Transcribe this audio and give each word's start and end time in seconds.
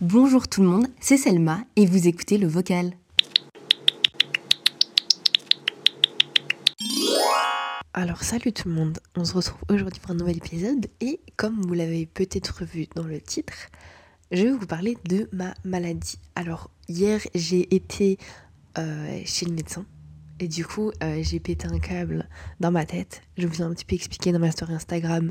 Bonjour 0.00 0.48
tout 0.48 0.62
le 0.62 0.68
monde, 0.68 0.88
c'est 0.98 1.16
Selma 1.16 1.60
et 1.76 1.86
vous 1.86 2.08
écoutez 2.08 2.38
le 2.38 2.48
vocal. 2.48 2.90
Alors 7.94 8.24
salut 8.24 8.52
tout 8.52 8.68
le 8.68 8.74
monde, 8.74 8.98
on 9.14 9.24
se 9.24 9.32
retrouve 9.32 9.60
aujourd'hui 9.70 10.00
pour 10.00 10.10
un 10.10 10.16
nouvel 10.16 10.38
épisode 10.38 10.88
et 11.00 11.20
comme 11.36 11.62
vous 11.62 11.74
l'avez 11.74 12.04
peut-être 12.04 12.64
vu 12.64 12.88
dans 12.96 13.04
le 13.04 13.20
titre, 13.20 13.54
je 14.32 14.42
vais 14.42 14.50
vous 14.50 14.66
parler 14.66 14.98
de 15.04 15.28
ma 15.32 15.54
maladie. 15.64 16.18
Alors 16.34 16.68
hier 16.88 17.20
j'ai 17.36 17.72
été 17.72 18.18
euh, 18.78 19.20
chez 19.24 19.46
le 19.46 19.52
médecin 19.52 19.86
et 20.40 20.48
du 20.48 20.66
coup 20.66 20.90
euh, 21.02 21.20
j'ai 21.22 21.38
pété 21.38 21.68
un 21.68 21.78
câble 21.78 22.28
dans 22.58 22.72
ma 22.72 22.84
tête. 22.84 23.22
Je 23.38 23.46
vous 23.46 23.62
ai 23.62 23.62
un 23.62 23.72
petit 23.72 23.84
peu 23.84 23.94
expliqué 23.94 24.32
dans 24.32 24.40
ma 24.40 24.50
story 24.50 24.74
Instagram 24.74 25.30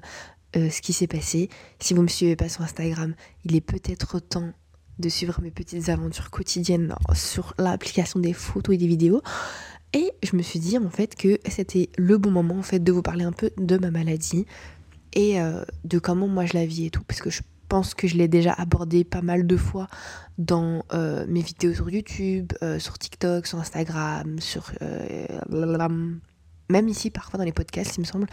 euh, 0.56 0.70
ce 0.70 0.82
qui 0.82 0.94
s'est 0.94 1.08
passé. 1.08 1.50
Si 1.80 1.94
vous 1.94 2.02
me 2.02 2.08
suivez 2.08 2.36
pas 2.36 2.48
sur 2.48 2.62
Instagram, 2.62 3.14
il 3.44 3.56
est 3.56 3.62
peut-être 3.62 4.20
temps 4.20 4.54
de 5.00 5.10
suivre 5.10 5.42
mes 5.42 5.52
petites 5.52 5.90
aventures 5.90 6.30
quotidiennes 6.30 6.96
sur 7.14 7.54
l'application 7.58 8.22
des 8.22 8.32
photos 8.32 8.76
et 8.76 8.78
des 8.78 8.88
vidéos. 8.88 9.22
Et 9.92 10.14
je 10.24 10.36
me 10.38 10.42
suis 10.42 10.60
dit 10.60 10.78
en 10.78 10.90
fait 10.90 11.16
que 11.16 11.40
c'était 11.50 11.90
le 11.98 12.18
bon 12.18 12.32
moment 12.32 12.58
en 12.58 12.64
fait 12.64 12.80
de 12.80 12.92
vous 12.94 13.02
parler 13.02 13.26
un 13.26 13.34
peu 13.34 13.52
de 13.58 13.78
ma 13.78 13.92
maladie 13.92 14.46
et 15.14 15.42
euh, 15.42 15.66
de 15.84 16.00
comment 16.00 16.28
moi 16.28 16.46
je 16.46 16.54
la 16.54 16.66
vis 16.66 16.86
et 16.86 16.90
tout 16.90 17.04
parce 17.04 17.20
que 17.20 17.30
je 17.30 17.42
pense 17.68 17.94
que 17.94 18.08
je 18.08 18.16
l'ai 18.16 18.30
déjà 18.30 18.54
abordé 18.54 19.04
pas 19.04 19.22
mal 19.22 19.46
de 19.48 19.58
fois 19.58 19.88
dans 20.38 20.84
euh, 20.94 21.26
mes 21.28 21.42
vidéos 21.42 21.74
sur 21.74 21.90
YouTube, 21.90 22.54
sur 22.80 22.98
TikTok, 22.98 23.48
sur 23.48 23.60
Instagram, 23.60 24.40
sur 24.40 24.72
même 26.70 26.88
ici 26.88 27.10
parfois 27.10 27.38
dans 27.38 27.46
les 27.46 27.52
podcasts 27.52 27.98
il 27.98 28.02
me 28.02 28.06
semble. 28.06 28.28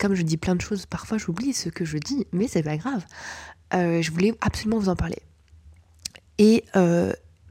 Comme 0.00 0.14
je 0.14 0.22
dis 0.22 0.36
plein 0.36 0.56
de 0.56 0.60
choses, 0.60 0.86
parfois 0.86 1.18
j'oublie 1.18 1.52
ce 1.52 1.68
que 1.68 1.84
je 1.84 1.98
dis, 1.98 2.26
mais 2.32 2.48
c'est 2.48 2.62
pas 2.62 2.76
grave. 2.76 3.04
je 3.72 4.10
voulais 4.10 4.34
absolument 4.40 4.78
vous 4.78 4.88
en 4.88 4.96
parler. 4.96 5.18
Et 6.38 6.64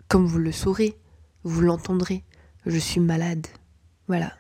comme 0.07 0.25
vous 0.25 0.39
le 0.39 0.51
saurez, 0.51 0.97
vous 1.43 1.61
l'entendrez, 1.61 2.23
je 2.65 2.77
suis 2.77 2.99
malade. 2.99 3.47
Voilà. 4.07 4.33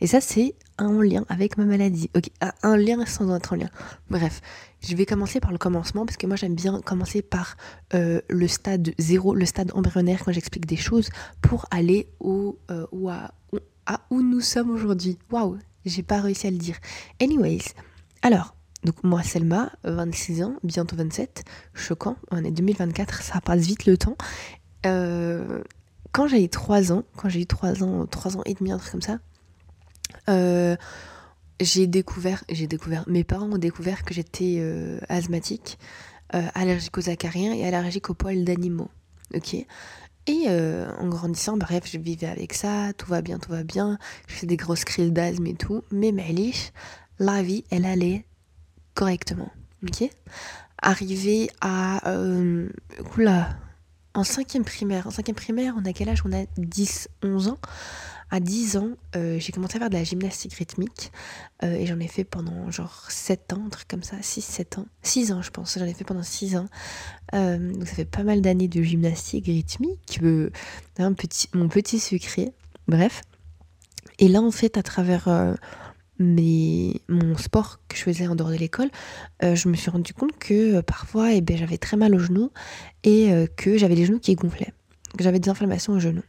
Et 0.00 0.06
ça, 0.06 0.20
c'est 0.20 0.54
un 0.78 1.02
lien 1.02 1.24
avec 1.28 1.56
ma 1.56 1.64
maladie. 1.64 2.10
Ok, 2.16 2.30
un 2.62 2.76
lien 2.76 3.06
sans 3.06 3.34
être 3.34 3.52
en 3.52 3.56
lien. 3.56 3.70
Bref, 4.10 4.40
je 4.82 4.94
vais 4.96 5.06
commencer 5.06 5.40
par 5.40 5.52
le 5.52 5.58
commencement 5.58 6.04
parce 6.04 6.16
que 6.16 6.26
moi 6.26 6.36
j'aime 6.36 6.54
bien 6.54 6.80
commencer 6.80 7.22
par 7.22 7.56
euh, 7.94 8.20
le 8.28 8.48
stade 8.48 8.92
zéro, 8.98 9.34
le 9.34 9.46
stade 9.46 9.70
embryonnaire 9.74 10.22
quand 10.24 10.32
j'explique 10.32 10.66
des 10.66 10.76
choses 10.76 11.10
pour 11.40 11.66
aller 11.70 12.08
au, 12.20 12.58
euh, 12.70 12.86
à, 13.08 13.32
à, 13.86 14.00
où 14.10 14.20
nous 14.20 14.40
sommes 14.40 14.70
aujourd'hui. 14.70 15.18
Waouh, 15.30 15.58
j'ai 15.84 16.02
pas 16.02 16.20
réussi 16.20 16.46
à 16.46 16.50
le 16.50 16.58
dire. 16.58 16.76
Anyways, 17.20 17.74
alors, 18.22 18.56
donc 18.84 19.02
moi 19.02 19.22
Selma, 19.22 19.70
26 19.84 20.42
ans, 20.42 20.54
bientôt 20.62 20.96
27, 20.96 21.44
choquant, 21.74 22.16
on 22.30 22.44
est 22.44 22.50
2024, 22.50 23.22
ça 23.22 23.40
passe 23.40 23.62
vite 23.62 23.86
le 23.86 23.96
temps. 23.96 24.16
Euh, 24.86 25.62
quand 26.12 26.28
eu 26.32 26.48
3 26.48 26.92
ans, 26.92 27.02
quand 27.16 27.28
j'ai 27.28 27.40
eu 27.40 27.46
3 27.46 27.82
ans, 27.82 28.06
3 28.06 28.36
ans 28.36 28.42
et 28.46 28.54
demi, 28.54 28.70
un 28.70 28.78
truc 28.78 28.92
comme 28.92 29.02
ça, 29.02 29.18
euh, 30.28 30.76
j'ai 31.60 31.86
découvert, 31.86 32.44
j'ai 32.48 32.66
découvert, 32.66 33.04
mes 33.08 33.24
parents 33.24 33.50
ont 33.50 33.58
découvert 33.58 34.04
que 34.04 34.14
j'étais 34.14 34.56
euh, 34.58 34.98
asthmatique, 35.08 35.78
euh, 36.34 36.46
allergique 36.54 36.96
aux 36.98 37.10
acariens 37.10 37.52
et 37.52 37.66
allergique 37.66 38.10
aux 38.10 38.14
poils 38.14 38.44
d'animaux. 38.44 38.90
Ok? 39.34 39.56
Et 40.26 40.48
en 40.48 41.08
grandissant, 41.08 41.56
bref, 41.56 41.84
je 41.90 41.98
vivais 41.98 42.26
avec 42.26 42.54
ça, 42.54 42.92
tout 42.96 43.08
va 43.08 43.20
bien, 43.20 43.38
tout 43.38 43.50
va 43.50 43.62
bien, 43.62 43.98
je 44.26 44.34
fais 44.34 44.46
des 44.46 44.56
grosses 44.56 44.84
crises 44.84 45.12
d'asthme 45.12 45.46
et 45.46 45.54
tout, 45.54 45.82
mais 45.90 46.12
Maëlish, 46.12 46.72
la 47.18 47.42
vie, 47.42 47.64
elle 47.70 47.84
allait 47.84 48.24
correctement. 48.94 49.50
Ok? 49.82 50.08
Arrivé 50.80 51.50
à. 51.60 52.16
oula, 53.16 53.56
en 54.14 54.24
cinquième 54.24 54.64
primaire. 54.64 55.06
En 55.06 55.10
cinquième 55.10 55.36
primaire, 55.36 55.74
on 55.76 55.84
a 55.84 55.92
quel 55.92 56.08
âge? 56.08 56.22
On 56.24 56.32
a 56.32 56.46
10, 56.56 57.08
11 57.22 57.48
ans. 57.48 57.58
À 58.34 58.40
10 58.40 58.78
ans, 58.78 58.90
euh, 59.14 59.38
j'ai 59.38 59.52
commencé 59.52 59.76
à 59.76 59.78
faire 59.78 59.90
de 59.90 59.94
la 59.94 60.02
gymnastique 60.02 60.54
rythmique. 60.54 61.12
Euh, 61.62 61.72
et 61.74 61.86
j'en 61.86 62.00
ai 62.00 62.08
fait 62.08 62.24
pendant 62.24 62.68
genre 62.68 63.06
7 63.08 63.52
ans, 63.52 63.62
un 63.64 63.68
truc 63.68 63.86
comme 63.86 64.02
ça. 64.02 64.16
6, 64.20 64.40
7 64.40 64.78
ans. 64.78 64.86
6 65.04 65.30
ans, 65.30 65.40
je 65.40 65.52
pense. 65.52 65.78
J'en 65.78 65.84
ai 65.84 65.94
fait 65.94 66.02
pendant 66.02 66.24
6 66.24 66.56
ans. 66.56 66.66
Euh, 67.32 67.72
donc 67.72 67.86
ça 67.86 67.94
fait 67.94 68.04
pas 68.04 68.24
mal 68.24 68.40
d'années 68.40 68.66
de 68.66 68.82
gymnastique 68.82 69.46
rythmique. 69.46 70.18
mon 70.20 71.68
petit 71.68 72.00
secret. 72.00 72.52
Bref. 72.88 73.22
Et 74.18 74.26
là, 74.26 74.42
en 74.42 74.50
fait, 74.50 74.78
à 74.78 74.82
travers 74.82 75.28
mon 76.18 77.36
sport 77.38 77.78
que 77.86 77.96
je 77.96 78.02
faisais 78.02 78.26
en 78.26 78.34
dehors 78.34 78.50
de 78.50 78.56
l'école, 78.56 78.90
je 79.42 79.68
me 79.68 79.76
suis 79.76 79.92
rendu 79.92 80.12
compte 80.12 80.36
que 80.40 80.80
parfois 80.80 81.34
eh 81.34 81.40
ben, 81.40 81.56
j'avais 81.56 81.78
très 81.78 81.96
mal 81.96 82.12
aux 82.16 82.18
genoux 82.18 82.50
et 83.04 83.30
que 83.56 83.78
j'avais 83.78 83.94
les 83.94 84.06
genoux 84.06 84.18
qui 84.18 84.34
gonflaient, 84.34 84.72
que 85.16 85.22
j'avais 85.22 85.38
des 85.38 85.50
inflammations 85.50 85.92
aux 85.92 86.00
genoux. 86.00 86.24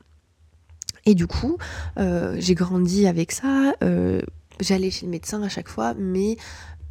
Et 1.06 1.16
du 1.16 1.28
coup, 1.28 1.58
j'ai 1.98 2.56
grandi 2.56 3.08
avec 3.08 3.32
ça, 3.32 3.74
j'allais 4.60 4.92
chez 4.92 5.06
le 5.06 5.12
médecin 5.12 5.44
à 5.44 5.50
chaque 5.50 5.70
fois, 5.70 5.94
mais 5.94 6.38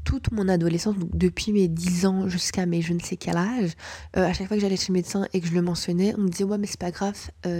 toute 0.04 0.30
mon 0.32 0.48
adolescence, 0.48 0.98
donc 0.98 1.16
depuis 1.16 1.50
mes 1.52 1.66
10 1.66 2.06
ans 2.06 2.28
jusqu'à 2.28 2.66
mes 2.66 2.82
je 2.82 2.92
ne 2.92 3.00
sais 3.00 3.16
quel 3.16 3.36
âge, 3.36 3.72
à 4.12 4.32
chaque 4.32 4.48
fois 4.48 4.56
que 4.56 4.60
j'allais 4.60 4.76
chez 4.76 4.88
le 4.88 4.94
médecin 4.94 5.26
et 5.32 5.40
que 5.40 5.46
je 5.46 5.54
le 5.54 5.62
mentionnais, 5.62 6.14
on 6.18 6.22
me 6.22 6.28
disait 6.28 6.44
ouais 6.44 6.58
mais 6.58 6.66
c'est 6.66 6.78
pas 6.78 6.90
grave, 6.90 7.16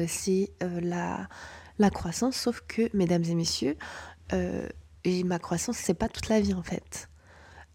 c'est 0.07 0.53
la, 0.61 1.27
la 1.79 1.91
croissance, 1.91 2.37
sauf 2.37 2.63
que, 2.69 2.89
mesdames 2.95 3.25
et 3.25 3.35
messieurs, 3.35 3.77
et 4.33 5.25
ma 5.25 5.39
croissance, 5.39 5.77
c'est 5.77 5.95
pas 5.95 6.09
toute 6.09 6.29
la 6.29 6.41
vie 6.41 6.55
en 6.55 6.63
fait. 6.63 7.09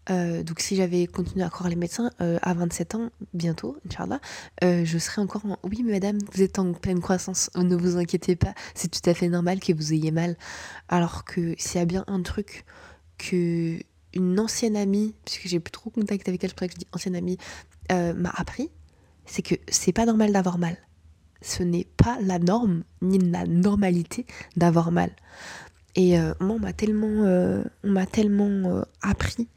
Euh, 0.08 0.42
donc 0.42 0.60
si 0.60 0.76
j'avais 0.76 1.06
continué 1.06 1.44
à 1.44 1.50
croire 1.50 1.68
les 1.68 1.76
médecins 1.76 2.10
euh, 2.20 2.38
à 2.42 2.54
27 2.54 2.94
ans, 2.94 3.10
bientôt, 3.34 3.76
Inch'Allah, 3.86 4.20
euh, 4.64 4.84
je 4.84 4.98
serais 4.98 5.20
encore 5.20 5.44
en... 5.44 5.58
Oui, 5.62 5.82
madame, 5.82 6.18
vous 6.32 6.42
êtes 6.42 6.58
en 6.58 6.72
pleine 6.72 7.00
croissance, 7.00 7.50
ne 7.54 7.76
vous 7.76 7.96
inquiétez 7.96 8.34
pas, 8.34 8.54
c'est 8.74 8.88
tout 8.88 9.08
à 9.08 9.14
fait 9.14 9.28
normal 9.28 9.60
que 9.60 9.72
vous 9.72 9.92
ayez 9.92 10.10
mal. 10.10 10.36
Alors 10.88 11.24
que 11.24 11.54
s'il 11.58 11.78
y 11.78 11.82
a 11.82 11.84
bien 11.84 12.04
un 12.06 12.22
truc 12.22 12.64
que 13.18 13.78
une 14.14 14.40
ancienne 14.40 14.76
amie, 14.76 15.14
puisque 15.24 15.46
j'ai 15.46 15.60
plus 15.60 15.70
trop 15.70 15.90
contact 15.90 16.28
avec 16.28 16.42
elle, 16.42 16.50
c'est 16.50 16.54
pour 16.56 16.64
ça 16.64 16.68
que 16.68 16.74
je 16.74 16.78
dis 16.78 16.86
ancienne 16.92 17.14
amie, 17.14 17.38
m'a 17.90 18.30
appris, 18.30 18.70
c'est 19.26 19.42
que 19.42 19.54
c'est 19.68 19.92
pas 19.92 20.06
normal 20.06 20.32
d'avoir 20.32 20.58
mal. 20.58 20.76
Ce 21.42 21.62
n'est 21.62 21.86
pas 21.96 22.18
la 22.20 22.38
norme, 22.38 22.82
ni 23.02 23.18
la 23.18 23.46
normalité 23.46 24.26
d'avoir 24.56 24.92
mal. 24.92 25.10
Et 25.96 26.18
euh, 26.18 26.34
moi, 26.40 26.56
on 26.56 26.58
m'a 26.58 26.72
tellement, 26.72 27.24
euh, 27.24 27.62
on 27.84 27.90
m'a 27.90 28.06
tellement 28.06 28.44
euh, 28.44 28.82
appris 29.02 29.48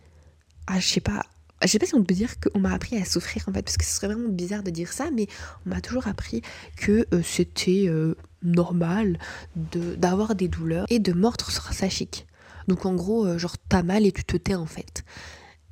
à, 0.68 0.80
je 0.80 0.88
sais 0.88 1.02
pas, 1.02 1.24
je 1.62 1.68
sais 1.68 1.80
pas 1.80 1.86
si 1.86 1.96
on 1.96 2.04
peut 2.04 2.14
dire 2.14 2.40
qu'on 2.40 2.60
m'a 2.60 2.74
appris 2.74 2.98
à 2.98 3.06
souffrir 3.06 3.44
en 3.48 3.54
fait, 3.54 3.64
parce 3.64 3.78
que 3.78 3.86
ce 3.86 3.96
serait 3.96 4.08
vraiment 4.08 4.30
bizarre 4.30 4.64
de 4.64 4.72
dire 4.72 4.92
ça, 4.92 5.10
mais 5.12 5.28
on 5.66 5.70
m'a 5.70 5.82
toujours 5.82 6.08
appris 6.08 6.42
que 6.78 7.08
c'était 7.24 7.90
normal 8.42 9.20
de, 9.56 9.96
d'avoir 9.96 10.36
des 10.36 10.48
douleurs 10.48 10.86
et 10.90 11.00
de 11.00 11.14
mordre 11.14 11.50
sur 11.50 11.74
sa 11.74 11.90
chic. 11.90 12.28
Donc 12.68 12.86
en 12.86 12.94
gros, 12.94 13.38
genre 13.38 13.56
t'as 13.70 13.84
mal 13.84 14.06
et 14.06 14.12
tu 14.12 14.24
te 14.24 14.38
tais 14.38 14.56
en 14.56 14.66
fait. 14.66 15.04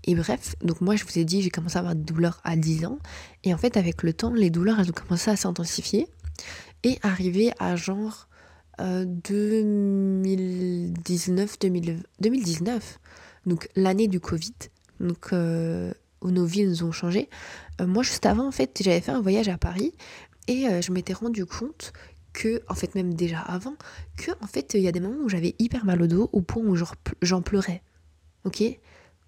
Et 0.04 0.16
bref, 0.16 0.56
donc 0.62 0.82
moi 0.82 0.96
je 0.96 1.04
vous 1.04 1.20
ai 1.20 1.26
dit, 1.26 1.42
j'ai 1.42 1.50
commencé 1.50 1.78
à 1.78 1.80
avoir 1.80 1.96
des 1.96 2.04
douleurs 2.04 2.42
à 2.44 2.56
10 2.56 2.86
ans, 2.86 3.00
et 3.44 3.54
en 3.54 3.58
fait 3.58 3.78
avec 3.78 4.04
le 4.04 4.14
temps, 4.14 4.34
les 4.34 4.50
douleurs 4.50 4.80
elles 4.80 4.90
ont 4.90 4.94
commencé 4.94 5.30
à 5.30 5.36
s'intensifier 5.36 6.08
et 6.84 6.98
arriver 7.04 7.52
à 7.60 7.76
genre 7.76 8.28
2019, 8.80 11.60
2019, 11.60 13.00
donc 13.46 13.70
l'année 13.76 14.08
du 14.08 14.20
Covid, 14.20 14.56
donc 15.02 15.34
euh, 15.34 15.92
où 16.22 16.32
nos 16.32 16.46
vies 16.46 16.66
nous 16.66 16.84
ont 16.84 16.92
changé. 16.92 17.30
Euh, 17.80 17.88
moi, 17.88 18.04
juste 18.04 18.26
avant, 18.26 18.48
en 18.48 18.52
fait, 18.52 18.80
j'avais 18.84 19.02
fait 19.02 19.12
un 19.12 19.22
voyage 19.22 19.50
à 19.50 19.58
Paris 19.58 19.94
et 20.48 20.68
euh, 20.68 20.82
je 20.82 20.92
m'étais 20.92 21.14
rendu 21.14 21.46
compte 21.46 21.94
que, 22.34 22.62
en 22.70 22.76
fait, 22.76 22.96
même 22.96 23.14
déjà 23.14 23.40
avant, 23.40 23.76
que, 24.18 24.32
en 24.42 24.48
fait, 24.48 24.74
il 24.76 24.82
y 24.82 24.88
a 24.88 24.92
des 24.92 25.00
moments 25.00 25.24
où 25.24 25.30
j'avais 25.30 25.56
hyper 25.60 25.84
mal 25.84 26.02
au 26.02 26.08
dos 26.08 26.30
au 26.32 26.42
point 26.42 26.64
où 26.64 26.78
j'en 27.22 27.42
pleurais. 27.42 27.82
Ok? 28.46 28.64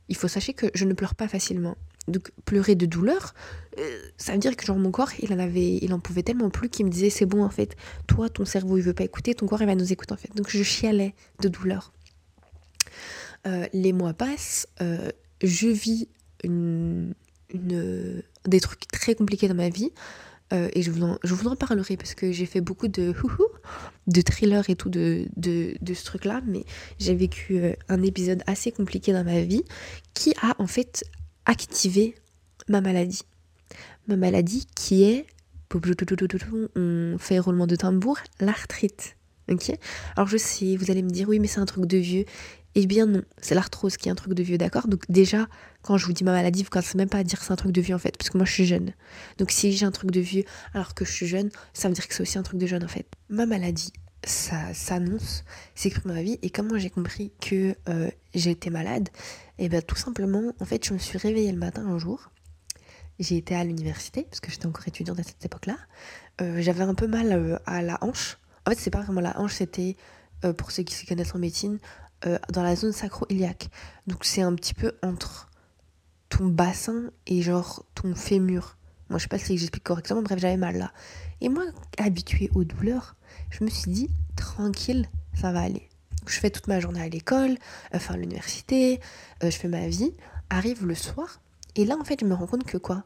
Il 0.09 0.15
faut 0.15 0.27
sachez 0.27 0.53
que 0.53 0.67
je 0.73 0.85
ne 0.85 0.93
pleure 0.93 1.15
pas 1.15 1.27
facilement 1.27 1.75
donc 2.09 2.31
pleurer 2.43 2.75
de 2.75 2.85
douleur, 2.85 3.33
ça 4.17 4.33
veut 4.33 4.37
dire 4.37 4.57
que 4.57 4.65
genre 4.65 4.77
mon 4.77 4.91
corps, 4.91 5.11
il 5.19 5.31
en 5.31 5.39
avait, 5.39 5.77
il 5.77 5.93
en 5.93 6.01
pouvait 6.01 6.21
tellement 6.21 6.49
plus 6.49 6.67
qu'il 6.67 6.85
me 6.85 6.91
disait 6.91 7.09
c'est 7.09 7.25
bon 7.25 7.45
en 7.45 7.49
fait, 7.49 7.77
toi 8.07 8.27
ton 8.27 8.43
cerveau 8.43 8.75
il 8.75 8.83
veut 8.83 8.93
pas 8.93 9.05
écouter, 9.05 9.33
ton 9.33 9.45
corps 9.45 9.61
il 9.61 9.67
va 9.67 9.75
nous 9.75 9.93
écouter 9.93 10.11
en 10.11 10.17
fait. 10.17 10.35
Donc 10.35 10.49
je 10.49 10.61
chialais 10.63 11.15
de 11.39 11.47
douleur. 11.47 11.93
Les 13.71 13.93
mois 13.93 14.13
passent, 14.13 14.67
je 15.43 15.67
vis 15.67 16.07
une, 16.43 17.13
des 17.53 18.59
trucs 18.59 18.87
très 18.87 19.15
compliqués 19.15 19.47
dans 19.47 19.55
ma 19.55 19.69
vie. 19.69 19.91
et 20.51 20.81
je 20.81 20.91
vous, 20.91 21.03
en, 21.03 21.17
je 21.23 21.33
en 21.47 21.55
parlerai 21.55 21.97
parce 21.97 22.15
que 22.15 22.31
j'ai 22.31 22.45
fait 22.45 22.61
beaucoup 22.61 22.87
de 22.87 23.13
de 24.07 24.21
thrillers 24.21 24.69
et 24.69 24.75
tout 24.75 24.89
de, 24.89 25.25
de, 25.37 25.75
de 25.81 25.93
ce 25.93 26.03
truc 26.05 26.25
là 26.25 26.41
mais 26.45 26.63
j'ai 26.99 27.15
vécu 27.15 27.59
un 27.89 28.01
épisode 28.03 28.43
assez 28.45 28.71
compliqué 28.71 29.13
dans 29.13 29.23
ma 29.23 29.41
vie 29.41 29.63
qui 30.13 30.33
a 30.41 30.55
en 30.59 30.67
fait 30.67 31.03
activer 31.45 32.15
ma 32.67 32.81
maladie. 32.81 33.23
Ma 34.07 34.15
maladie 34.15 34.67
qui 34.75 35.03
est, 35.03 35.25
on 35.73 37.17
fait 37.17 37.39
roulement 37.39 37.67
de 37.67 37.75
tambour, 37.75 38.17
l'arthrite. 38.39 39.15
Ok? 39.51 39.71
Alors 40.15 40.27
je 40.27 40.37
sais, 40.37 40.77
vous 40.77 40.91
allez 40.91 41.01
me 41.01 41.09
dire, 41.09 41.27
oui, 41.27 41.39
mais 41.39 41.47
c'est 41.47 41.59
un 41.59 41.65
truc 41.65 41.85
de 41.85 41.97
vieux. 41.97 42.25
Eh 42.75 42.87
bien 42.87 43.05
non, 43.05 43.21
c'est 43.39 43.53
l'arthrose 43.53 43.97
qui 43.97 44.09
est 44.09 44.11
un 44.11 44.15
truc 44.15 44.33
de 44.33 44.41
vieux, 44.41 44.57
d'accord? 44.57 44.87
Donc 44.87 45.03
déjà, 45.09 45.47
quand 45.83 45.97
je 45.97 46.05
vous 46.07 46.13
dis 46.13 46.23
ma 46.23 46.31
maladie, 46.31 46.63
vous 46.63 46.67
ne 46.67 46.71
commencez 46.71 46.97
même 46.97 47.09
pas 47.09 47.19
à 47.19 47.23
dire 47.23 47.39
que 47.39 47.45
c'est 47.45 47.53
un 47.53 47.57
truc 47.57 47.71
de 47.71 47.81
vieux 47.81 47.95
en 47.95 47.99
fait, 47.99 48.17
parce 48.17 48.29
que 48.29 48.37
moi 48.37 48.45
je 48.45 48.53
suis 48.53 48.65
jeune. 48.65 48.93
Donc 49.37 49.51
si 49.51 49.71
j'ai 49.73 49.85
un 49.85 49.91
truc 49.91 50.09
de 50.09 50.19
vieux 50.19 50.43
alors 50.73 50.95
que 50.95 51.05
je 51.05 51.11
suis 51.11 51.27
jeune, 51.27 51.49
ça 51.73 51.87
veut 51.87 51.93
dire 51.93 52.07
que 52.07 52.13
c'est 52.13 52.23
aussi 52.23 52.37
un 52.37 52.43
truc 52.43 52.59
de 52.59 52.65
jeune 52.65 52.83
en 52.83 52.87
fait. 52.87 53.05
Ma 53.29 53.45
maladie, 53.45 53.93
ça 54.25 54.73
s'annonce, 54.73 55.43
s'exprime 55.75 56.13
ma 56.13 56.21
vie, 56.21 56.39
et 56.41 56.49
comment 56.49 56.77
j'ai 56.77 56.89
compris 56.89 57.31
que 57.41 57.75
euh, 57.89 58.09
j'étais 58.33 58.69
malade 58.69 59.09
eh 59.59 59.69
bien 59.69 59.81
tout 59.81 59.95
simplement, 59.95 60.51
en 60.59 60.65
fait, 60.65 60.83
je 60.83 60.93
me 60.93 60.97
suis 60.97 61.17
réveillée 61.17 61.51
le 61.51 61.59
matin 61.59 61.85
un 61.85 61.99
jour, 61.99 62.31
j'ai 63.19 63.37
été 63.37 63.55
à 63.55 63.63
l'université, 63.63 64.23
parce 64.23 64.39
que 64.39 64.49
j'étais 64.49 64.65
encore 64.65 64.87
étudiante 64.87 65.19
à 65.19 65.23
cette 65.23 65.45
époque-là, 65.45 65.77
euh, 66.41 66.59
j'avais 66.59 66.83
un 66.83 66.95
peu 66.95 67.05
mal 67.05 67.31
euh, 67.31 67.57
à 67.67 67.83
la 67.83 67.99
hanche. 68.01 68.39
En 68.65 68.71
fait, 68.71 68.79
c'est 68.79 68.89
pas 68.89 69.01
vraiment 69.01 69.21
la 69.21 69.39
hanche, 69.39 69.53
c'était, 69.53 69.95
pour 70.57 70.71
ceux 70.71 70.83
qui 70.83 70.93
se 70.93 71.05
connaissent 71.05 71.35
en 71.35 71.39
médecine, 71.39 71.79
euh, 72.25 72.37
dans 72.51 72.63
la 72.63 72.75
zone 72.75 72.91
sacro-iliaque. 72.91 73.69
Donc 74.07 74.25
c'est 74.25 74.41
un 74.41 74.53
petit 74.55 74.73
peu 74.73 74.93
entre 75.03 75.49
ton 76.29 76.47
bassin 76.47 77.11
et 77.27 77.41
genre 77.41 77.85
ton 77.95 78.15
fémur. 78.15 78.77
Moi 79.09 79.19
je 79.19 79.23
sais 79.23 79.29
pas 79.29 79.37
si 79.37 79.57
j'explique 79.57 79.83
correctement, 79.83 80.21
bref 80.21 80.39
j'avais 80.39 80.57
mal 80.57 80.77
là. 80.77 80.91
Et 81.41 81.49
moi, 81.49 81.65
habituée 81.97 82.49
aux 82.55 82.63
douleurs, 82.63 83.15
je 83.49 83.63
me 83.63 83.69
suis 83.69 83.91
dit, 83.91 84.09
tranquille, 84.35 85.07
ça 85.33 85.51
va 85.51 85.61
aller. 85.61 85.89
Je 86.25 86.39
fais 86.39 86.49
toute 86.49 86.67
ma 86.67 86.79
journée 86.79 87.01
à 87.01 87.09
l'école, 87.09 87.57
enfin 87.93 88.13
à 88.13 88.17
l'université, 88.17 89.01
euh, 89.43 89.51
je 89.51 89.57
fais 89.57 89.67
ma 89.67 89.87
vie. 89.87 90.13
Arrive 90.49 90.85
le 90.85 90.95
soir, 90.95 91.41
et 91.75 91.85
là 91.85 91.97
en 91.99 92.03
fait 92.03 92.19
je 92.21 92.25
me 92.25 92.33
rends 92.33 92.47
compte 92.47 92.63
que 92.63 92.77
quoi? 92.77 93.03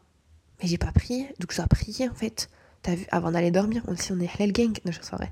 Mais 0.61 0.67
j'ai 0.67 0.77
pas 0.77 0.91
prié, 0.91 1.33
donc 1.39 1.51
je 1.51 1.57
dois 1.57 1.67
prier 1.67 2.09
en 2.09 2.13
fait. 2.13 2.49
T'as 2.83 2.95
vu, 2.95 3.05
avant 3.11 3.31
d'aller 3.31 3.51
dormir, 3.51 3.83
on, 3.87 3.95
si 3.95 4.11
on 4.11 4.19
est 4.19 4.29
Hellel 4.35 4.53
Gang, 4.53 4.77
non, 4.85 4.91
je 4.91 5.01
soirée. 5.01 5.31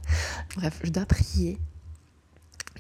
Bref, 0.56 0.80
je 0.84 0.90
dois 0.90 1.06
prier. 1.06 1.60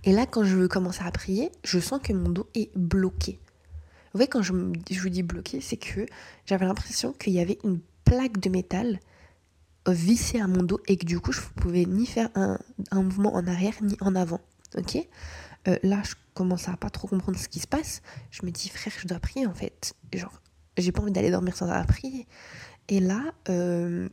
Et 0.06 0.12
là, 0.12 0.28
quand 0.28 0.44
je 0.44 0.56
veux 0.56 0.68
commencer 0.68 1.04
à 1.04 1.12
prier, 1.12 1.52
je 1.63 1.80
sens 1.80 2.00
que 2.02 2.13
mon 2.13 2.30
dos 2.30 2.48
est 2.54 2.69
bloqué. 2.78 3.40
Vous 4.13 4.19
voyez, 4.19 4.30
quand 4.30 4.44
je, 4.44 4.54
vous 4.54 5.10
dis 5.10 5.24
bloqué, 5.24 5.60
c'est 5.62 5.78
que 5.78 6.06
j'avais 6.46 6.66
l'impression 6.66 7.12
qu'il 7.12 7.34
y 7.34 7.40
avait 7.40 7.57
une 7.63 7.80
plaque 8.06 8.40
de 8.40 8.50
métal 8.50 9.00
vissée 9.88 10.40
à 10.40 10.48
mon 10.48 10.63
dos 10.63 10.80
et 10.88 10.96
que 10.98 11.06
du 11.06 11.19
coup, 11.19 11.31
je 11.31 11.42
ne 11.42 11.62
pouvais 11.62 11.86
ni 11.86 12.06
faire 12.06 12.30
un, 12.36 12.57
mouvement 12.94 13.34
en 13.36 13.46
arrière 13.48 13.74
ni 13.81 13.98
en 14.00 14.16
avant. 14.16 14.42
Ok? 14.78 14.98
Euh, 15.68 15.78
Là, 15.84 16.02
je 16.04 16.13
commence 16.34 16.69
à 16.69 16.78
pas 16.78 16.90
trop 16.90 17.07
comprendre 17.07 17.38
ce 17.38 17.50
qui 17.50 17.60
se 17.60 17.68
passe. 17.68 18.02
Je 18.30 18.46
me 18.46 18.52
dis, 18.52 18.69
frère, 18.69 18.94
je 18.98 19.07
dois 19.07 19.19
prier 19.19 19.48
en 19.48 19.54
fait. 19.54 19.96
Genre, 20.13 20.42
j'ai 20.78 20.92
pas 20.92 21.02
envie 21.02 21.12
d'aller 21.12 21.31
dormir 21.31 21.57
sans 21.57 21.66
avoir 21.66 21.86
prié. 21.88 22.28
Et 22.90 23.00
là, 23.00 23.34
euh, 23.50 24.07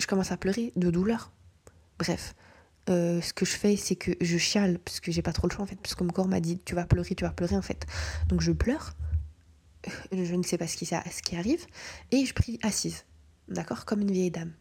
je 0.00 0.06
commence 0.06 0.32
à 0.32 0.38
pleurer 0.38 0.72
de 0.76 0.90
douleur. 0.90 1.30
Bref, 1.98 2.34
euh, 2.90 3.20
ce 3.20 3.32
que 3.32 3.44
je 3.44 3.52
fais, 3.52 3.76
c'est 3.76 3.96
que 3.96 4.12
je 4.20 4.38
chiale, 4.38 4.78
parce 4.78 5.00
que 5.00 5.12
j'ai 5.12 5.22
pas 5.22 5.32
trop 5.32 5.48
le 5.48 5.52
choix 5.52 5.62
en 5.62 5.66
fait, 5.66 5.76
parce 5.76 5.94
que 5.94 6.04
mon 6.04 6.10
corps 6.10 6.28
m'a 6.28 6.40
dit 6.40 6.58
tu 6.64 6.74
vas 6.74 6.84
pleurer, 6.84 7.14
tu 7.14 7.24
vas 7.24 7.30
pleurer 7.30 7.56
en 7.56 7.62
fait. 7.62 7.86
Donc 8.28 8.40
je 8.40 8.52
pleure, 8.52 8.94
je 10.12 10.34
ne 10.34 10.42
sais 10.42 10.58
pas 10.58 10.66
ce 10.66 10.76
qui, 10.76 10.86
ce 10.86 11.22
qui 11.22 11.36
arrive, 11.36 11.64
et 12.10 12.24
je 12.24 12.34
prie 12.34 12.58
assise, 12.62 13.04
d'accord, 13.48 13.84
comme 13.84 14.00
une 14.00 14.10
vieille 14.10 14.30
dame. 14.30 14.52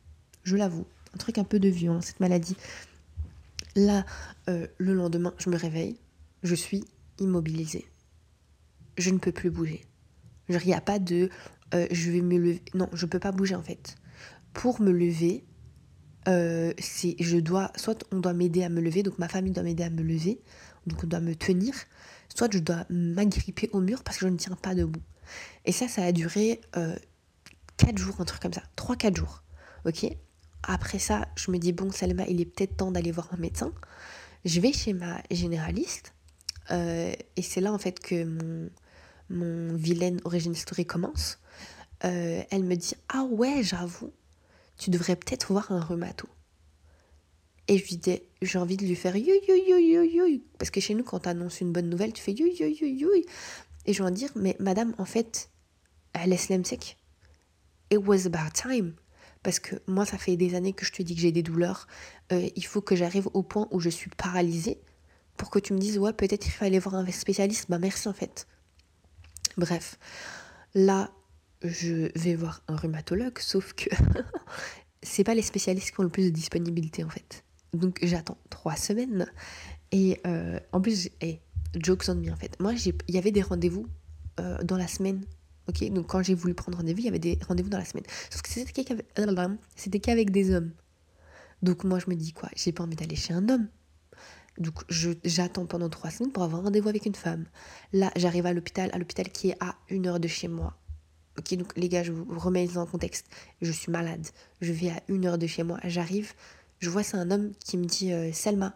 Je 0.44 0.56
l'avoue, 0.56 0.86
un 1.14 1.18
truc 1.18 1.38
un 1.38 1.44
peu 1.44 1.60
de 1.60 1.70
vieux, 1.70 1.92
hein, 1.92 2.02
cette 2.02 2.20
maladie. 2.20 2.56
Là, 3.76 4.06
euh, 4.50 4.68
le 4.78 4.94
lendemain, 4.94 5.34
je 5.38 5.50
me 5.50 5.58
réveille, 5.58 6.00
je 6.44 6.56
suis 6.56 6.86
immobilisée. 7.20 7.86
Je 8.98 9.12
ne 9.12 9.18
peux 9.18 9.32
plus 9.32 9.52
bouger. 9.52 9.86
Il 10.50 10.58
n'y 10.66 10.74
a 10.74 10.82
pas 10.82 11.00
de 11.00 11.30
euh, 11.74 11.88
je 11.92 12.12
vais 12.12 12.22
me 12.22 12.38
lever. 12.38 12.62
Non, 12.74 12.90
je 12.94 13.06
peux 13.06 13.20
pas 13.20 13.32
bouger 13.32 13.56
en 13.56 13.62
fait. 13.62 13.96
Pour 14.54 14.82
me 14.82 14.92
lever, 14.92 15.44
euh, 16.30 16.74
c'est 16.80 17.16
je 17.20 17.38
dois 17.38 17.72
soit 17.76 18.06
on 18.12 18.20
doit 18.20 18.34
m'aider 18.34 18.64
à 18.64 18.70
me 18.70 18.82
lever 18.82 19.04
donc 19.04 19.18
ma 19.20 19.28
famille 19.28 19.52
doit 19.52 19.64
m'aider 19.64 19.84
à 19.84 19.90
me 19.90 20.02
lever 20.02 20.40
donc 20.88 21.04
on 21.04 21.08
doit 21.08 21.20
me 21.20 21.36
tenir 21.36 21.74
soit 22.36 22.52
je 22.52 22.60
dois 22.60 22.86
m'agripper 22.90 23.70
au 23.74 23.80
mur 23.80 24.04
parce 24.04 24.18
que 24.18 24.26
je 24.26 24.32
ne 24.32 24.38
tiens 24.38 24.56
pas 24.56 24.76
debout. 24.76 25.02
Et 25.66 25.72
ça 25.72 25.88
ça 25.88 26.04
a 26.04 26.12
duré 26.12 26.62
euh, 26.78 26.96
4 27.78 27.98
jours 27.98 28.16
un 28.20 28.26
truc 28.26 28.42
comme 28.42 28.54
ça. 28.54 28.64
3 28.76 28.96
4 28.96 29.16
jours. 29.16 29.44
Ok? 29.86 30.06
Après 30.64 31.00
ça 31.00 31.28
je 31.36 31.52
me 31.52 31.58
dis 31.58 31.74
bon 31.74 31.92
Salma 31.92 32.26
il 32.28 32.42
est 32.42 32.46
peut-être 32.46 32.78
temps 32.78 32.92
d'aller 32.92 33.12
voir 33.12 33.30
un 33.34 33.38
médecin. 33.38 33.72
Je 34.46 34.60
vais 34.62 34.74
chez 34.74 34.94
ma 34.94 35.22
généraliste 35.32 36.14
euh, 36.72 37.12
et 37.36 37.42
c'est 37.42 37.62
là 37.62 37.74
en 37.74 37.80
fait 37.80 38.00
que 38.00 38.24
mon 38.24 38.70
mon 39.32 39.76
vilaine 39.76 40.20
origine 40.24 40.56
story 40.56 40.86
commence. 40.86 41.40
Euh, 42.04 42.42
elle 42.50 42.64
me 42.64 42.76
dit 42.76 42.96
ah 43.10 43.24
ouais 43.24 43.62
j'avoue 43.64 44.12
tu 44.80 44.90
devrais 44.90 45.16
peut-être 45.16 45.52
voir 45.52 45.72
un 45.72 45.82
rhumato. 45.82 46.28
Et 47.68 47.78
je 47.78 47.86
lui 47.86 47.98
dis, 47.98 48.20
j'ai 48.42 48.58
envie 48.58 48.78
de 48.78 48.86
lui 48.86 48.96
faire 48.96 49.16
you, 49.16 49.36
you, 49.48 49.56
you, 49.56 49.78
you, 49.78 50.04
you. 50.04 50.42
Parce 50.58 50.72
que 50.72 50.80
chez 50.80 50.96
nous, 50.96 51.04
quand 51.04 51.20
tu 51.20 51.30
annonces 51.30 51.62
une 51.62 51.72
bonne 51.72 51.88
nouvelle, 51.88 52.14
tu 52.14 52.24
fais 52.24 52.32
you, 52.32 52.48
you, 52.48 52.66
you, 52.66 52.88
you. 52.88 53.12
Et 53.86 53.94
je 53.94 54.04
lui 54.04 54.12
dire, 54.12 54.32
mais 54.36 54.56
madame, 54.60 54.96
en 54.98 55.06
fait, 55.06 55.52
elle 56.14 56.34
est 56.34 56.38
sec. 56.38 56.98
It 57.92 58.00
was 58.00 58.26
about 58.26 58.52
time. 58.54 58.96
Parce 59.44 59.60
que 59.60 59.76
moi, 59.86 60.06
ça 60.06 60.18
fait 60.18 60.36
des 60.36 60.56
années 60.56 60.74
que 60.74 60.86
je 60.86 60.92
te 60.92 61.04
dis 61.04 61.14
que 61.14 61.22
j'ai 61.22 61.32
des 61.32 61.44
douleurs. 61.44 61.88
Euh, 62.32 62.50
il 62.56 62.66
faut 62.66 62.82
que 62.82 62.96
j'arrive 62.96 63.30
au 63.34 63.44
point 63.44 63.68
où 63.72 63.80
je 63.80 63.90
suis 63.90 64.10
paralysée 64.10 64.82
pour 65.38 65.50
que 65.50 65.60
tu 65.60 65.74
me 65.74 65.80
dises, 65.80 66.00
ouais, 66.00 66.14
peut-être 66.14 66.48
il 66.48 66.52
fallait 66.52 66.80
voir 66.80 66.96
un 66.96 67.12
spécialiste. 67.12 67.68
Bah, 67.70 67.78
merci 67.80 68.08
en 68.08 68.14
fait. 68.14 68.48
Bref, 69.58 69.98
là, 70.74 71.12
je 71.64 72.12
vais 72.18 72.36
voir 72.36 72.64
un 72.68 72.76
rhumatologue, 72.76 73.40
sauf 73.40 73.74
que 73.74 73.90
c'est 75.04 75.24
pas 75.24 75.34
les 75.34 75.42
spécialistes 75.42 75.92
qui 75.92 76.00
ont 76.00 76.04
le 76.04 76.10
plus 76.10 76.26
de 76.26 76.30
disponibilité 76.30 77.04
en 77.04 77.10
fait. 77.10 77.44
Donc 77.74 78.00
j'attends 78.02 78.38
trois 78.50 78.76
semaines. 78.76 79.28
Et 79.92 80.20
euh, 80.26 80.60
en 80.72 80.82
plus, 80.82 81.10
hey, 81.22 81.40
jokes 81.76 82.10
on 82.10 82.16
me 82.16 82.32
en 82.32 82.36
fait. 82.36 82.60
Moi, 82.60 82.74
il 82.74 83.14
y 83.14 83.18
avait 83.18 83.32
des 83.32 83.42
rendez-vous 83.42 83.88
euh, 84.40 84.62
dans 84.64 84.78
la 84.78 84.88
semaine. 84.88 85.24
Ok, 85.68 85.88
donc 85.92 86.08
quand 86.08 86.24
j'ai 86.24 86.34
voulu 86.34 86.56
prendre 86.56 86.78
rendez-vous, 86.78 87.00
il 87.00 87.06
y 87.06 87.10
avait 87.10 87.20
des 87.20 87.38
rendez-vous 87.48 87.70
dans 87.70 87.78
la 87.78 87.86
semaine. 87.86 88.06
Sauf 88.30 88.42
que 88.42 88.50
c'était 88.50 88.84
qu'avec, 90.00 90.32
des 90.32 90.54
hommes. 90.54 90.72
Donc 91.62 91.84
moi, 91.84 92.00
je 92.00 92.10
me 92.10 92.16
dis 92.16 92.34
quoi? 92.34 92.50
J'ai 92.56 92.72
pas 92.72 92.84
envie 92.84 92.96
d'aller 92.96 93.16
chez 93.16 93.34
un 93.34 93.48
homme. 93.50 93.68
Donc 94.58 94.84
j'attends 95.24 95.66
pendant 95.66 95.90
trois 95.90 96.10
semaines 96.10 96.32
pour 96.32 96.44
avoir 96.44 96.64
rendez-vous 96.64 96.90
avec 96.90 97.06
une 97.06 97.16
femme. 97.16 97.46
Là, 97.94 98.12
j'arrive 98.16 98.46
à 98.46 98.54
l'hôpital, 98.54 98.90
à 98.94 98.98
l'hôpital 98.98 99.30
qui 99.30 99.50
est 99.50 99.58
à 99.60 99.76
une 99.90 100.08
heure 100.08 100.20
de 100.20 100.28
chez 100.28 100.48
moi. 100.48 100.76
Ok, 101.38 101.54
donc 101.56 101.72
les 101.78 101.90
gars, 101.90 102.04
je 102.04 102.12
vous 102.12 102.40
remets 102.40 102.68
dans 102.68 102.82
le 102.82 102.88
contexte. 102.90 103.28
Je 103.62 103.72
suis 103.72 103.92
malade. 103.92 104.28
Je 104.62 104.72
vais 104.74 104.90
à 104.90 105.02
une 105.08 105.26
heure 105.26 105.38
de 105.38 105.48
chez 105.48 105.64
moi. 105.64 105.80
J'arrive. 105.86 106.34
Je 106.80 106.90
vois 106.90 107.04
c'est 107.04 107.18
un 107.18 107.32
homme 107.32 107.52
qui 107.60 107.78
me 107.78 107.86
dit 107.86 108.12
euh, 108.12 108.32
Selma. 108.34 108.76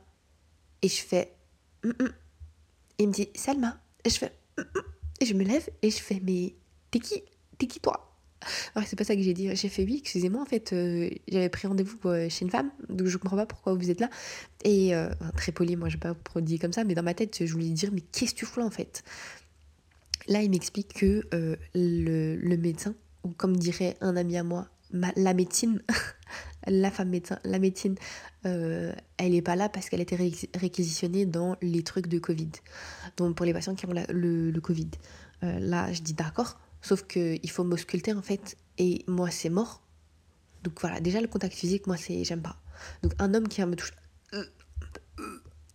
Et 0.82 0.88
je 0.88 1.02
fais. 1.02 1.34
Mm, 1.84 1.90
mm. 1.90 2.14
il 3.00 3.08
me 3.08 3.14
dit 3.14 3.30
Selma. 3.36 3.80
Et 4.06 4.10
je 4.10 4.18
fais. 4.18 4.32
Mm, 4.58 4.80
et 5.22 5.26
je 5.26 5.34
me 5.34 5.44
lève 5.44 5.70
et 5.82 5.90
je 5.90 5.98
fais 5.98 6.22
Mais 6.24 6.54
t'es 6.92 7.00
qui? 7.00 7.24
T'es 7.58 7.68
qui 7.68 7.80
toi? 7.80 8.10
Alors, 8.76 8.86
c'est 8.88 8.98
pas 8.98 9.06
ça 9.06 9.16
que 9.16 9.22
j'ai 9.22 9.34
dit. 9.34 9.56
J'ai 9.56 9.70
fait 9.70 9.84
oui, 9.84 10.00
excusez-moi, 10.02 10.42
en 10.42 10.46
fait, 10.46 10.74
euh, 10.74 11.10
j'avais 11.30 11.48
pris 11.48 11.66
rendez-vous 11.66 11.98
euh, 12.06 12.28
chez 12.28 12.44
une 12.44 12.52
femme, 12.52 12.72
donc 12.90 13.08
je 13.08 13.18
comprends 13.18 13.38
pas 13.38 13.46
pourquoi 13.46 13.74
vous 13.74 13.90
êtes 13.90 14.02
là. 14.02 14.10
Et 14.66 14.92
très 15.38 15.54
poli, 15.54 15.78
moi, 15.78 15.88
je 15.88 15.96
vais 15.96 16.00
pas 16.00 16.42
dire 16.42 16.60
comme 16.60 16.74
ça, 16.74 16.84
mais 16.84 16.94
dans 16.94 17.04
ma 17.04 17.14
tête, 17.14 17.46
je 17.46 17.52
voulais 17.54 17.70
dire, 17.70 17.90
mais 17.94 18.02
qu'est-ce 18.02 18.34
que 18.34 18.40
tu 18.40 18.46
fous 18.46 18.60
là, 18.60 18.66
en 18.66 18.70
fait? 18.70 19.04
Là, 20.28 20.42
il 20.42 20.50
m'explique 20.50 20.94
que 20.94 21.24
euh, 21.34 21.56
le, 21.74 22.56
médecin, 22.58 22.96
ou 23.24 23.30
comme 23.30 23.58
dirait 23.58 23.98
un 24.02 24.16
ami 24.16 24.38
à 24.38 24.44
moi, 24.44 24.68
la 24.92 25.34
médecine, 25.34 25.82
la 26.68 26.92
femme 26.92 27.10
médecin, 27.10 27.40
la 27.44 27.60
médecine, 27.60 27.96
euh, 28.46 28.94
elle 29.18 29.32
n'est 29.32 29.42
pas 29.42 29.56
là 29.56 29.70
parce 29.70 29.90
qu'elle 29.90 30.00
a 30.00 30.04
été 30.04 30.16
réquisitionnée 30.56 31.26
dans 31.26 31.58
les 31.62 31.84
trucs 31.84 32.08
de 32.08 32.20
Covid. 32.20 32.52
Donc 33.18 33.36
pour 33.36 33.46
les 33.46 33.54
patients 33.54 33.76
qui 33.76 33.86
ont 33.86 33.94
le, 33.94 34.60
Covid. 34.60 34.90
Euh, 35.44 35.60
là, 35.60 35.92
je 35.92 36.02
dis 36.02 36.14
d'accord, 36.14 36.60
sauf 36.82 37.04
qu'il 37.08 37.50
faut 37.50 37.64
m'ausculter 37.64 38.14
en 38.14 38.22
fait, 38.22 38.58
et 38.78 39.04
moi 39.08 39.32
c'est 39.32 39.50
mort. 39.50 39.82
Donc 40.64 40.80
voilà, 40.80 41.02
déjà 41.02 41.20
le 41.20 41.28
contact 41.28 41.54
physique, 41.56 41.88
moi 41.88 41.98
c'est 41.98 42.24
j'aime 42.24 42.42
pas. 42.42 42.58
Donc 43.02 43.14
un 43.20 43.34
homme 43.34 43.48
qui 43.48 43.64
me 43.66 43.76
touche 43.76 43.92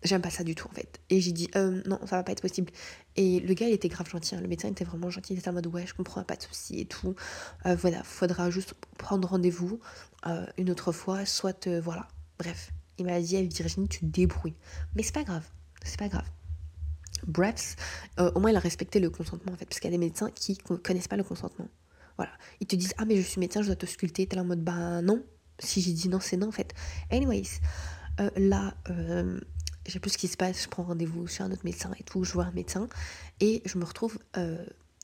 J'aime 0.01 0.21
pas 0.21 0.29
ça 0.29 0.45
du 0.45 0.55
tout 0.55 0.67
en 0.67 0.73
fait. 0.73 1.01
Et 1.09 1.19
j'ai 1.19 1.33
dit 1.33 1.49
euh, 1.57 1.81
non, 1.85 1.99
ça 2.05 2.15
va 2.15 2.23
pas 2.23 2.31
être 2.31 2.41
possible. 2.41 2.71
Et 3.17 3.41
le 3.41 3.53
gas 3.53 3.67
il 3.67 3.73
était 3.73 3.89
grave 3.89 4.09
gentil, 4.09 4.35
hein. 4.35 4.41
le 4.41 4.47
médecin 4.47 4.69
était 4.69 4.85
vraiment 4.85 5.09
gentil, 5.09 5.33
il 5.33 5.39
était 5.39 5.49
en 5.49 5.53
mode 5.53 5.67
ouais, 5.67 5.85
je 5.85 5.93
comprends, 5.93 6.23
pas 6.23 6.37
de 6.37 6.43
souci 6.43 6.79
et 6.79 6.85
tout. 6.85 7.15
Euh, 7.65 7.75
voilà, 7.75 8.01
faudra 8.03 8.49
juste 8.49 8.75
prendre 8.97 9.27
rendez-vous 9.27 9.79
euh, 10.25 10.45
une 10.57 10.69
autre 10.69 10.93
fois, 10.93 11.25
soit 11.25 11.67
voilà. 11.67 12.07
Bref, 12.37 12.71
il 12.97 13.05
m'a 13.05 13.19
dit 13.19 13.45
Virginie, 13.47 13.89
tu 13.89 13.99
te 13.99 14.05
débrouilles. 14.05 14.55
Mais 14.95 15.03
c'est 15.03 15.13
pas 15.13 15.23
grave, 15.23 15.43
c'est 15.83 15.99
pas 15.99 16.07
grave. 16.07 16.27
Bref, 17.27 17.75
au 18.17 18.39
moins 18.39 18.51
il 18.51 18.55
a 18.55 18.61
respecté 18.61 19.01
le 19.01 19.09
consentement 19.09 19.51
en 19.51 19.57
fait, 19.57 19.65
parce 19.65 19.81
qu'il 19.81 19.91
y 19.91 19.93
a 19.93 19.97
des 19.97 20.05
médecins 20.05 20.31
qui 20.31 20.57
connaissent 20.57 21.09
pas 21.09 21.17
le 21.17 21.25
consentement. 21.25 21.67
Voilà, 22.15 22.31
ils 22.61 22.67
te 22.67 22.77
disent 22.77 22.93
ah 22.97 23.03
mais 23.03 23.17
je 23.17 23.21
suis 23.21 23.41
médecin, 23.41 23.61
je 23.61 23.67
dois 23.67 23.75
te 23.75 23.85
sculpter, 23.85 24.27
t'es 24.27 24.39
en 24.39 24.45
mode 24.45 24.63
bah 24.63 25.01
non. 25.01 25.21
Si 25.61 25.81
j'ai 25.81 25.91
dit 25.91 26.07
non, 26.07 26.21
c'est 26.21 26.37
non 26.37 26.47
en 26.47 26.53
fait. 26.53 26.73
Anyways, 27.11 27.59
là 28.37 28.73
je 29.89 29.93
sais 29.93 29.99
plus 29.99 30.11
ce 30.11 30.17
qui 30.17 30.27
se 30.27 30.37
passe, 30.37 30.63
je 30.63 30.69
prends 30.69 30.83
rendez-vous 30.83 31.27
chez 31.27 31.43
un 31.43 31.51
autre 31.51 31.65
médecin 31.65 31.91
et 31.99 32.03
tout, 32.03 32.23
je 32.23 32.33
vois 32.33 32.45
un 32.45 32.51
médecin 32.51 32.87
et 33.39 33.61
je 33.65 33.77
me 33.77 33.83
retrouve, 33.83 34.19
euh, 34.37 34.63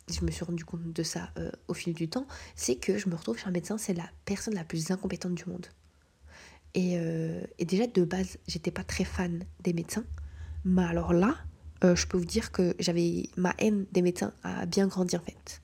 je 0.09 0.23
me 0.23 0.31
suis 0.31 0.45
rendu 0.45 0.63
compte 0.63 0.93
de 0.93 1.03
ça 1.03 1.31
euh, 1.37 1.51
au 1.67 1.73
fil 1.73 1.93
du 1.93 2.07
temps, 2.07 2.27
c'est 2.55 2.75
que 2.75 2.97
je 2.97 3.09
me 3.09 3.15
retrouve 3.15 3.37
chez 3.37 3.47
un 3.47 3.51
médecin, 3.51 3.77
c'est 3.77 3.93
la 3.93 4.07
personne 4.25 4.53
la 4.53 4.63
plus 4.63 4.91
incompétente 4.91 5.33
du 5.33 5.45
monde. 5.47 5.65
Et, 6.75 6.97
euh, 6.97 7.41
et 7.57 7.65
déjà 7.65 7.87
de 7.87 8.03
base, 8.03 8.37
j'étais 8.47 8.71
pas 8.71 8.83
très 8.83 9.05
fan 9.05 9.43
des 9.61 9.73
médecins, 9.73 10.05
mais 10.63 10.83
alors 10.83 11.13
là, 11.13 11.35
je 11.83 12.07
peux 12.07 12.17
vous 12.17 12.25
dire 12.25 12.51
que 12.51 12.75
j'avais 12.79 13.29
ma 13.37 13.53
haine 13.59 13.85
des 13.91 14.01
médecins 14.01 14.33
a 14.41 14.65
bien 14.65 14.87
grandi 14.87 15.15
en 15.15 15.19
fait. 15.19 15.61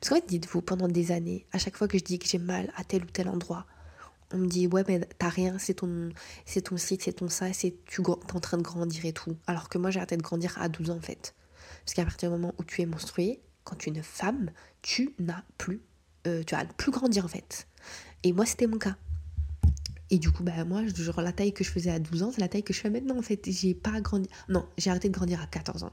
Parce 0.00 0.08
qu'en 0.08 0.14
fait, 0.16 0.26
dites-vous, 0.26 0.62
pendant 0.62 0.88
des 0.88 1.12
années, 1.12 1.44
à 1.52 1.58
chaque 1.58 1.76
fois 1.76 1.86
que 1.86 1.98
je 1.98 2.04
dis 2.04 2.18
que 2.18 2.26
j'ai 2.26 2.38
mal 2.38 2.72
à 2.76 2.84
tel 2.84 3.02
ou 3.02 3.06
tel 3.06 3.28
endroit, 3.28 3.66
on 4.32 4.38
me 4.38 4.46
dit 4.46 4.66
ouais 4.66 4.84
mais 4.88 5.00
t'as 5.18 5.28
rien, 5.28 5.58
c'est 5.58 5.74
ton, 5.74 6.10
c'est 6.44 6.62
ton 6.62 6.76
site, 6.76 7.02
c'est 7.02 7.12
ton 7.12 7.28
ça, 7.28 7.52
c'est 7.52 7.74
tu 7.86 8.02
es 8.02 8.06
en 8.08 8.40
train 8.40 8.58
de 8.58 8.62
grandir 8.62 9.04
et 9.04 9.12
tout. 9.12 9.36
Alors 9.46 9.68
que 9.68 9.78
moi 9.78 9.90
j'ai 9.90 9.98
arrêté 9.98 10.16
de 10.16 10.22
grandir 10.22 10.56
à 10.60 10.68
12 10.68 10.90
ans 10.90 10.96
en 10.96 11.00
fait. 11.00 11.34
Parce 11.84 11.94
qu'à 11.94 12.04
partir 12.04 12.30
du 12.30 12.36
moment 12.36 12.54
où 12.58 12.64
tu 12.64 12.82
es 12.82 12.86
menstruée, 12.86 13.40
quand 13.64 13.76
tu 13.76 13.90
es 13.90 13.92
une 13.92 14.02
femme, 14.02 14.50
tu 14.82 15.14
n'as 15.18 15.42
plus, 15.58 15.80
euh, 16.26 16.42
tu 16.44 16.54
vas 16.54 16.64
plus 16.64 16.92
grandir 16.92 17.24
en 17.24 17.28
fait. 17.28 17.66
Et 18.22 18.32
moi 18.32 18.46
c'était 18.46 18.66
mon 18.66 18.78
cas. 18.78 18.96
Et 20.12 20.18
du 20.18 20.32
coup, 20.32 20.42
bah, 20.42 20.64
moi, 20.64 20.82
genre, 20.88 21.20
la 21.20 21.32
taille 21.32 21.52
que 21.52 21.62
je 21.62 21.70
faisais 21.70 21.90
à 21.90 22.00
12 22.00 22.24
ans, 22.24 22.32
c'est 22.32 22.40
la 22.40 22.48
taille 22.48 22.64
que 22.64 22.72
je 22.72 22.80
fais 22.80 22.90
maintenant, 22.90 23.16
en 23.16 23.22
fait. 23.22 23.48
J'ai 23.48 23.74
pas 23.74 24.00
grandi. 24.00 24.28
Non, 24.48 24.66
j'ai 24.76 24.90
arrêté 24.90 25.08
de 25.08 25.14
grandir 25.14 25.40
à 25.40 25.46
14 25.46 25.84
ans. 25.84 25.92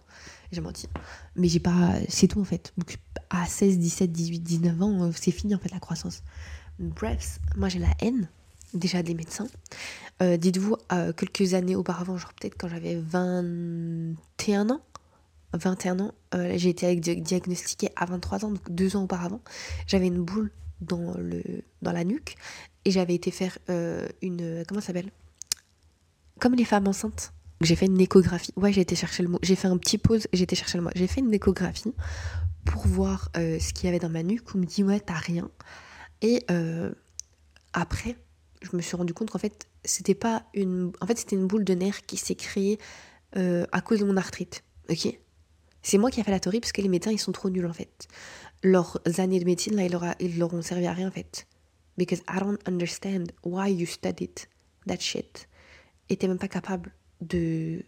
J'ai 0.52 0.60
menti. 0.60 0.88
Mais 1.36 1.48
j'ai 1.48 1.60
pas. 1.60 1.94
C'est 2.10 2.28
tout, 2.28 2.42
en 2.42 2.44
fait. 2.44 2.74
Donc, 2.78 2.98
à 3.30 3.46
16, 3.46 3.78
17, 3.78 4.12
18, 4.12 4.40
19 4.40 4.82
ans, 4.82 5.04
euh, 5.04 5.12
c'est 5.16 5.30
fini, 5.32 5.54
en 5.54 5.60
fait, 5.60 5.70
la 5.70 5.80
croissance. 5.80 6.24
Bref, 6.80 7.40
moi, 7.56 7.70
j'ai 7.70 7.80
la 7.80 7.94
haine, 8.02 8.30
déjà, 8.74 9.04
des 9.04 9.14
médecins. 9.14 9.48
Euh, 10.22 10.38
dites-vous, 10.38 10.76
euh, 10.92 11.14
quelques 11.14 11.54
années 11.54 11.76
auparavant, 11.76 12.18
genre, 12.18 12.34
peut-être 12.34 12.56
quand 12.58 12.68
j'avais 12.68 12.96
21 12.96 14.70
ans, 14.70 14.82
21 15.54 16.00
ans, 16.00 16.12
j'ai 16.34 16.70
été 16.70 16.96
diagnostiquée 16.96 17.90
à 17.96 18.06
23 18.06 18.46
ans, 18.46 18.52
donc 18.52 18.72
deux 18.72 18.96
ans 18.96 19.04
auparavant. 19.04 19.42
J'avais 19.88 20.08
une 20.08 20.22
boule 20.24 20.52
dans, 20.82 21.16
le, 21.18 21.42
la 21.82 22.04
nuque 22.04 22.36
et 22.86 22.92
j'avais 22.92 23.16
été 23.16 23.32
faire 23.32 23.58
euh, 23.70 24.08
une. 24.22 24.64
Comment 24.68 24.82
ça 24.82 24.88
s'appelle? 24.88 25.12
Comme 26.40 26.54
les 26.56 26.66
femmes 26.66 26.88
enceintes. 26.88 27.34
J'ai 27.62 27.76
fait 27.76 27.88
une 27.88 28.00
échographie. 28.00 28.54
Ouais, 28.56 28.72
j'ai 28.72 28.82
été 28.82 28.96
chercher 28.96 29.24
le 29.24 29.30
mot. 29.30 29.40
J'ai 29.42 29.56
fait 29.56 29.68
un 29.68 29.78
petit 29.78 29.98
pause, 29.98 30.28
j'ai 30.32 30.44
été 30.44 30.56
chercher 30.56 30.78
le 30.78 30.84
mot. 30.84 30.92
J'ai 30.96 31.08
fait 31.08 31.22
une 31.22 31.34
échographie 31.34 31.94
pour 32.66 32.86
voir 32.86 33.32
euh, 33.36 33.58
ce 33.60 33.74
qu'il 33.74 33.86
y 33.86 33.90
avait 33.90 33.98
dans 33.98 34.10
ma 34.10 34.22
nuque. 34.22 34.44
On 34.54 34.60
me 34.60 34.66
dit, 34.66 34.84
ouais, 34.84 35.00
t'as 35.00 35.16
rien. 35.16 35.50
Et 36.22 36.44
euh, 36.52 36.92
après, 37.74 38.18
je 38.62 38.76
me 38.76 38.82
suis 38.82 38.96
rendu 38.96 39.14
compte 39.14 39.30
qu'en 39.30 39.40
fait, 39.40 39.68
c'était 39.84 40.16
pas 40.16 40.44
une. 40.54 40.92
En 41.02 41.08
fait, 41.08 41.18
c'était 41.18 41.36
une 41.36 41.48
boule 41.48 41.64
de 41.64 41.74
nerf 41.74 42.06
qui 42.06 42.18
s'est 42.18 42.36
créée 42.36 42.80
à 43.72 43.82
cause 43.82 44.00
de 44.00 44.06
mon 44.06 44.18
arthrite. 44.18 44.64
Ok? 44.90 45.16
C'est 45.84 46.00
moi 46.00 46.10
qui 46.10 46.20
ai 46.20 46.24
fait 46.24 46.32
la 46.32 46.40
théorie 46.40 46.60
parce 46.60 46.72
que 46.72 46.82
les 46.82 46.90
médecins, 46.90 47.12
ils 47.12 47.20
sont 47.20 47.32
trop 47.32 47.52
nuls 47.52 47.68
en 47.68 47.74
fait. 47.74 48.08
Leurs 48.64 49.00
années 49.20 49.40
de 49.40 49.46
médecine, 49.46 49.76
là, 49.76 49.84
ils 49.84 49.92
leur, 49.92 50.04
ils 50.20 50.40
leur 50.40 50.52
ont 50.56 50.64
servi 50.64 50.88
à 50.88 50.94
rien 50.94 51.08
en 51.08 51.12
fait 51.12 51.46
because 51.98 52.22
I 52.28 52.40
don't 52.40 52.60
understand 52.66 53.34
why 53.44 53.70
you 53.70 53.86
studied 53.86 54.48
that 54.86 55.00
shit. 55.00 55.48
Et 56.10 56.16
t'es 56.16 56.28
même 56.28 56.40
pas 56.40 56.48
capable 56.48 56.94
de 57.22 57.84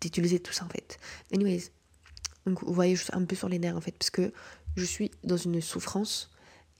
d'utiliser 0.00 0.40
tout 0.40 0.52
ça 0.52 0.64
en 0.64 0.68
fait. 0.68 0.98
Anyways, 1.32 1.70
donc 2.46 2.62
vous 2.62 2.72
voyez, 2.72 2.96
je 2.96 3.04
suis 3.04 3.14
un 3.14 3.24
peu 3.24 3.36
sur 3.36 3.48
les 3.48 3.58
nerfs 3.58 3.76
en 3.76 3.80
fait, 3.80 3.92
parce 3.92 4.10
que 4.10 4.32
je 4.76 4.84
suis 4.84 5.10
dans 5.24 5.36
une 5.36 5.60
souffrance 5.60 6.30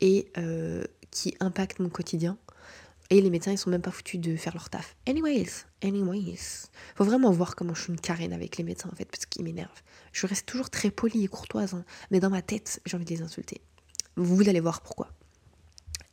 et 0.00 0.30
euh, 0.38 0.84
qui 1.10 1.36
impacte 1.40 1.78
mon 1.78 1.88
quotidien. 1.88 2.38
Et 3.10 3.20
les 3.20 3.30
médecins, 3.30 3.52
ils 3.52 3.58
sont 3.58 3.70
même 3.70 3.82
pas 3.82 3.90
foutus 3.90 4.18
de 4.18 4.34
faire 4.36 4.54
leur 4.54 4.70
taf. 4.70 4.96
Anyways, 5.06 5.66
anyways. 5.82 6.68
Faut 6.94 7.04
vraiment 7.04 7.30
voir 7.30 7.54
comment 7.54 7.74
je 7.74 7.82
suis 7.82 7.92
une 7.92 8.00
carène 8.00 8.32
avec 8.32 8.56
les 8.56 8.64
médecins 8.64 8.88
en 8.90 8.96
fait, 8.96 9.04
parce 9.04 9.26
qu'ils 9.26 9.44
m'énervent. 9.44 9.82
Je 10.12 10.26
reste 10.26 10.46
toujours 10.46 10.70
très 10.70 10.90
polie 10.90 11.24
et 11.24 11.28
courtoise, 11.28 11.74
hein, 11.74 11.84
mais 12.10 12.20
dans 12.20 12.30
ma 12.30 12.42
tête, 12.42 12.80
j'ai 12.86 12.96
envie 12.96 13.04
de 13.04 13.10
les 13.10 13.22
insulter. 13.22 13.60
Vous 14.16 14.48
allez 14.48 14.60
voir 14.60 14.80
pourquoi. 14.80 15.10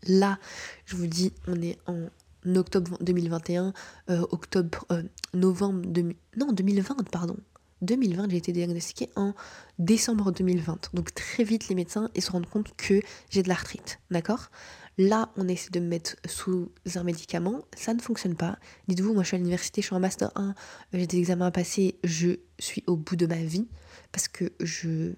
Là, 0.08 0.40
je 0.86 0.96
vous 0.96 1.08
dis, 1.08 1.32
on 1.48 1.62
est 1.62 1.78
en 1.86 2.08
octobre 2.56 2.98
2021, 3.02 3.74
euh, 4.10 4.26
octobre, 4.32 4.86
euh, 4.92 5.04
novembre, 5.34 5.88
non 6.36 6.52
2020, 6.52 7.10
pardon. 7.10 7.38
2020, 7.82 8.30
j'ai 8.30 8.38
été 8.38 8.52
diagnostiquée 8.52 9.10
en 9.16 9.34
décembre 9.80 10.32
2020. 10.32 10.92
Donc 10.94 11.14
très 11.14 11.44
vite, 11.44 11.70
les 11.70 11.76
médecins 11.76 12.10
ils 12.16 12.22
se 12.22 12.32
rendent 12.32 12.50
compte 12.50 12.76
que 12.78 13.02
j'ai 13.30 13.44
de 13.44 13.50
l'arthrite, 13.50 14.00
d'accord? 14.10 14.50
Là, 14.98 15.32
on 15.38 15.48
essaie 15.48 15.70
de 15.72 15.80
me 15.80 15.88
mettre 15.88 16.16
sous 16.26 16.72
un 16.96 17.04
médicament, 17.04 17.62
ça 17.76 17.94
ne 17.94 18.02
fonctionne 18.02 18.36
pas. 18.36 18.58
Dites-vous, 18.88 19.14
moi 19.14 19.24
je 19.24 19.28
suis 19.30 19.36
à 19.36 19.40
l'université, 19.40 19.82
je 19.82 19.88
suis 19.88 19.96
en 19.96 20.00
master 20.00 20.32
1, 20.36 20.54
j'ai 20.94 21.08
des 21.08 21.18
examens 21.18 21.48
à 21.48 21.52
passer, 21.52 21.98
je 22.04 22.38
suis 22.60 22.84
au 22.88 22.98
bout 22.98 23.16
de 23.16 23.26
ma 23.26 23.38
vie 23.38 23.68
parce 24.12 24.28
que 24.28 24.52
je 24.60 25.14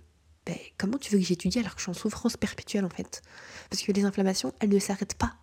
ben, 0.45 0.57
comment 0.77 0.97
tu 0.97 1.11
veux 1.11 1.19
que 1.19 1.25
j'étudie 1.25 1.59
alors 1.59 1.73
que 1.73 1.79
je 1.79 1.83
suis 1.83 1.91
en 1.91 1.93
souffrance 1.93 2.37
perpétuelle 2.37 2.85
en 2.85 2.89
fait? 2.89 3.21
Parce 3.69 3.81
que 3.81 3.91
les 3.91 4.03
inflammations, 4.03 4.53
elles 4.59 4.69
ne 4.69 4.79
s'arrêtent 4.79 5.15
pas. 5.15 5.35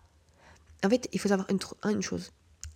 En 0.83 0.89
fait, 0.89 1.07
il 1.11 1.19
faut 1.19 1.29
savoir 1.29 1.47
une, 1.49 2.01
chose. 2.01 2.31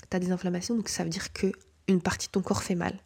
Tu 0.09 0.15
as 0.15 0.19
des 0.19 0.31
inflammations, 0.31 0.75
donc 0.75 0.89
ça 0.89 1.03
veut 1.03 1.09
dire 1.09 1.33
que 1.33 1.51
une 1.87 2.01
partie 2.01 2.27
de 2.27 2.31
ton 2.31 2.41
corps 2.41 2.63
fait 2.63 2.75
mal. 2.75 2.99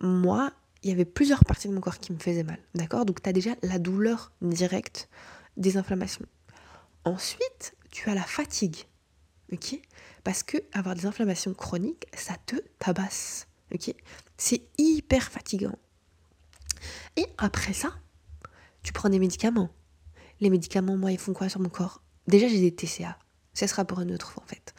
Moi, 0.00 0.52
il 0.82 0.90
y 0.90 0.92
avait 0.92 1.04
plusieurs 1.04 1.44
parties 1.44 1.68
de 1.68 1.74
mon 1.74 1.80
corps 1.80 1.98
qui 1.98 2.12
me 2.12 2.18
faisaient 2.18 2.44
mal. 2.44 2.58
D'accord? 2.74 3.04
Donc 3.04 3.22
tu 3.22 3.28
as 3.28 3.32
déjà 3.32 3.50
la 3.62 3.78
douleur 3.78 4.32
directe 4.42 5.08
des 5.56 5.76
inflammations. 5.76 6.26
Ensuite, 7.04 7.74
tu 7.90 8.10
as 8.10 8.14
la 8.14 8.22
fatigue. 8.22 8.84
Ok? 9.52 9.80
Parce 10.24 10.42
que 10.42 10.58
avoir 10.72 10.94
des 10.94 11.06
inflammations 11.06 11.54
chroniques, 11.54 12.06
ça 12.14 12.34
te 12.46 12.56
tabasse. 12.78 13.46
Ok? 13.72 13.94
C'est 14.36 14.62
hyper 14.78 15.30
fatigant. 15.30 15.78
Et 17.16 17.26
après 17.38 17.72
ça, 17.72 17.94
tu 18.82 18.92
prends 18.92 19.08
des 19.08 19.18
médicaments. 19.18 19.70
Les 20.40 20.50
médicaments, 20.50 20.96
moi, 20.96 21.12
ils 21.12 21.18
font 21.18 21.32
quoi 21.32 21.48
sur 21.48 21.60
mon 21.60 21.68
corps? 21.68 22.02
Déjà, 22.26 22.48
j'ai 22.48 22.60
des 22.60 22.74
TCA. 22.74 23.18
Ce 23.54 23.66
sera 23.66 23.84
pour 23.84 24.00
une 24.00 24.12
autre 24.12 24.30
fois, 24.32 24.42
en 24.42 24.46
fait. 24.46 24.74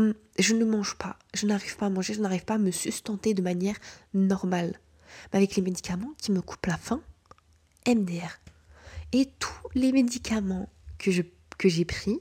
Hum, 0.00 0.14
je 0.38 0.54
ne 0.54 0.64
mange 0.64 0.96
pas, 0.96 1.18
je 1.34 1.44
n'arrive 1.44 1.76
pas 1.76 1.86
à 1.86 1.90
manger, 1.90 2.14
je 2.14 2.22
n'arrive 2.22 2.46
pas 2.46 2.54
à 2.54 2.58
me 2.58 2.70
sustenter 2.70 3.34
de 3.34 3.42
manière 3.42 3.76
normale. 4.14 4.80
Avec 5.32 5.56
les 5.56 5.62
médicaments 5.62 6.14
qui 6.16 6.32
me 6.32 6.40
coupent 6.40 6.64
la 6.64 6.78
faim, 6.78 7.02
MDR. 7.86 8.40
Et 9.12 9.28
tous 9.38 9.68
les 9.74 9.92
médicaments 9.92 10.70
que, 10.96 11.10
j'ai 11.10 11.84
pris, 11.84 12.18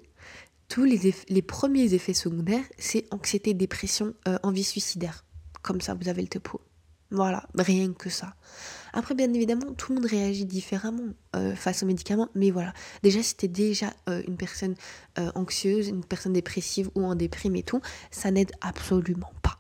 tous 0.67 0.83
les, 0.83 1.15
les 1.29 1.41
premiers 1.41 1.93
effets 1.93 2.13
secondaires, 2.13 2.65
c'est 2.77 3.05
anxiété, 3.13 3.53
dépression, 3.53 4.13
euh, 4.27 4.38
envie 4.43 4.65
suicidaire. 4.65 5.24
Comme 5.62 5.79
ça, 5.79 5.93
vous 5.93 6.09
avez 6.09 6.21
le 6.21 6.27
topo. 6.27 6.59
Voilà, 7.12 7.48
rien 7.55 7.93
que 7.93 8.09
ça. 8.09 8.36
Après, 8.93 9.15
bien 9.15 9.31
évidemment, 9.34 9.74
tout 9.74 9.93
le 9.93 10.00
monde 10.00 10.10
réagit 10.10 10.46
différemment 10.46 11.13
euh, 11.36 11.55
face 11.55 11.84
aux 11.84 11.86
médicaments, 11.86 12.29
mais 12.36 12.51
voilà. 12.51 12.74
Déjà, 13.03 13.22
si 13.22 13.36
t'es 13.36 13.48
déjà 13.48 13.93
euh, 14.08 14.22
une 14.27 14.38
personne 14.38 14.75
euh, 15.17 15.31
anxieuse, 15.36 15.88
une 15.88 16.03
personne 16.03 16.34
dépressive 16.34 16.89
ou 16.96 17.03
en 17.03 17.15
déprime 17.15 17.55
et 17.55 17.63
tout, 17.63 17.81
ça 18.12 18.31
n'aide 18.31 18.51
absolument 18.62 19.31
pas. 19.41 19.60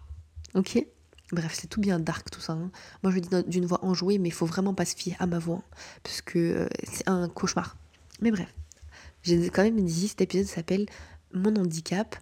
Ok? 0.55 0.83
Bref, 1.31 1.55
c'est 1.59 1.67
tout 1.67 1.79
bien 1.79 1.99
dark 1.99 2.29
tout 2.31 2.41
ça. 2.41 2.53
Hein. 2.53 2.71
Moi, 3.03 3.11
je 3.13 3.19
dis 3.19 3.29
d'une 3.47 3.65
voix 3.65 3.83
enjouée, 3.85 4.17
mais 4.17 4.29
il 4.29 4.33
faut 4.33 4.47
vraiment 4.47 4.73
pas 4.73 4.85
se 4.85 4.95
fier 4.95 5.15
à 5.19 5.27
ma 5.27 5.37
voix, 5.37 5.57
hein, 5.63 5.75
parce 6.03 6.21
que 6.21 6.67
c'est 6.91 7.07
un 7.07 7.29
cauchemar. 7.29 7.77
Mais 8.21 8.31
bref, 8.31 8.51
j'ai 9.21 9.49
quand 9.49 9.63
même 9.63 9.83
dit, 9.83 10.07
cet 10.07 10.21
épisode 10.21 10.47
s'appelle 10.47 10.87
Mon 11.33 11.55
handicap 11.55 12.15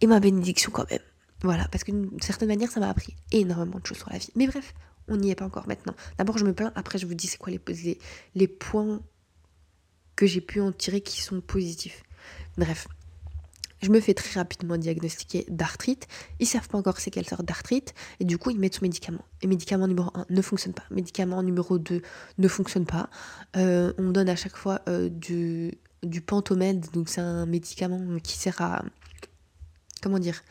et 0.00 0.06
ma 0.06 0.20
bénédiction 0.20 0.70
quand 0.72 0.90
même. 0.90 1.00
Voilà, 1.42 1.66
parce 1.68 1.84
qu'une 1.84 2.10
certaine 2.20 2.48
manière, 2.48 2.70
ça 2.70 2.80
m'a 2.80 2.88
appris 2.88 3.16
énormément 3.32 3.78
de 3.78 3.86
choses 3.86 3.98
sur 3.98 4.10
la 4.10 4.18
vie. 4.18 4.30
Mais 4.36 4.46
bref, 4.46 4.74
on 5.08 5.16
n'y 5.16 5.30
est 5.30 5.34
pas 5.34 5.46
encore 5.46 5.66
maintenant. 5.66 5.94
D'abord, 6.18 6.38
je 6.38 6.44
me 6.44 6.52
plains, 6.52 6.72
après, 6.74 6.98
je 6.98 7.06
vous 7.06 7.14
dis 7.14 7.26
c'est 7.26 7.38
quoi 7.38 7.52
les, 7.52 7.60
les, 7.68 7.98
les 8.34 8.48
points 8.48 9.00
que 10.16 10.26
j'ai 10.26 10.40
pu 10.40 10.60
en 10.60 10.72
tirer 10.72 11.00
qui 11.00 11.22
sont 11.22 11.40
positifs. 11.40 12.02
Bref, 12.58 12.86
je 13.82 13.88
me 13.88 14.00
fais 14.00 14.12
très 14.12 14.38
rapidement 14.38 14.76
diagnostiquer 14.76 15.46
d'arthrite. 15.48 16.06
Ils 16.38 16.46
savent 16.46 16.68
pas 16.68 16.76
encore 16.76 16.98
c'est 17.00 17.10
quelle 17.10 17.26
sorte 17.26 17.44
d'arthrite. 17.44 17.94
Et 18.20 18.24
du 18.24 18.36
coup, 18.36 18.50
ils 18.50 18.58
mettent 18.58 18.74
sous 18.74 18.84
médicament. 18.84 19.24
Et 19.40 19.46
médicament 19.46 19.88
numéro 19.88 20.10
1 20.14 20.26
ne 20.28 20.42
fonctionne 20.42 20.74
pas. 20.74 20.84
Médicament 20.90 21.42
numéro 21.42 21.78
2 21.78 22.02
ne 22.36 22.48
fonctionne 22.48 22.84
pas. 22.84 23.08
Euh, 23.56 23.94
on 23.96 24.10
donne 24.10 24.28
à 24.28 24.36
chaque 24.36 24.56
fois 24.56 24.82
euh, 24.88 25.08
du, 25.08 25.72
du 26.02 26.20
Pentomède. 26.20 26.90
Donc, 26.92 27.08
c'est 27.08 27.22
un 27.22 27.46
médicament 27.46 28.18
qui 28.22 28.36
sert 28.36 28.60
à. 28.60 28.84
Comment 30.02 30.18
dire 30.18 30.42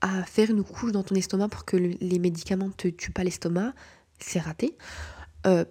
à 0.00 0.22
faire 0.24 0.50
une 0.50 0.62
couche 0.62 0.92
dans 0.92 1.02
ton 1.02 1.14
estomac 1.14 1.48
pour 1.48 1.64
que 1.64 1.76
les 1.76 2.18
médicaments 2.18 2.70
te 2.70 2.88
tuent 2.88 3.12
pas 3.12 3.24
l'estomac, 3.24 3.72
c'est 4.18 4.40
raté. 4.40 4.76
Euh, 5.46 5.64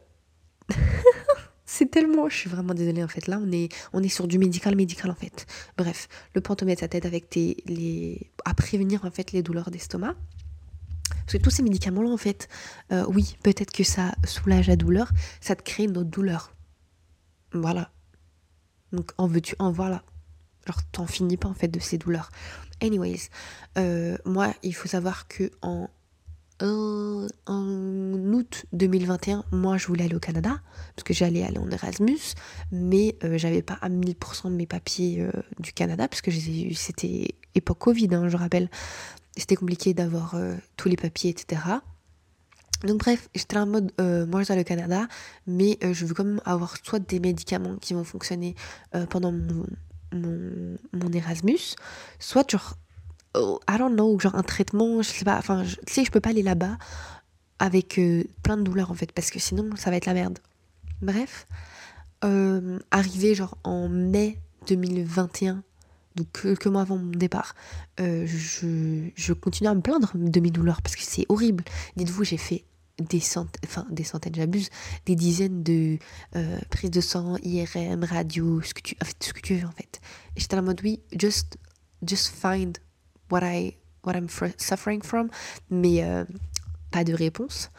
c'est 1.65 1.89
tellement, 1.91 2.29
je 2.29 2.35
suis 2.35 2.49
vraiment 2.49 2.73
désolée 2.73 3.03
en 3.03 3.07
fait. 3.07 3.27
Là, 3.27 3.39
on 3.41 3.51
est, 3.51 3.69
on 3.93 4.01
est 4.03 4.09
sur 4.09 4.27
du 4.27 4.37
médical 4.39 4.75
médical 4.75 5.11
en 5.11 5.15
fait. 5.15 5.45
Bref, 5.77 6.07
le 6.33 6.41
pentomètre, 6.41 6.81
ça 6.81 6.87
t'aide 6.87 7.05
avec 7.05 7.29
tes, 7.29 7.57
les, 7.65 8.31
à 8.45 8.53
prévenir 8.53 9.05
en 9.05 9.11
fait 9.11 9.31
les 9.31 9.43
douleurs 9.43 9.71
d'estomac. 9.71 10.15
Parce 11.09 11.33
que 11.33 11.43
tous 11.43 11.49
ces 11.49 11.63
médicaments-là, 11.63 12.09
en 12.09 12.17
fait, 12.17 12.47
euh, 12.91 13.05
oui, 13.09 13.37
peut-être 13.43 13.71
que 13.71 13.83
ça 13.83 14.13
soulage 14.25 14.67
la 14.67 14.75
douleur, 14.75 15.11
ça 15.41 15.55
te 15.55 15.61
crée 15.61 15.83
une 15.83 15.97
autre 15.97 16.09
douleur. 16.09 16.53
Voilà. 17.53 17.91
Donc, 18.91 19.11
en 19.17 19.27
veux-tu, 19.27 19.55
en 19.59 19.71
voilà. 19.71 20.03
Alors, 20.65 20.83
t'en 20.91 21.05
finis 21.05 21.37
pas 21.37 21.49
en 21.49 21.53
fait 21.53 21.67
de 21.67 21.79
ces 21.79 21.97
douleurs. 21.97 22.29
Anyways, 22.81 23.29
euh, 23.77 24.17
moi, 24.25 24.53
il 24.63 24.73
faut 24.73 24.87
savoir 24.87 25.27
que 25.27 25.51
en, 25.61 25.89
en 26.59 27.27
août 28.33 28.65
2021, 28.73 29.43
moi, 29.51 29.77
je 29.77 29.87
voulais 29.87 30.05
aller 30.05 30.15
au 30.15 30.19
Canada, 30.19 30.61
parce 30.95 31.03
que 31.03 31.13
j'allais 31.13 31.43
aller 31.43 31.57
en 31.57 31.69
Erasmus, 31.69 32.35
mais 32.71 33.15
euh, 33.23 33.37
j'avais 33.37 33.61
pas 33.61 33.77
à 33.81 33.89
1000% 33.89 34.51
mes 34.51 34.67
papiers 34.67 35.21
euh, 35.21 35.31
du 35.59 35.73
Canada, 35.73 36.07
parce 36.07 36.21
que 36.21 36.31
c'était 36.31 37.35
époque 37.55 37.79
Covid, 37.79 38.09
hein, 38.13 38.29
je 38.29 38.37
rappelle. 38.37 38.69
C'était 39.35 39.55
compliqué 39.55 39.93
d'avoir 39.93 40.35
tous 40.77 40.89
les 40.89 40.95
papiers, 40.95 41.29
etc. 41.29 41.77
Donc 42.83 42.99
bref, 42.99 43.27
j'étais 43.33 43.57
en 43.57 43.65
mode, 43.65 43.91
euh, 43.99 44.27
moi 44.27 44.43
je 44.43 44.47
dois 44.47 44.55
le 44.55 44.63
Canada, 44.63 45.07
mais 45.47 45.79
euh, 45.83 45.93
je 45.93 46.05
veux 46.05 46.13
quand 46.13 46.23
même 46.23 46.41
avoir 46.45 46.75
soit 46.83 46.99
des 46.99 47.19
médicaments 47.19 47.75
qui 47.77 47.95
vont 47.95 48.03
fonctionner 48.03 48.55
euh, 48.93 49.07
pendant 49.07 49.31
mon, 49.31 49.65
mon, 50.13 50.77
mon 50.93 51.11
Erasmus, 51.11 51.75
soit 52.19 52.49
genre, 52.49 52.77
oh, 53.35 53.59
I 53.69 53.77
don't 53.77 53.93
know, 53.93 54.19
genre 54.19 54.35
un 54.35 54.43
traitement, 54.43 55.01
je 55.01 55.09
sais 55.09 55.25
pas, 55.25 55.37
enfin, 55.37 55.63
tu 55.85 55.93
sais, 55.93 56.05
je 56.05 56.11
peux 56.11 56.19
pas 56.19 56.29
aller 56.29 56.43
là-bas 56.43 56.77
avec 57.59 57.97
euh, 57.97 58.23
plein 58.43 58.57
de 58.57 58.63
douleurs 58.63 58.91
en 58.91 58.93
fait, 58.93 59.11
parce 59.11 59.31
que 59.31 59.39
sinon 59.39 59.75
ça 59.75 59.89
va 59.89 59.97
être 59.97 60.05
la 60.05 60.13
merde. 60.13 60.39
Bref, 61.01 61.47
euh, 62.23 62.79
arrivé 62.91 63.35
genre 63.35 63.57
en 63.63 63.87
mai 63.89 64.39
2021, 64.67 65.63
donc 66.15 66.27
quelques 66.41 66.67
mois 66.67 66.81
avant 66.81 66.97
mon 66.97 67.11
départ, 67.11 67.55
euh, 67.99 68.25
je, 68.27 69.09
je 69.15 69.33
continue 69.33 69.69
à 69.69 69.75
me 69.75 69.81
plaindre 69.81 70.11
de 70.15 70.39
mes 70.39 70.51
douleurs 70.51 70.81
parce 70.81 70.95
que 70.95 71.03
c'est 71.03 71.25
horrible. 71.29 71.63
Dites-vous, 71.95 72.23
j'ai 72.23 72.37
fait 72.37 72.63
des 72.99 73.19
centaines, 73.19 73.61
enfin 73.65 73.85
des 73.89 74.03
centaines, 74.03 74.35
j'abuse, 74.35 74.69
des 75.05 75.15
dizaines 75.15 75.63
de 75.63 75.97
euh, 76.35 76.59
prises 76.69 76.91
de 76.91 77.01
sang, 77.01 77.37
IRM, 77.43 78.03
radio, 78.03 78.61
ce 78.61 78.73
que 78.73 78.81
tu, 78.81 78.95
en 79.01 79.05
fait, 79.05 79.15
ce 79.23 79.33
que 79.33 79.41
tu 79.41 79.55
veux 79.55 79.67
en 79.67 79.71
fait. 79.71 79.99
Et 80.35 80.39
j'étais 80.39 80.57
en 80.57 80.63
mode 80.63 80.81
oui, 80.83 81.01
just, 81.17 81.57
just 82.05 82.29
find 82.29 82.77
what 83.29 83.41
I, 83.43 83.77
what 84.03 84.13
I'm 84.13 84.27
suffering 84.57 85.01
from, 85.03 85.29
mais 85.69 86.03
euh, 86.03 86.25
pas 86.91 87.03
de 87.03 87.13
réponse. 87.13 87.69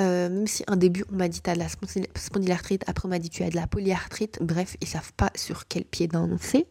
Euh, 0.00 0.28
même 0.28 0.46
si 0.48 0.64
un 0.66 0.76
début 0.76 1.04
on 1.12 1.16
m'a 1.16 1.28
dit 1.28 1.40
t'as 1.40 1.54
de 1.54 1.60
la 1.60 1.68
spondyl- 1.68 2.08
spondylarthrite, 2.16 2.82
après 2.88 3.06
on 3.06 3.10
m'a 3.10 3.20
dit 3.20 3.30
tu 3.30 3.44
as 3.44 3.50
de 3.50 3.54
la 3.56 3.66
polyarthrite, 3.66 4.38
bref, 4.40 4.76
ils 4.80 4.88
savent 4.88 5.12
pas 5.12 5.30
sur 5.36 5.68
quel 5.68 5.84
pied 5.84 6.08
danser. 6.08 6.66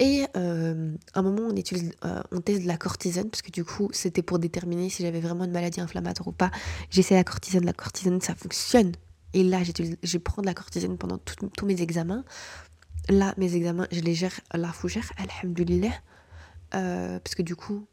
Et 0.00 0.24
euh, 0.34 0.94
à 1.12 1.18
un 1.18 1.22
moment, 1.22 1.50
euh, 1.50 2.22
on 2.32 2.40
teste 2.40 2.62
de 2.62 2.66
la 2.66 2.78
cortisone, 2.78 3.28
parce 3.28 3.42
que 3.42 3.50
du 3.50 3.64
coup, 3.64 3.90
c'était 3.92 4.22
pour 4.22 4.38
déterminer 4.38 4.88
si 4.88 5.02
j'avais 5.02 5.20
vraiment 5.20 5.44
une 5.44 5.52
maladie 5.52 5.82
inflammatoire 5.82 6.26
ou 6.26 6.32
pas. 6.32 6.50
J'essaie 6.88 7.14
la 7.14 7.22
cortisone, 7.22 7.66
la 7.66 7.74
cortisone, 7.74 8.18
ça 8.22 8.34
fonctionne. 8.34 8.92
Et 9.34 9.44
là, 9.44 9.58
je 10.02 10.18
prends 10.18 10.40
de 10.40 10.46
la 10.46 10.54
cortisone 10.54 10.96
pendant 10.96 11.18
tous 11.18 11.66
mes 11.66 11.82
examens. 11.82 12.24
Là, 13.10 13.34
mes 13.36 13.54
examens, 13.54 13.86
je 13.92 14.00
les 14.00 14.14
gère 14.14 14.40
la 14.54 14.72
fougère, 14.72 15.12
alhamdoulilah. 15.18 15.92
Euh, 16.74 17.18
parce 17.20 17.34
que 17.34 17.42
du 17.42 17.54
coup, 17.54 17.86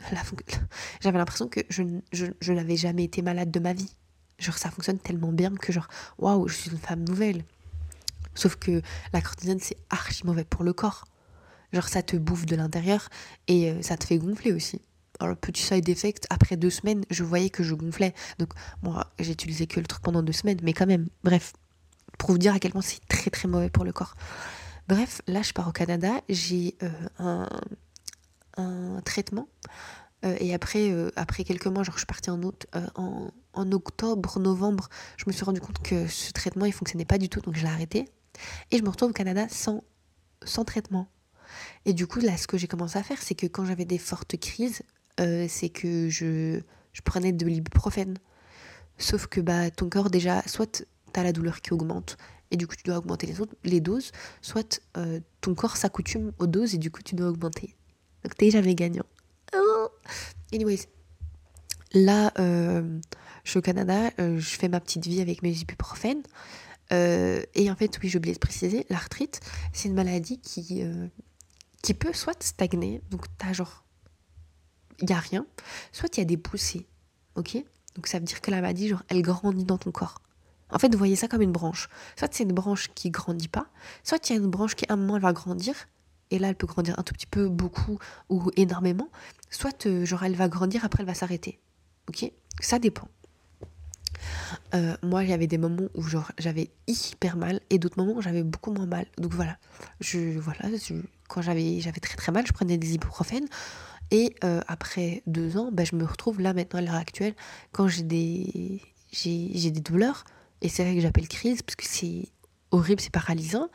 j'avais 1.00 1.18
l'impression 1.18 1.48
que 1.48 1.60
je 1.70 2.52
n'avais 2.52 2.76
jamais 2.76 3.04
été 3.04 3.22
malade 3.22 3.50
de 3.50 3.58
ma 3.58 3.72
vie. 3.72 3.90
Genre, 4.38 4.58
ça 4.58 4.70
fonctionne 4.70 4.98
tellement 4.98 5.32
bien 5.32 5.54
que, 5.54 5.72
genre, 5.72 5.88
waouh, 6.18 6.46
je 6.46 6.56
suis 6.56 6.70
une 6.70 6.78
femme 6.78 7.04
nouvelle. 7.04 7.42
Sauf 8.34 8.56
que 8.56 8.82
la 9.14 9.22
cortisone, 9.22 9.60
c'est 9.60 9.78
archi 9.88 10.26
mauvais 10.26 10.44
pour 10.44 10.62
le 10.62 10.74
corps. 10.74 11.06
Genre, 11.74 11.88
ça 11.88 12.04
te 12.04 12.16
bouffe 12.16 12.46
de 12.46 12.54
l'intérieur 12.54 13.08
et 13.48 13.70
euh, 13.70 13.82
ça 13.82 13.96
te 13.96 14.04
fait 14.04 14.16
gonfler 14.16 14.52
aussi. 14.52 14.80
Alors, 15.18 15.36
petit 15.36 15.60
side 15.60 15.88
effect, 15.88 16.24
après 16.30 16.56
deux 16.56 16.70
semaines, 16.70 17.04
je 17.10 17.24
voyais 17.24 17.50
que 17.50 17.64
je 17.64 17.74
gonflais. 17.74 18.14
Donc, 18.38 18.50
moi, 18.82 19.12
j'ai 19.18 19.32
utilisé 19.32 19.66
que 19.66 19.80
le 19.80 19.86
truc 19.86 20.00
pendant 20.00 20.22
deux 20.22 20.32
semaines, 20.32 20.58
mais 20.62 20.72
quand 20.72 20.86
même, 20.86 21.08
bref, 21.24 21.52
pour 22.16 22.30
vous 22.30 22.38
dire 22.38 22.54
à 22.54 22.60
quel 22.60 22.70
point 22.70 22.80
c'est 22.80 23.04
très 23.08 23.28
très 23.28 23.48
mauvais 23.48 23.70
pour 23.70 23.84
le 23.84 23.92
corps. 23.92 24.14
Bref, 24.86 25.20
là, 25.26 25.42
je 25.42 25.52
pars 25.52 25.66
au 25.66 25.72
Canada, 25.72 26.12
j'ai 26.28 26.76
euh, 26.84 27.46
un, 28.56 29.00
traitement. 29.04 29.48
Euh, 30.24 30.36
et 30.38 30.54
après, 30.54 30.92
après 31.16 31.42
quelques 31.42 31.66
mois, 31.66 31.82
genre 31.82 31.94
je 31.94 32.00
suis 32.00 32.06
partie 32.06 32.30
en, 32.30 32.40
août, 32.42 32.66
en, 32.94 33.32
en 33.52 33.72
octobre, 33.72 34.38
novembre, 34.38 34.88
je 35.16 35.24
me 35.26 35.32
suis 35.32 35.44
rendu 35.44 35.60
compte 35.60 35.80
que 35.80 36.06
ce 36.06 36.30
traitement 36.30 36.66
il 36.66 36.72
fonctionnait 36.72 37.04
pas 37.04 37.18
du 37.18 37.28
tout, 37.28 37.40
donc 37.40 37.56
je 37.56 37.62
l'ai 37.62 37.70
arrêté. 37.70 38.08
Et 38.70 38.78
je 38.78 38.82
me 38.82 38.90
retrouve 38.90 39.10
au 39.10 39.12
Canada 39.12 39.46
sans, 39.48 39.82
sans 40.44 40.64
traitement. 40.64 41.08
Et 41.84 41.92
du 41.92 42.06
coup, 42.06 42.20
là, 42.20 42.36
ce 42.36 42.46
que 42.46 42.56
j'ai 42.56 42.66
commencé 42.66 42.98
à 42.98 43.02
faire, 43.02 43.20
c'est 43.22 43.34
que 43.34 43.46
quand 43.46 43.64
j'avais 43.64 43.84
des 43.84 43.98
fortes 43.98 44.36
crises, 44.36 44.82
euh, 45.20 45.46
c'est 45.48 45.68
que 45.68 46.08
je, 46.08 46.60
je 46.92 47.02
prenais 47.02 47.32
de 47.32 47.46
l'ibuprofène. 47.46 48.18
Sauf 48.98 49.26
que 49.26 49.40
bah, 49.40 49.70
ton 49.70 49.88
corps, 49.88 50.10
déjà, 50.10 50.42
soit 50.46 50.84
tu 51.12 51.20
as 51.20 51.22
la 51.22 51.32
douleur 51.32 51.60
qui 51.60 51.72
augmente, 51.72 52.16
et 52.50 52.56
du 52.56 52.66
coup, 52.66 52.76
tu 52.76 52.84
dois 52.84 52.98
augmenter 52.98 53.32
les, 53.64 53.80
doses, 53.80 54.12
soit 54.42 54.80
euh, 54.96 55.20
ton 55.40 55.54
corps 55.54 55.76
s'accoutume 55.76 56.32
aux 56.38 56.46
doses, 56.46 56.74
et 56.74 56.78
du 56.78 56.90
coup, 56.90 57.02
tu 57.02 57.14
dois 57.14 57.28
augmenter. 57.28 57.74
Donc, 58.22 58.36
t'es 58.36 58.50
jamais 58.50 58.74
gagnant. 58.74 59.06
Oh. 59.54 59.88
Anyways, 60.52 60.88
là, 61.92 62.32
euh, 62.38 62.98
je 63.44 63.50
suis 63.50 63.58
au 63.58 63.62
Canada, 63.62 64.10
je 64.18 64.56
fais 64.56 64.68
ma 64.68 64.80
petite 64.80 65.06
vie 65.06 65.20
avec 65.20 65.42
mes 65.42 65.52
ibuprofènes. 65.52 66.22
Et 66.90 67.70
en 67.70 67.74
fait, 67.76 67.98
oui, 68.00 68.08
j'ai 68.08 68.18
oublié 68.18 68.34
de 68.34 68.38
préciser, 68.38 68.86
l'arthrite, 68.88 69.40
c'est 69.72 69.88
une 69.88 69.94
maladie 69.94 70.38
qui, 70.38 70.84
qui 71.84 71.92
peut 71.92 72.14
soit 72.14 72.42
stagner, 72.42 73.02
donc 73.10 73.26
t'as 73.36 73.52
genre, 73.52 73.84
il 75.00 75.06
n'y 75.06 75.12
a 75.12 75.18
rien, 75.18 75.44
soit 75.92 76.16
il 76.16 76.20
y 76.20 76.22
a 76.22 76.24
des 76.24 76.38
poussées, 76.38 76.86
ok? 77.34 77.62
Donc 77.94 78.06
ça 78.06 78.18
veut 78.18 78.24
dire 78.24 78.40
que 78.40 78.50
la 78.50 78.62
maladie, 78.62 78.88
genre, 78.88 79.02
elle 79.08 79.20
grandit 79.20 79.64
dans 79.64 79.76
ton 79.76 79.92
corps. 79.92 80.22
En 80.70 80.78
fait, 80.78 80.90
vous 80.90 80.96
voyez 80.96 81.14
ça 81.14 81.28
comme 81.28 81.42
une 81.42 81.52
branche. 81.52 81.90
Soit 82.16 82.32
c'est 82.32 82.44
une 82.44 82.54
branche 82.54 82.90
qui 82.94 83.10
grandit 83.10 83.48
pas, 83.48 83.66
soit 84.02 84.18
il 84.28 84.32
y 84.32 84.36
a 84.36 84.40
une 84.40 84.48
branche 84.50 84.74
qui 84.76 84.86
à 84.88 84.94
un 84.94 84.96
moment 84.96 85.16
elle 85.16 85.22
va 85.22 85.34
grandir, 85.34 85.74
et 86.30 86.38
là 86.38 86.48
elle 86.48 86.56
peut 86.56 86.66
grandir 86.66 86.98
un 86.98 87.02
tout 87.02 87.12
petit 87.12 87.26
peu, 87.26 87.50
beaucoup 87.50 87.98
ou 88.30 88.50
énormément, 88.56 89.10
soit 89.50 89.84
euh, 89.84 90.06
genre 90.06 90.24
elle 90.24 90.36
va 90.36 90.48
grandir, 90.48 90.86
après 90.86 91.02
elle 91.02 91.06
va 91.06 91.14
s'arrêter, 91.14 91.60
ok? 92.08 92.32
Ça 92.60 92.78
dépend. 92.78 93.08
Euh, 94.74 94.96
moi, 95.02 95.24
j'avais 95.26 95.46
des 95.46 95.58
moments 95.58 95.88
où 95.94 96.02
genre 96.02 96.32
j'avais 96.38 96.70
hyper 96.86 97.36
mal 97.36 97.60
et 97.68 97.78
d'autres 97.78 97.98
moments 97.98 98.16
où 98.16 98.22
j'avais 98.22 98.42
beaucoup 98.42 98.72
moins 98.72 98.86
mal. 98.86 99.06
Donc 99.18 99.34
voilà, 99.34 99.58
je 100.00 100.38
voilà, 100.38 100.60
je- 100.76 100.94
quand 101.28 101.42
j'avais 101.42 101.80
très 102.00 102.16
très 102.16 102.32
mal, 102.32 102.46
je 102.46 102.52
prenais 102.52 102.78
des 102.78 102.94
ibuprofènes 102.94 103.48
et 104.10 104.34
euh, 104.44 104.60
après 104.68 105.22
deux 105.26 105.56
ans, 105.56 105.70
bah, 105.72 105.84
je 105.84 105.96
me 105.96 106.04
retrouve 106.04 106.40
là 106.40 106.52
maintenant 106.54 106.78
à 106.78 106.82
l'heure 106.82 106.94
actuelle 106.94 107.34
quand 107.72 107.88
j'ai 107.88 108.02
des 108.02 108.80
j'ai 109.12 109.70
des 109.70 109.80
douleurs 109.80 110.24
et 110.60 110.68
c'est 110.68 110.84
vrai 110.84 110.94
que 110.94 111.00
j'appelle 111.00 111.28
crise 111.28 111.62
parce 111.62 111.76
que 111.76 111.84
c'est 111.86 112.28
horrible, 112.70 113.00
c'est 113.00 113.12
paralysant. 113.12 113.68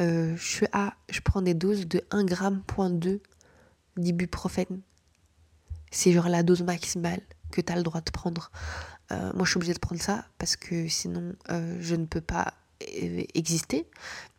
Euh, 0.00 0.36
je 0.36 0.44
suis 0.44 0.66
à 0.72 0.94
je 1.10 1.20
prends 1.20 1.42
des 1.42 1.54
doses 1.54 1.86
de 1.86 2.02
1 2.10 2.24
gramme 2.24 2.62
point 2.66 2.90
2 2.90 3.20
d'ibuprofène. 3.96 4.80
C'est 5.90 6.12
genre 6.12 6.28
la 6.28 6.42
dose 6.42 6.62
maximale 6.62 7.20
que 7.52 7.60
tu 7.60 7.72
as 7.72 7.76
le 7.76 7.82
droit 7.82 8.00
de 8.00 8.10
prendre. 8.10 8.50
Euh, 9.12 9.32
moi, 9.34 9.44
je 9.44 9.50
suis 9.50 9.58
obligée 9.58 9.74
de 9.74 9.78
prendre 9.78 10.00
ça 10.00 10.26
parce 10.38 10.56
que 10.56 10.88
sinon, 10.88 11.34
je 11.48 11.94
ne 11.94 12.04
peux 12.04 12.20
pas 12.20 12.54
exister. 12.80 13.88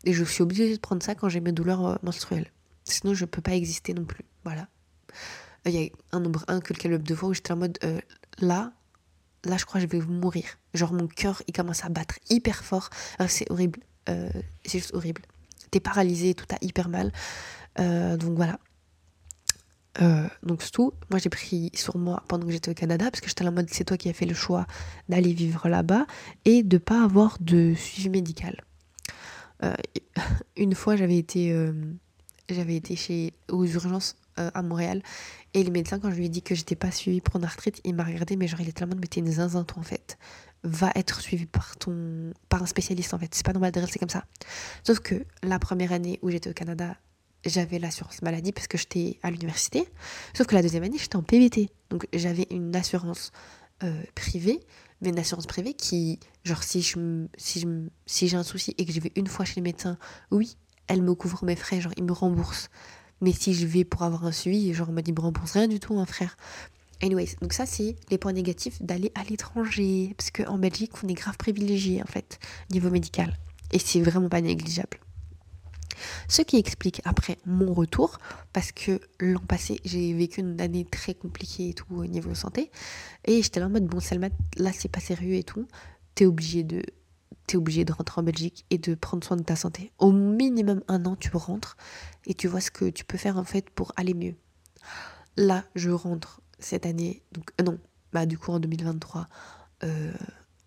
Et 0.04 0.12
je 0.12 0.22
suis 0.24 0.42
obligée 0.42 0.74
de 0.74 0.80
prendre 0.80 1.02
ça 1.02 1.14
quand 1.14 1.30
j'ai 1.30 1.40
mes 1.40 1.52
douleurs 1.52 1.98
menstruelles. 2.02 2.50
Sinon, 2.86 3.14
je 3.14 3.24
ne 3.24 3.30
peux 3.30 3.42
pas 3.42 3.54
exister 3.54 3.94
non 3.94 4.04
plus. 4.04 4.24
Voilà. 4.44 4.68
Il 5.64 5.72
y 5.72 5.84
a 5.84 5.90
un 6.16 6.20
nombre 6.20 6.44
incalculable 6.48 7.02
de 7.02 7.14
fois 7.14 7.28
où 7.28 7.34
j'étais 7.34 7.52
en 7.52 7.56
mode 7.56 7.78
euh, 7.84 8.00
là, 8.38 8.72
là, 9.44 9.56
je 9.56 9.64
crois 9.64 9.80
que 9.80 9.86
je 9.86 9.98
vais 9.98 10.04
mourir. 10.04 10.44
Genre, 10.74 10.92
mon 10.92 11.08
cœur, 11.08 11.42
il 11.48 11.52
commence 11.52 11.84
à 11.84 11.88
battre 11.88 12.18
hyper 12.30 12.64
fort. 12.64 12.90
Euh, 13.20 13.26
c'est 13.28 13.50
horrible. 13.50 13.80
Euh, 14.08 14.30
c'est 14.64 14.78
juste 14.78 14.94
horrible. 14.94 15.22
T'es 15.70 15.80
paralysé, 15.80 16.34
tout 16.34 16.46
a 16.54 16.58
hyper 16.60 16.88
mal. 16.88 17.12
Euh, 17.80 18.16
donc 18.16 18.36
voilà. 18.36 18.58
Euh, 20.02 20.28
donc 20.42 20.62
c'est 20.62 20.70
tout. 20.70 20.92
Moi 21.10 21.18
j'ai 21.18 21.30
pris 21.30 21.70
sur 21.74 21.96
moi 21.96 22.22
pendant 22.28 22.46
que 22.46 22.52
j'étais 22.52 22.70
au 22.70 22.74
Canada 22.74 23.10
parce 23.10 23.20
que 23.20 23.28
j'étais 23.28 23.46
en 23.46 23.52
mode 23.52 23.68
c'est 23.70 23.84
toi 23.84 23.96
qui 23.96 24.08
as 24.08 24.12
fait 24.12 24.26
le 24.26 24.34
choix 24.34 24.66
d'aller 25.08 25.32
vivre 25.32 25.68
là-bas 25.68 26.06
et 26.44 26.62
de 26.62 26.78
pas 26.78 27.02
avoir 27.02 27.38
de 27.40 27.74
suivi 27.74 28.10
médical. 28.10 28.62
Euh, 29.62 29.74
une 30.56 30.74
fois 30.74 30.96
j'avais 30.96 31.16
été 31.16 31.50
euh, 31.52 31.72
j'avais 32.48 32.76
été 32.76 32.96
chez 32.96 33.34
aux 33.50 33.64
urgences 33.64 34.16
euh, 34.38 34.50
à 34.54 34.62
Montréal 34.62 35.02
et 35.54 35.62
le 35.64 35.70
médecin 35.70 35.98
quand 35.98 36.10
je 36.10 36.16
lui 36.16 36.26
ai 36.26 36.28
dit 36.28 36.42
que 36.42 36.54
j'étais 36.54 36.76
pas 36.76 36.90
suivie 36.90 37.20
pour 37.20 37.36
une 37.36 37.44
arthrite 37.44 37.80
il 37.84 37.94
m'a 37.94 38.04
regardé 38.04 38.36
mais 38.36 38.46
genre 38.48 38.60
il 38.60 38.72
en 38.82 38.86
mode 38.86 38.98
mais 39.00 39.06
t'es 39.06 39.20
une 39.20 39.30
zinzin 39.32 39.64
toi 39.64 39.78
en 39.80 39.82
fait 39.84 40.18
va 40.64 40.90
être 40.94 41.20
suivi 41.20 41.46
par 41.46 41.76
ton 41.76 42.32
par 42.48 42.62
un 42.62 42.66
spécialiste 42.66 43.14
en 43.14 43.18
fait 43.18 43.34
c'est 43.34 43.44
pas 43.46 43.52
normal 43.52 43.72
de 43.72 43.80
rester 43.80 43.98
comme 43.98 44.08
ça 44.10 44.24
sauf 44.84 45.00
que 45.00 45.24
la 45.42 45.58
première 45.58 45.92
année 45.92 46.18
où 46.22 46.30
j'étais 46.30 46.50
au 46.50 46.54
Canada 46.54 46.96
j'avais 47.44 47.78
l'assurance 47.78 48.22
maladie 48.22 48.50
parce 48.50 48.66
que 48.66 48.76
j'étais 48.76 49.20
à 49.22 49.30
l'université. 49.30 49.86
Sauf 50.34 50.48
que 50.48 50.56
la 50.56 50.62
deuxième 50.62 50.82
année, 50.82 50.98
j'étais 50.98 51.14
en 51.14 51.22
PVT. 51.22 51.70
Donc 51.90 52.08
j'avais 52.12 52.48
une 52.50 52.74
assurance 52.74 53.30
euh, 53.84 54.02
privée, 54.16 54.58
mais 55.00 55.10
une 55.10 55.18
assurance 55.20 55.46
privée 55.46 55.74
qui, 55.74 56.18
genre, 56.42 56.64
si 56.64 56.82
je, 56.82 56.98
m- 56.98 57.28
si 57.36 57.60
je, 57.60 57.68
si 58.04 58.26
j'ai 58.26 58.36
un 58.36 58.42
souci 58.42 58.74
et 58.78 58.84
que 58.84 58.90
je 58.92 58.98
vais 58.98 59.12
une 59.14 59.28
fois 59.28 59.44
chez 59.44 59.60
le 59.60 59.62
médecin, 59.62 59.96
oui, 60.32 60.56
elle 60.88 61.02
me 61.02 61.14
couvre 61.14 61.44
mes 61.44 61.56
frais, 61.56 61.80
genre, 61.80 61.92
il 61.96 62.04
me 62.04 62.12
rembourse. 62.12 62.70
Mais 63.20 63.32
si 63.32 63.54
je 63.54 63.66
vais 63.66 63.84
pour 63.84 64.02
avoir 64.02 64.24
un 64.24 64.32
suivi, 64.32 64.72
genre, 64.74 64.88
on 64.90 64.92
m'a 64.92 65.02
dit, 65.02 65.12
me 65.12 65.20
rembourse 65.20 65.52
rien 65.52 65.68
du 65.68 65.80
tout, 65.80 65.98
un 65.98 66.06
frère. 66.06 66.36
Anyways, 67.02 67.36
donc 67.40 67.52
ça, 67.52 67.66
c'est 67.66 67.96
les 68.10 68.18
points 68.18 68.32
négatifs 68.32 68.80
d'aller 68.82 69.12
à 69.14 69.24
l'étranger. 69.24 70.14
Parce 70.16 70.30
qu'en 70.30 70.58
Belgique, 70.58 70.92
on 71.02 71.08
est 71.08 71.14
grave 71.14 71.36
privilégié, 71.36 72.02
en 72.02 72.06
fait, 72.06 72.38
niveau 72.70 72.90
médical. 72.90 73.36
Et 73.72 73.78
c'est 73.78 74.00
vraiment 74.00 74.28
pas 74.28 74.40
négligeable. 74.40 74.98
Ce 76.28 76.42
qui 76.42 76.56
explique 76.56 77.00
après 77.04 77.38
mon 77.46 77.72
retour, 77.72 78.18
parce 78.52 78.72
que 78.72 79.00
l'an 79.20 79.40
passé, 79.40 79.80
j'ai 79.84 80.12
vécu 80.12 80.40
une 80.40 80.60
année 80.60 80.84
très 80.84 81.14
compliquée 81.14 81.70
et 81.70 81.74
tout 81.74 81.86
au 81.90 82.06
niveau 82.06 82.34
santé. 82.34 82.70
Et 83.24 83.42
j'étais 83.42 83.60
là 83.60 83.66
en 83.66 83.70
mode, 83.70 83.86
bon, 83.86 84.00
Selma, 84.00 84.28
là, 84.56 84.72
c'est 84.72 84.90
pas 84.90 85.00
sérieux 85.00 85.34
et 85.34 85.44
tout. 85.44 85.66
T'es 86.14 86.26
obligé 86.26 86.62
de. 86.62 86.82
T'es 87.46 87.56
obligé 87.56 87.84
de 87.84 87.92
rentrer 87.92 88.20
en 88.20 88.24
Belgique 88.24 88.64
et 88.70 88.78
de 88.78 88.94
prendre 88.94 89.24
soin 89.24 89.36
de 89.36 89.42
ta 89.42 89.56
santé. 89.56 89.92
Au 89.98 90.10
minimum 90.12 90.82
un 90.88 91.04
an, 91.06 91.16
tu 91.16 91.30
rentres 91.36 91.76
et 92.26 92.34
tu 92.34 92.48
vois 92.48 92.60
ce 92.60 92.70
que 92.70 92.86
tu 92.86 93.04
peux 93.04 93.18
faire 93.18 93.36
en 93.38 93.44
fait 93.44 93.70
pour 93.70 93.92
aller 93.96 94.14
mieux. 94.14 94.34
Là, 95.36 95.64
je 95.74 95.90
rentre 95.90 96.40
cette 96.58 96.86
année, 96.86 97.22
donc 97.32 97.50
euh, 97.60 97.64
non, 97.64 97.78
bah 98.12 98.26
du 98.26 98.38
coup 98.38 98.50
en 98.50 98.58
2023, 98.58 99.28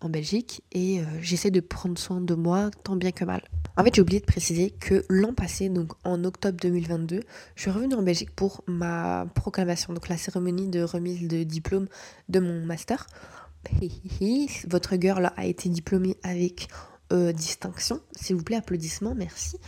en 0.00 0.08
Belgique 0.08 0.62
et 0.72 1.02
j'essaie 1.20 1.50
de 1.50 1.60
prendre 1.60 1.98
soin 1.98 2.20
de 2.20 2.34
moi 2.34 2.70
tant 2.84 2.96
bien 2.96 3.10
que 3.10 3.24
mal. 3.24 3.42
En 3.76 3.84
fait, 3.84 3.94
j'ai 3.94 4.02
oublié 4.02 4.20
de 4.20 4.26
préciser 4.26 4.70
que 4.70 5.04
l'an 5.08 5.32
passé, 5.32 5.68
donc 5.68 5.92
en 6.04 6.24
octobre 6.24 6.58
2022, 6.60 7.22
je 7.54 7.60
suis 7.62 7.70
revenue 7.70 7.94
en 7.94 8.02
Belgique 8.02 8.30
pour 8.34 8.62
ma 8.66 9.26
proclamation, 9.34 9.94
donc 9.94 10.08
la 10.08 10.18
cérémonie 10.18 10.68
de 10.68 10.82
remise 10.82 11.26
de 11.26 11.44
diplôme 11.44 11.86
de 12.28 12.40
mon 12.40 12.64
master. 12.66 13.06
Votre 14.66 14.96
girl 14.96 15.32
a 15.36 15.46
été 15.46 15.68
diplômée 15.68 16.16
avec 16.22 16.68
euh, 17.12 17.32
distinction. 17.32 18.00
S'il 18.12 18.36
vous 18.36 18.44
plaît, 18.44 18.56
applaudissements, 18.56 19.14
merci. 19.14 19.58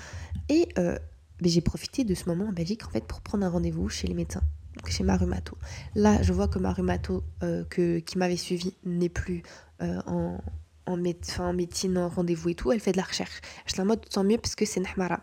Et 0.48 0.68
euh, 0.78 0.98
ben, 1.40 1.50
j'ai 1.50 1.60
profité 1.60 2.04
de 2.04 2.14
ce 2.14 2.28
moment 2.28 2.46
en 2.46 2.52
Belgique 2.52 2.86
en 2.86 2.90
fait 2.90 3.04
pour 3.04 3.20
prendre 3.20 3.44
un 3.44 3.48
rendez-vous 3.48 3.88
chez 3.88 4.06
les 4.06 4.14
médecins, 4.14 4.42
chez 4.86 5.04
ma 5.04 5.16
rhumato. 5.16 5.56
Là, 5.94 6.22
je 6.22 6.32
vois 6.32 6.48
que 6.48 6.58
ma 6.58 6.72
rhumato 6.72 7.24
euh, 7.42 7.64
qui 7.66 8.18
m'avait 8.18 8.36
suivi 8.36 8.74
n'est 8.84 9.08
plus 9.08 9.42
en, 9.80 10.38
en, 10.86 10.92
en 11.38 11.52
médecine, 11.52 11.98
en 11.98 12.08
rendez-vous 12.08 12.50
et 12.50 12.54
tout, 12.54 12.70
elle 12.72 12.80
fait 12.80 12.92
de 12.92 12.98
la 12.98 13.02
recherche. 13.02 13.40
Je 13.66 13.80
en 13.80 13.84
mode 13.84 14.08
tant 14.08 14.24
mieux 14.24 14.38
parce 14.38 14.54
que 14.54 14.64
c'est 14.64 14.80
Nahmara. 14.80 15.20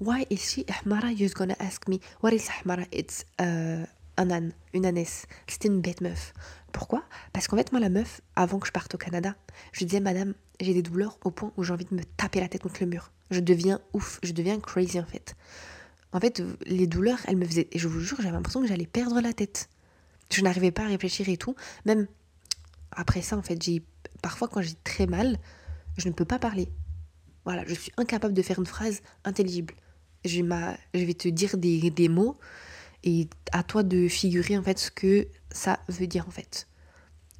Why 0.00 0.26
is 0.30 0.38
she 0.38 0.64
Ahmara? 0.68 1.12
You're 1.12 1.32
gonna 1.32 1.56
ask 1.58 1.88
me, 1.88 1.98
what 2.22 2.32
is 2.32 2.48
Ahmara? 2.60 2.84
It's 2.92 3.24
un 3.38 3.86
âne, 4.30 4.52
une 4.72 4.86
ânesse. 4.86 5.26
C'était 5.46 5.68
une 5.68 5.80
bête 5.80 6.00
meuf. 6.00 6.34
Pourquoi? 6.74 7.04
Parce 7.32 7.46
qu'en 7.46 7.56
fait, 7.56 7.70
moi, 7.70 7.80
la 7.80 7.88
meuf, 7.88 8.20
avant 8.34 8.58
que 8.58 8.66
je 8.66 8.72
parte 8.72 8.96
au 8.96 8.98
Canada, 8.98 9.36
je 9.70 9.84
disais, 9.84 10.00
madame, 10.00 10.34
j'ai 10.60 10.74
des 10.74 10.82
douleurs 10.82 11.18
au 11.24 11.30
point 11.30 11.52
où 11.56 11.62
j'ai 11.62 11.72
envie 11.72 11.84
de 11.84 11.94
me 11.94 12.02
taper 12.02 12.40
la 12.40 12.48
tête 12.48 12.62
contre 12.62 12.80
le 12.80 12.88
mur. 12.88 13.12
Je 13.30 13.38
deviens 13.38 13.80
ouf, 13.92 14.18
je 14.24 14.32
deviens 14.32 14.58
crazy 14.58 14.98
en 14.98 15.04
fait. 15.04 15.36
En 16.12 16.18
fait, 16.18 16.42
les 16.66 16.88
douleurs, 16.88 17.20
elles 17.28 17.36
me 17.36 17.46
faisaient. 17.46 17.68
Et 17.70 17.78
je 17.78 17.86
vous 17.86 18.00
jure, 18.00 18.16
j'avais 18.20 18.32
l'impression 18.32 18.60
que 18.60 18.66
j'allais 18.66 18.88
perdre 18.88 19.20
la 19.20 19.32
tête. 19.32 19.68
Je 20.32 20.42
n'arrivais 20.42 20.72
pas 20.72 20.82
à 20.82 20.88
réfléchir 20.88 21.28
et 21.28 21.36
tout. 21.36 21.54
Même 21.86 22.08
après 22.90 23.22
ça, 23.22 23.36
en 23.36 23.42
fait, 23.42 23.62
j'ai. 23.62 23.84
Parfois, 24.20 24.48
quand 24.48 24.60
j'ai 24.60 24.74
très 24.82 25.06
mal, 25.06 25.38
je 25.96 26.08
ne 26.08 26.12
peux 26.12 26.24
pas 26.24 26.40
parler. 26.40 26.68
Voilà, 27.44 27.64
je 27.68 27.74
suis 27.74 27.92
incapable 27.98 28.34
de 28.34 28.42
faire 28.42 28.58
une 28.58 28.66
phrase 28.66 29.00
intelligible. 29.22 29.74
Je, 30.24 30.40
je 30.92 31.04
vais 31.04 31.14
te 31.14 31.28
dire 31.28 31.56
des, 31.56 31.90
des 31.90 32.08
mots 32.08 32.36
et 33.04 33.28
à 33.52 33.62
toi 33.62 33.82
de 33.82 34.08
figurer 34.08 34.58
en 34.58 34.62
fait 34.62 34.78
ce 34.78 34.90
que 34.90 35.28
ça 35.52 35.78
veut 35.88 36.06
dire 36.06 36.26
en 36.26 36.30
fait. 36.30 36.66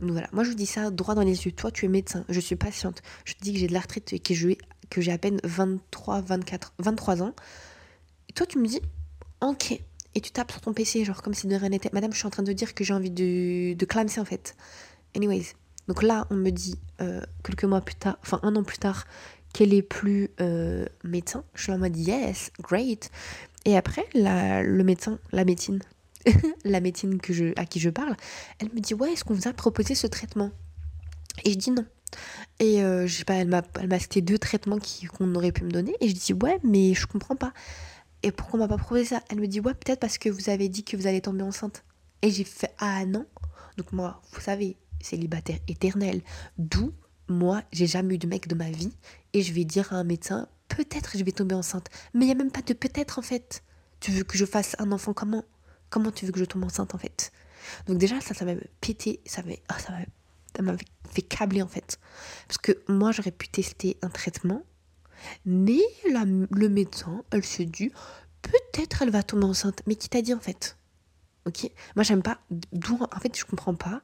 Donc 0.00 0.10
voilà, 0.10 0.28
moi 0.32 0.44
je 0.44 0.50
vous 0.50 0.54
dis 0.54 0.66
ça 0.66 0.90
droit 0.90 1.14
dans 1.14 1.22
les 1.22 1.46
yeux. 1.46 1.52
Toi, 1.52 1.70
tu 1.70 1.86
es 1.86 1.88
médecin, 1.88 2.24
je 2.28 2.40
suis 2.40 2.56
patiente. 2.56 3.02
Je 3.24 3.34
te 3.34 3.42
dis 3.42 3.52
que 3.52 3.58
j'ai 3.58 3.66
de 3.66 3.72
l'arthrite 3.72 4.12
et 4.12 4.18
que 4.18 4.34
j'ai 4.34 5.12
à 5.12 5.18
peine 5.18 5.40
23, 5.44 6.20
24, 6.20 6.74
23 6.78 7.22
ans. 7.22 7.34
Et 8.28 8.32
toi, 8.32 8.46
tu 8.46 8.58
me 8.58 8.66
dis, 8.66 8.80
ok. 9.40 9.80
Et 10.16 10.20
tu 10.20 10.30
tapes 10.30 10.52
sur 10.52 10.60
ton 10.60 10.72
PC, 10.72 11.04
genre 11.04 11.22
comme 11.22 11.34
si 11.34 11.46
de 11.46 11.56
rien 11.56 11.70
n'était. 11.70 11.90
Madame, 11.92 12.12
je 12.12 12.18
suis 12.18 12.26
en 12.26 12.30
train 12.30 12.42
de 12.42 12.52
dire 12.52 12.74
que 12.74 12.84
j'ai 12.84 12.94
envie 12.94 13.10
de, 13.10 13.74
de 13.74 13.84
clamser 13.86 14.20
en 14.20 14.24
fait. 14.24 14.54
Anyways. 15.16 15.54
Donc 15.88 16.02
là, 16.02 16.26
on 16.30 16.36
me 16.36 16.50
dit 16.50 16.78
euh, 17.00 17.20
quelques 17.42 17.64
mois 17.64 17.82
plus 17.82 17.94
tard, 17.94 18.16
enfin 18.22 18.40
un 18.42 18.56
an 18.56 18.62
plus 18.62 18.78
tard, 18.78 19.06
qu'elle 19.52 19.74
est 19.74 19.82
plus 19.82 20.30
euh, 20.40 20.86
médecin. 21.02 21.44
Je 21.54 21.64
suis 21.64 21.72
en 21.72 21.78
mode 21.78 21.96
yes, 21.96 22.50
great. 22.60 23.10
Et 23.64 23.76
après, 23.76 24.06
le 24.14 24.82
médecin, 24.82 25.18
la 25.32 25.44
médecine, 25.44 25.80
la 26.64 26.80
médecine 26.80 27.20
que 27.20 27.32
je, 27.32 27.52
à 27.56 27.64
qui 27.64 27.80
je 27.80 27.90
parle, 27.90 28.16
elle 28.58 28.68
me 28.72 28.80
dit 28.80 28.94
Ouais, 28.94 29.12
est-ce 29.12 29.24
qu'on 29.24 29.34
vous 29.34 29.48
a 29.48 29.52
proposé 29.52 29.94
ce 29.94 30.06
traitement? 30.06 30.50
Et 31.44 31.52
je 31.52 31.58
dis 31.58 31.70
non. 31.70 31.86
Et 32.60 32.82
euh, 32.82 33.06
je 33.06 33.14
sais 33.14 33.24
pas, 33.24 33.34
elle 33.34 33.48
m'a, 33.48 33.98
cité 33.98 34.20
deux 34.20 34.38
traitements 34.38 34.78
qu'on 35.16 35.34
aurait 35.34 35.52
pu 35.52 35.64
me 35.64 35.70
donner. 35.70 35.94
Et 36.00 36.08
je 36.08 36.14
dis 36.14 36.32
Ouais, 36.32 36.58
mais 36.62 36.94
je 36.94 37.06
comprends 37.06 37.36
pas. 37.36 37.52
Et 38.22 38.32
pourquoi 38.32 38.58
on 38.58 38.62
m'a 38.62 38.68
pas 38.68 38.78
proposé 38.78 39.04
ça? 39.04 39.22
Elle 39.30 39.40
me 39.40 39.46
dit 39.46 39.60
Ouais, 39.60 39.74
peut-être 39.74 40.00
parce 40.00 40.18
que 40.18 40.28
vous 40.28 40.48
avez 40.50 40.68
dit 40.68 40.84
que 40.84 40.96
vous 40.96 41.06
allez 41.06 41.20
tomber 41.20 41.42
enceinte. 41.42 41.84
Et 42.22 42.30
j'ai 42.30 42.44
fait 42.44 42.72
Ah 42.78 43.04
non. 43.06 43.26
Donc 43.76 43.92
moi, 43.92 44.22
vous 44.32 44.40
savez, 44.40 44.76
célibataire 45.00 45.58
éternel. 45.68 46.22
D'où 46.58 46.92
moi, 47.28 47.62
j'ai 47.72 47.86
jamais 47.86 48.14
eu 48.14 48.18
de 48.18 48.26
mec 48.26 48.46
de 48.48 48.54
ma 48.54 48.70
vie. 48.70 48.92
Et 49.34 49.42
je 49.42 49.52
vais 49.52 49.64
dire 49.64 49.92
à 49.92 49.96
un 49.96 50.04
médecin 50.04 50.48
Peut-être 50.68 51.16
je 51.16 51.24
vais 51.24 51.32
tomber 51.32 51.54
enceinte. 51.54 51.88
Mais 52.14 52.24
il 52.24 52.26
n'y 52.26 52.32
a 52.32 52.36
même 52.36 52.50
pas 52.50 52.62
de 52.62 52.72
peut-être 52.72 53.18
en 53.18 53.22
fait. 53.22 53.62
Tu 54.00 54.10
veux 54.10 54.24
que 54.24 54.36
je 54.36 54.44
fasse 54.44 54.74
un 54.78 54.92
enfant 54.92 55.12
comment? 55.12 55.44
Comment 55.90 56.10
tu 56.10 56.26
veux 56.26 56.32
que 56.32 56.40
je 56.40 56.44
tombe 56.44 56.64
enceinte 56.64 56.94
en 56.94 56.98
fait? 56.98 57.32
Donc 57.86 57.98
déjà 57.98 58.20
ça, 58.20 58.34
ça 58.34 58.44
m'a 58.44 58.54
pété, 58.80 59.20
ça 59.24 59.42
m'a 59.42 59.52
oh, 59.70 60.76
fait 61.10 61.22
câbler 61.22 61.62
en 61.62 61.68
fait. 61.68 61.98
Parce 62.48 62.58
que 62.58 62.72
moi 62.88 63.12
j'aurais 63.12 63.30
pu 63.30 63.48
tester 63.48 63.96
un 64.02 64.08
traitement, 64.08 64.62
mais 65.44 65.80
le 66.04 66.68
médecin, 66.68 67.22
elle 67.30 67.44
se 67.44 67.62
dit, 67.62 67.92
peut-être 68.42 69.02
elle 69.02 69.10
va 69.10 69.22
tomber 69.22 69.44
enceinte. 69.44 69.82
Mais 69.86 69.94
qui 69.94 70.08
t'a 70.08 70.22
dit 70.22 70.34
en 70.34 70.40
fait? 70.40 70.76
Ok? 71.46 71.70
Moi 71.94 72.02
j'aime 72.02 72.22
pas, 72.22 72.40
d'où 72.72 72.98
en 73.00 73.20
fait 73.20 73.38
je 73.38 73.44
comprends 73.44 73.74
pas 73.74 74.02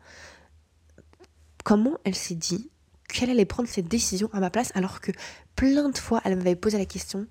comment 1.65 1.99
elle 2.05 2.15
s'est 2.15 2.35
dit 2.35 2.71
qu'elle 3.13 3.31
allait 3.31 3.45
prendre 3.45 3.69
cette 3.69 3.89
décision 3.89 4.31
à 4.33 4.41
ma 4.41 4.51
place 4.51 4.73
alors 4.75 5.01
que 5.01 5.13
plein 5.57 5.89
de 5.89 5.99
fois 5.99 6.21
elle 6.25 6.37
m'avait 6.37 6.57
posé 6.57 6.79
la 6.79 6.87
question 6.87 7.27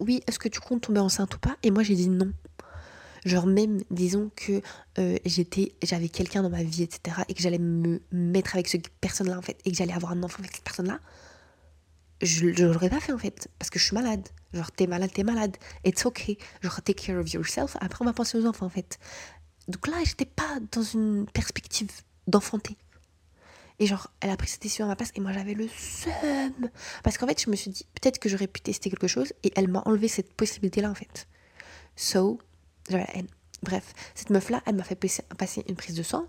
oui, 0.00 0.22
est-ce 0.26 0.38
que 0.38 0.48
tu 0.48 0.60
comptes 0.60 0.82
tomber 0.82 1.00
enceinte 1.00 1.34
ou 1.34 1.38
pas? 1.38 1.56
Et 1.62 1.70
moi 1.70 1.82
j'ai 1.82 1.94
dit 1.94 2.08
non. 2.08 2.32
Genre 3.24 3.46
même, 3.46 3.80
disons 3.90 4.30
que 4.36 4.62
euh, 4.98 5.16
j'étais, 5.24 5.74
j'avais 5.82 6.08
quelqu'un 6.08 6.42
dans 6.42 6.50
ma 6.50 6.62
vie, 6.62 6.84
etc. 6.84 7.16
Et 7.28 7.34
que 7.34 7.42
j'allais 7.42 7.58
me 7.58 8.00
mettre 8.12 8.54
avec 8.54 8.68
cette 8.68 8.88
personne-là, 8.88 9.36
en 9.36 9.42
fait. 9.42 9.58
Et 9.64 9.72
que 9.72 9.76
j'allais 9.76 9.92
avoir 9.92 10.12
un 10.12 10.22
enfant 10.22 10.38
avec 10.38 10.52
cette 10.52 10.64
personne-là. 10.64 11.00
Je 12.22 12.46
ne 12.46 12.72
l'aurais 12.72 12.90
pas 12.90 13.00
fait, 13.00 13.12
en 13.12 13.18
fait. 13.18 13.48
Parce 13.58 13.70
que 13.70 13.78
je 13.78 13.84
suis 13.84 13.94
malade. 13.94 14.26
Genre, 14.54 14.70
t'es 14.70 14.86
malade, 14.86 15.10
t'es 15.12 15.24
malade. 15.24 15.56
It's 15.84 16.06
okay. 16.06 16.38
Genre, 16.62 16.80
take 16.82 17.04
care 17.04 17.18
of 17.18 17.30
yourself. 17.32 17.76
Après, 17.80 18.02
on 18.02 18.06
va 18.06 18.12
penser 18.12 18.38
aux 18.38 18.46
enfants, 18.46 18.66
en 18.66 18.70
fait. 18.70 18.98
Donc 19.66 19.88
là, 19.88 19.96
j'étais 20.04 20.24
pas 20.24 20.58
dans 20.72 20.82
une 20.82 21.26
perspective 21.26 21.90
d'enfanter. 22.28 22.76
Et 23.80 23.86
genre, 23.86 24.10
elle 24.20 24.30
a 24.30 24.36
pris 24.36 24.48
cette 24.48 24.62
décision 24.62 24.86
à 24.86 24.88
ma 24.88 24.96
place 24.96 25.12
et 25.14 25.20
moi 25.20 25.32
j'avais 25.32 25.54
le 25.54 25.68
seum. 25.68 26.68
Parce 27.04 27.16
qu'en 27.16 27.26
fait, 27.26 27.40
je 27.40 27.48
me 27.50 27.56
suis 27.56 27.70
dit, 27.70 27.86
peut-être 28.00 28.18
que 28.18 28.28
j'aurais 28.28 28.48
pu 28.48 28.60
tester 28.60 28.90
quelque 28.90 29.06
chose 29.06 29.32
et 29.44 29.52
elle 29.54 29.68
m'a 29.68 29.82
enlevé 29.86 30.08
cette 30.08 30.32
possibilité-là 30.34 30.90
en 30.90 30.94
fait. 30.94 31.28
So, 31.94 32.38
j'avais 32.88 33.04
la 33.04 33.16
haine. 33.16 33.28
Bref, 33.62 33.92
cette 34.14 34.30
meuf-là, 34.30 34.62
elle 34.66 34.76
m'a 34.76 34.84
fait 34.84 34.98
passer 35.36 35.64
une 35.68 35.76
prise 35.76 35.96
de 35.96 36.02
sang. 36.02 36.26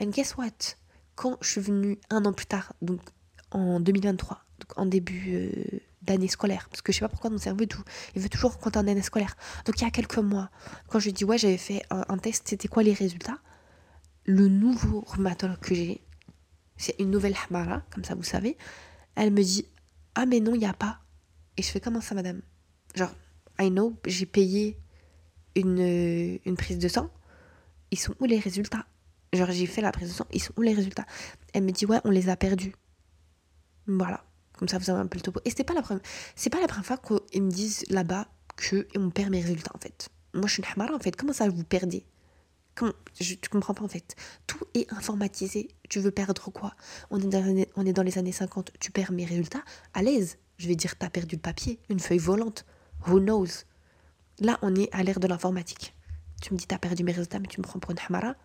And 0.00 0.06
guess 0.06 0.36
what? 0.36 0.76
Quand 1.14 1.38
je 1.40 1.50
suis 1.50 1.60
venue 1.60 1.98
un 2.10 2.24
an 2.24 2.32
plus 2.32 2.46
tard, 2.46 2.72
donc 2.82 3.00
en 3.50 3.80
2023, 3.80 4.44
donc 4.58 4.78
en 4.78 4.86
début 4.86 5.34
euh, 5.34 5.78
d'année 6.02 6.28
scolaire, 6.28 6.68
parce 6.70 6.82
que 6.82 6.92
je 6.92 6.98
sais 6.98 7.04
pas 7.04 7.08
pourquoi 7.08 7.30
mon 7.30 7.38
cerveau 7.38 7.64
tout, 7.66 7.82
il 8.14 8.22
veut 8.22 8.28
toujours 8.28 8.58
compter 8.58 8.78
en 8.78 8.86
année 8.86 9.02
scolaire. 9.02 9.36
Donc 9.64 9.80
il 9.80 9.84
y 9.84 9.86
a 9.86 9.90
quelques 9.90 10.18
mois, 10.18 10.50
quand 10.88 10.98
je 10.98 11.06
lui 11.06 11.12
dis 11.12 11.24
ouais, 11.24 11.38
j'avais 11.38 11.56
fait 11.56 11.82
un, 11.90 12.18
test, 12.18 12.48
c'était 12.48 12.68
quoi 12.68 12.82
les 12.82 12.92
résultats? 12.92 13.38
Le 14.24 14.48
nouveau 14.48 15.04
rhumatologue 15.06 15.60
que 15.60 15.74
j'ai, 15.74 16.02
c'est 16.76 16.94
une 16.98 17.10
nouvelle 17.10 17.34
hamara, 17.48 17.82
comme 17.90 18.04
ça 18.04 18.14
vous 18.14 18.22
savez, 18.22 18.56
elle 19.14 19.32
me 19.32 19.42
dit 19.42 19.66
ah 20.14 20.26
mais 20.26 20.40
non, 20.40 20.54
il 20.54 20.58
n'y 20.60 20.66
a 20.66 20.72
pas. 20.72 21.00
Et 21.56 21.62
je 21.62 21.68
fais 21.68 21.80
comment 21.80 22.00
ça, 22.00 22.14
madame? 22.14 22.42
Genre, 22.94 23.14
I 23.58 23.70
know, 23.70 23.96
j'ai 24.06 24.26
payé 24.26 24.78
une, 25.54 26.38
une 26.44 26.56
prise 26.56 26.78
de 26.78 26.88
sang, 26.88 27.10
ils 27.90 27.98
sont 27.98 28.14
où 28.20 28.24
les 28.24 28.38
résultats? 28.38 28.86
Genre, 29.32 29.50
j'ai 29.50 29.66
fait 29.66 29.80
la 29.80 29.92
prise 29.92 30.08
de 30.08 30.14
sang, 30.14 30.26
ils 30.32 30.42
sont 30.42 30.52
où 30.56 30.62
les 30.62 30.72
résultats? 30.72 31.06
Elle 31.52 31.64
me 31.64 31.72
dit, 31.72 31.86
ouais, 31.86 32.00
on 32.04 32.10
les 32.10 32.28
a 32.28 32.36
perdus. 32.36 32.74
Voilà. 33.86 34.24
Comme 34.58 34.68
ça, 34.68 34.78
vous 34.78 34.88
avez 34.90 35.00
un 35.00 35.06
peu 35.06 35.18
le 35.18 35.22
topo. 35.22 35.40
Et 35.44 35.50
c'est 35.50 35.64
pas 35.64 35.74
la 35.74 35.82
première, 35.82 36.02
c'est 36.34 36.50
pas 36.50 36.60
la 36.60 36.66
première 36.66 36.86
fois 36.86 36.98
qu'ils 36.98 37.42
me 37.42 37.50
disent 37.50 37.84
là-bas 37.90 38.26
qu'on 38.56 39.10
perd 39.10 39.30
mes 39.30 39.40
résultats, 39.40 39.72
en 39.74 39.78
fait. 39.78 40.08
Moi, 40.32 40.46
je 40.46 40.54
suis 40.54 40.62
une 40.62 40.68
hamara, 40.72 40.94
en 40.94 40.98
fait. 40.98 41.14
Comment 41.14 41.32
ça, 41.32 41.48
vous 41.48 41.64
perdez? 41.64 42.04
Comment 42.76 42.92
je, 43.18 43.34
Tu 43.34 43.48
comprends 43.48 43.74
pas, 43.74 43.82
en 43.82 43.88
fait. 43.88 44.14
Tout 44.46 44.60
est 44.74 44.92
informatisé. 44.92 45.68
Tu 45.88 45.98
veux 45.98 46.12
perdre 46.12 46.50
quoi? 46.52 46.74
On 47.10 47.18
est, 47.18 47.26
dans, 47.26 47.64
on 47.74 47.86
est 47.86 47.92
dans 47.92 48.04
les 48.04 48.18
années 48.18 48.32
50, 48.32 48.70
tu 48.78 48.92
perds 48.92 49.10
mes 49.10 49.24
résultats 49.24 49.64
à 49.94 50.02
l'aise. 50.02 50.38
Je 50.58 50.68
vais 50.68 50.76
dire, 50.76 50.96
t'as 50.96 51.10
perdu 51.10 51.36
le 51.36 51.40
papier, 51.40 51.80
une 51.88 51.98
feuille 51.98 52.18
volante. 52.18 52.64
Who 53.08 53.18
knows? 53.18 53.64
Là, 54.38 54.58
on 54.62 54.74
est 54.74 54.88
à 54.92 55.02
l'ère 55.02 55.18
de 55.18 55.26
l'informatique. 55.26 55.94
Tu 56.40 56.52
me 56.52 56.58
dis, 56.58 56.66
t'as 56.66 56.78
perdu 56.78 57.02
mes 57.02 57.12
résultats, 57.12 57.38
mais 57.38 57.48
tu 57.48 57.60
me 57.60 57.64
prends 57.64 57.78
pour 57.78 57.90
une 57.90 57.98
hamara? 58.06 58.36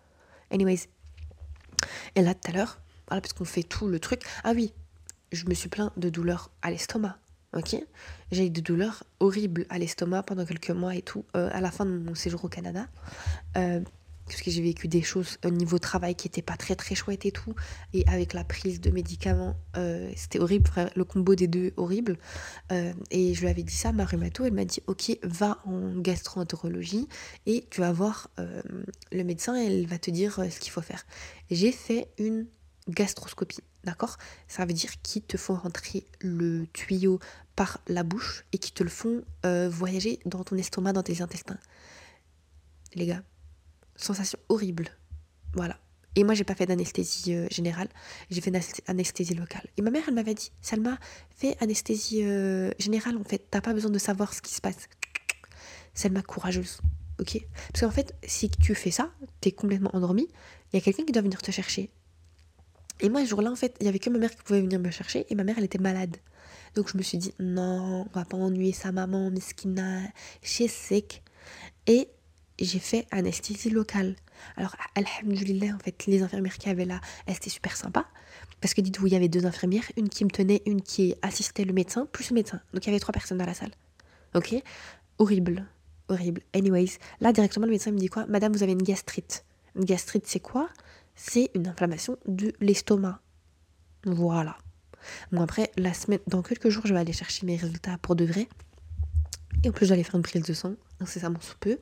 Anyways. 0.50 0.88
Et 2.14 2.22
là, 2.22 2.34
tout 2.34 2.50
à 2.50 2.54
l'heure, 2.54 2.80
parce 3.06 3.32
qu'on 3.32 3.44
fait 3.44 3.62
tout 3.62 3.88
le 3.88 4.00
truc. 4.00 4.22
Ah 4.44 4.52
oui, 4.54 4.72
je 5.32 5.46
me 5.46 5.54
suis 5.54 5.68
plaint 5.68 5.92
de 5.98 6.08
douleurs 6.08 6.50
à 6.62 6.70
l'estomac. 6.70 7.18
Ok? 7.54 7.76
J'ai 8.30 8.46
eu 8.46 8.50
des 8.50 8.62
douleurs 8.62 9.04
horribles 9.20 9.66
à 9.68 9.78
l'estomac 9.78 10.22
pendant 10.22 10.46
quelques 10.46 10.70
mois 10.70 10.94
et 10.94 11.02
tout, 11.02 11.24
euh, 11.36 11.50
à 11.52 11.60
la 11.60 11.70
fin 11.70 11.84
de 11.84 11.90
mon 11.90 12.14
séjour 12.14 12.44
au 12.44 12.48
Canada. 12.48 12.86
Euh, 13.58 13.80
parce 14.26 14.40
que 14.40 14.50
j'ai 14.50 14.62
vécu 14.62 14.88
des 14.88 15.02
choses 15.02 15.38
au 15.44 15.50
niveau 15.50 15.78
travail 15.78 16.14
qui 16.14 16.28
n'étaient 16.28 16.42
pas 16.42 16.56
très 16.56 16.76
très 16.76 16.94
chouettes 16.94 17.26
et 17.26 17.32
tout. 17.32 17.54
Et 17.92 18.06
avec 18.06 18.32
la 18.32 18.44
prise 18.44 18.80
de 18.80 18.90
médicaments, 18.90 19.56
euh, 19.76 20.10
c'était 20.16 20.38
horrible, 20.38 20.70
le 20.94 21.04
combo 21.04 21.34
des 21.34 21.48
deux 21.48 21.72
horrible. 21.76 22.18
Euh, 22.70 22.92
et 23.10 23.34
je 23.34 23.40
lui 23.40 23.48
avais 23.48 23.62
dit 23.62 23.74
ça, 23.74 23.92
ma 23.92 24.04
rhumato, 24.04 24.44
elle 24.44 24.52
m'a 24.52 24.64
dit 24.64 24.80
ok, 24.86 25.18
va 25.22 25.60
en 25.64 25.98
gastroentérologie 25.98 27.08
et 27.46 27.66
tu 27.70 27.80
vas 27.80 27.92
voir 27.92 28.30
euh, 28.38 28.62
le 29.10 29.24
médecin, 29.24 29.54
elle 29.54 29.86
va 29.86 29.98
te 29.98 30.10
dire 30.10 30.40
ce 30.50 30.58
qu'il 30.60 30.72
faut 30.72 30.82
faire. 30.82 31.04
J'ai 31.50 31.72
fait 31.72 32.08
une 32.18 32.46
gastroscopie, 32.88 33.60
d'accord? 33.84 34.18
Ça 34.48 34.64
veut 34.64 34.72
dire 34.72 34.90
qu'ils 35.02 35.22
te 35.22 35.36
font 35.36 35.54
rentrer 35.54 36.04
le 36.20 36.66
tuyau 36.72 37.18
par 37.54 37.80
la 37.86 38.02
bouche 38.02 38.44
et 38.52 38.58
qui 38.58 38.72
te 38.72 38.82
le 38.82 38.88
font 38.88 39.22
voyager 39.44 40.20
dans 40.24 40.42
ton 40.42 40.56
estomac, 40.56 40.92
dans 40.92 41.02
tes 41.02 41.20
intestins. 41.20 41.58
Les 42.94 43.06
gars, 43.06 43.22
sensation 43.96 44.38
horrible. 44.48 44.88
Voilà. 45.54 45.78
Et 46.14 46.24
moi, 46.24 46.34
j'ai 46.34 46.44
pas 46.44 46.54
fait 46.54 46.66
d'anesthésie 46.66 47.34
euh, 47.34 47.46
générale, 47.50 47.88
j'ai 48.30 48.40
fait 48.42 48.50
d'anesthésie 48.50 49.34
locale. 49.34 49.66
Et 49.78 49.82
ma 49.82 49.90
mère, 49.90 50.02
elle 50.08 50.14
m'avait 50.14 50.34
dit, 50.34 50.52
Salma, 50.60 50.98
fais 51.30 51.56
anesthésie 51.60 52.22
euh, 52.24 52.70
générale, 52.78 53.16
en 53.16 53.24
fait, 53.24 53.46
t'as 53.50 53.62
pas 53.62 53.72
besoin 53.72 53.90
de 53.90 53.98
savoir 53.98 54.34
ce 54.34 54.42
qui 54.42 54.52
se 54.52 54.60
passe. 54.60 54.88
Salma, 55.94 56.20
courageuse, 56.22 56.80
ok? 57.18 57.38
Parce 57.72 57.80
qu'en 57.80 57.90
fait, 57.90 58.14
si 58.24 58.50
tu 58.50 58.74
fais 58.74 58.90
ça, 58.90 59.10
t'es 59.40 59.52
complètement 59.52 59.94
endormi, 59.96 60.28
il 60.72 60.76
y 60.76 60.78
a 60.78 60.82
quelqu'un 60.82 61.04
qui 61.04 61.12
doit 61.12 61.22
venir 61.22 61.40
te 61.40 61.50
chercher. 61.50 61.90
Et 63.00 63.08
moi, 63.08 63.24
ce 63.24 63.30
jour-là, 63.30 63.50
en 63.50 63.56
fait, 63.56 63.74
il 63.80 63.86
y 63.86 63.88
avait 63.88 63.98
que 63.98 64.10
ma 64.10 64.18
mère 64.18 64.34
qui 64.34 64.42
pouvait 64.42 64.60
venir 64.60 64.80
me 64.80 64.90
chercher, 64.90 65.24
et 65.30 65.34
ma 65.34 65.44
mère, 65.44 65.56
elle 65.56 65.64
était 65.64 65.78
malade. 65.78 66.18
Donc 66.74 66.90
je 66.90 66.96
me 66.96 67.02
suis 67.02 67.18
dit, 67.18 67.34
non, 67.38 68.06
on 68.06 68.18
va 68.18 68.24
pas 68.24 68.36
ennuyer 68.36 68.72
sa 68.72 68.92
maman, 68.92 69.30
miskina, 69.30 70.02
chez 70.42 70.68
sick. 70.68 71.22
Et 71.86 72.08
j'ai 72.58 72.78
fait 72.78 73.06
anesthésie 73.10 73.70
locale. 73.70 74.16
Alors, 74.56 74.76
alhamdoulilah, 74.94 75.74
en 75.74 75.78
fait, 75.78 76.06
les 76.06 76.22
infirmières 76.22 76.58
qui 76.58 76.68
avaient 76.68 76.84
là, 76.84 77.00
elles 77.26 77.36
étaient 77.36 77.50
super 77.50 77.76
sympas. 77.76 78.06
Parce 78.60 78.74
que 78.74 78.80
dites-vous, 78.80 79.08
il 79.08 79.12
y 79.12 79.16
avait 79.16 79.28
deux 79.28 79.46
infirmières, 79.46 79.84
une 79.96 80.08
qui 80.08 80.24
me 80.24 80.30
tenait, 80.30 80.62
une 80.66 80.82
qui 80.82 81.14
assistait 81.22 81.64
le 81.64 81.72
médecin, 81.72 82.06
plus 82.06 82.30
le 82.30 82.34
médecin. 82.34 82.60
Donc 82.72 82.84
il 82.84 82.88
y 82.88 82.90
avait 82.90 83.00
trois 83.00 83.12
personnes 83.12 83.38
dans 83.38 83.46
la 83.46 83.54
salle. 83.54 83.72
Ok? 84.34 84.54
Horrible. 85.18 85.66
Horrible. 86.08 86.42
Anyways, 86.54 86.98
là 87.20 87.32
directement, 87.32 87.66
le 87.66 87.72
médecin 87.72 87.90
me 87.90 87.98
dit 87.98 88.08
quoi? 88.08 88.26
Madame, 88.26 88.52
vous 88.52 88.62
avez 88.62 88.72
une 88.72 88.82
gastrite. 88.82 89.44
Une 89.74 89.84
gastrite, 89.84 90.26
c'est 90.26 90.40
quoi? 90.40 90.68
C'est 91.14 91.50
une 91.54 91.66
inflammation 91.66 92.16
de 92.26 92.52
l'estomac. 92.60 93.20
Voilà. 94.04 94.56
Bon, 95.32 95.42
après, 95.42 95.70
la 95.76 95.92
semaine, 95.94 96.20
dans 96.26 96.42
quelques 96.42 96.68
jours, 96.68 96.86
je 96.86 96.94
vais 96.94 97.00
aller 97.00 97.12
chercher 97.12 97.46
mes 97.46 97.56
résultats 97.56 97.98
pour 97.98 98.14
de 98.14 98.24
vrai. 98.24 98.48
Et 99.64 99.68
en 99.68 99.72
plus, 99.72 99.86
j'allais 99.86 100.02
faire 100.02 100.16
une 100.16 100.22
prise 100.22 100.42
de 100.42 100.52
sang, 100.52 100.74
incessamment 101.02 101.40
sous 101.40 101.56
peu. 101.58 101.78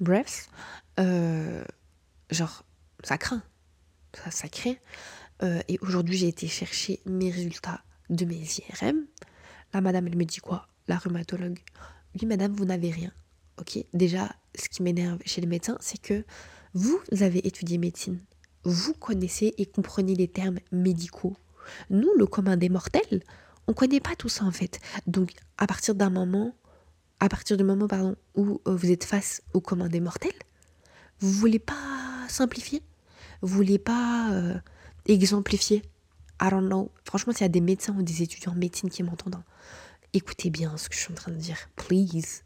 Bref, 0.00 0.48
euh, 1.00 1.64
genre, 2.30 2.64
ça 3.02 3.18
craint. 3.18 3.42
Ça, 4.14 4.30
ça 4.30 4.48
craint. 4.48 4.76
Euh, 5.42 5.60
et 5.68 5.78
aujourd'hui, 5.82 6.16
j'ai 6.16 6.28
été 6.28 6.46
chercher 6.46 7.00
mes 7.06 7.30
résultats 7.30 7.82
de 8.10 8.24
mes 8.24 8.36
IRM. 8.36 9.04
La 9.74 9.80
madame, 9.80 10.06
elle 10.06 10.16
me 10.16 10.24
dit 10.24 10.38
quoi? 10.40 10.68
La 10.88 10.96
rhumatologue. 10.96 11.58
Oui, 12.14 12.26
madame, 12.26 12.52
vous 12.52 12.64
n'avez 12.64 12.90
rien. 12.90 13.12
Ok? 13.58 13.78
Déjà, 13.92 14.34
ce 14.54 14.68
qui 14.68 14.82
m'énerve 14.82 15.18
chez 15.24 15.40
les 15.40 15.46
médecins, 15.46 15.76
c'est 15.80 16.00
que 16.00 16.24
vous 16.74 17.00
avez 17.20 17.46
étudié 17.46 17.78
médecine. 17.78 18.20
Vous 18.64 18.94
connaissez 18.94 19.54
et 19.58 19.66
comprenez 19.66 20.14
les 20.14 20.28
termes 20.28 20.58
médicaux. 20.72 21.36
Nous, 21.90 22.10
le 22.16 22.26
commun 22.26 22.56
des 22.56 22.68
mortels, 22.68 23.22
on 23.66 23.72
connaît 23.72 24.00
pas 24.00 24.16
tout 24.16 24.28
ça 24.28 24.44
en 24.44 24.50
fait. 24.50 24.80
Donc, 25.06 25.32
à 25.58 25.66
partir 25.66 25.94
d'un 25.94 26.10
moment, 26.10 26.54
à 27.20 27.28
partir 27.28 27.56
du 27.56 27.64
moment 27.64 27.88
pardon, 27.88 28.16
où 28.34 28.60
euh, 28.66 28.74
vous 28.74 28.90
êtes 28.90 29.04
face 29.04 29.42
au 29.54 29.60
commun 29.60 29.88
des 29.88 30.00
mortels, 30.00 30.32
vous 31.20 31.30
voulez 31.30 31.58
pas 31.58 31.74
simplifier 32.28 32.82
Vous 33.42 33.54
voulez 33.54 33.78
pas 33.78 34.30
euh, 34.32 34.58
exemplifier 35.06 35.82
I 36.40 36.50
don't 36.50 36.66
know. 36.66 36.90
Franchement, 37.04 37.32
s'il 37.32 37.42
y 37.42 37.44
a 37.44 37.48
des 37.48 37.62
médecins 37.62 37.94
ou 37.96 38.02
des 38.02 38.22
étudiants 38.22 38.52
en 38.52 38.56
médecine 38.56 38.90
qui 38.90 39.02
m'entendent, 39.02 39.42
écoutez 40.12 40.50
bien 40.50 40.76
ce 40.76 40.88
que 40.88 40.94
je 40.94 41.00
suis 41.00 41.12
en 41.12 41.16
train 41.16 41.32
de 41.32 41.36
dire. 41.36 41.56
Please. 41.76 42.42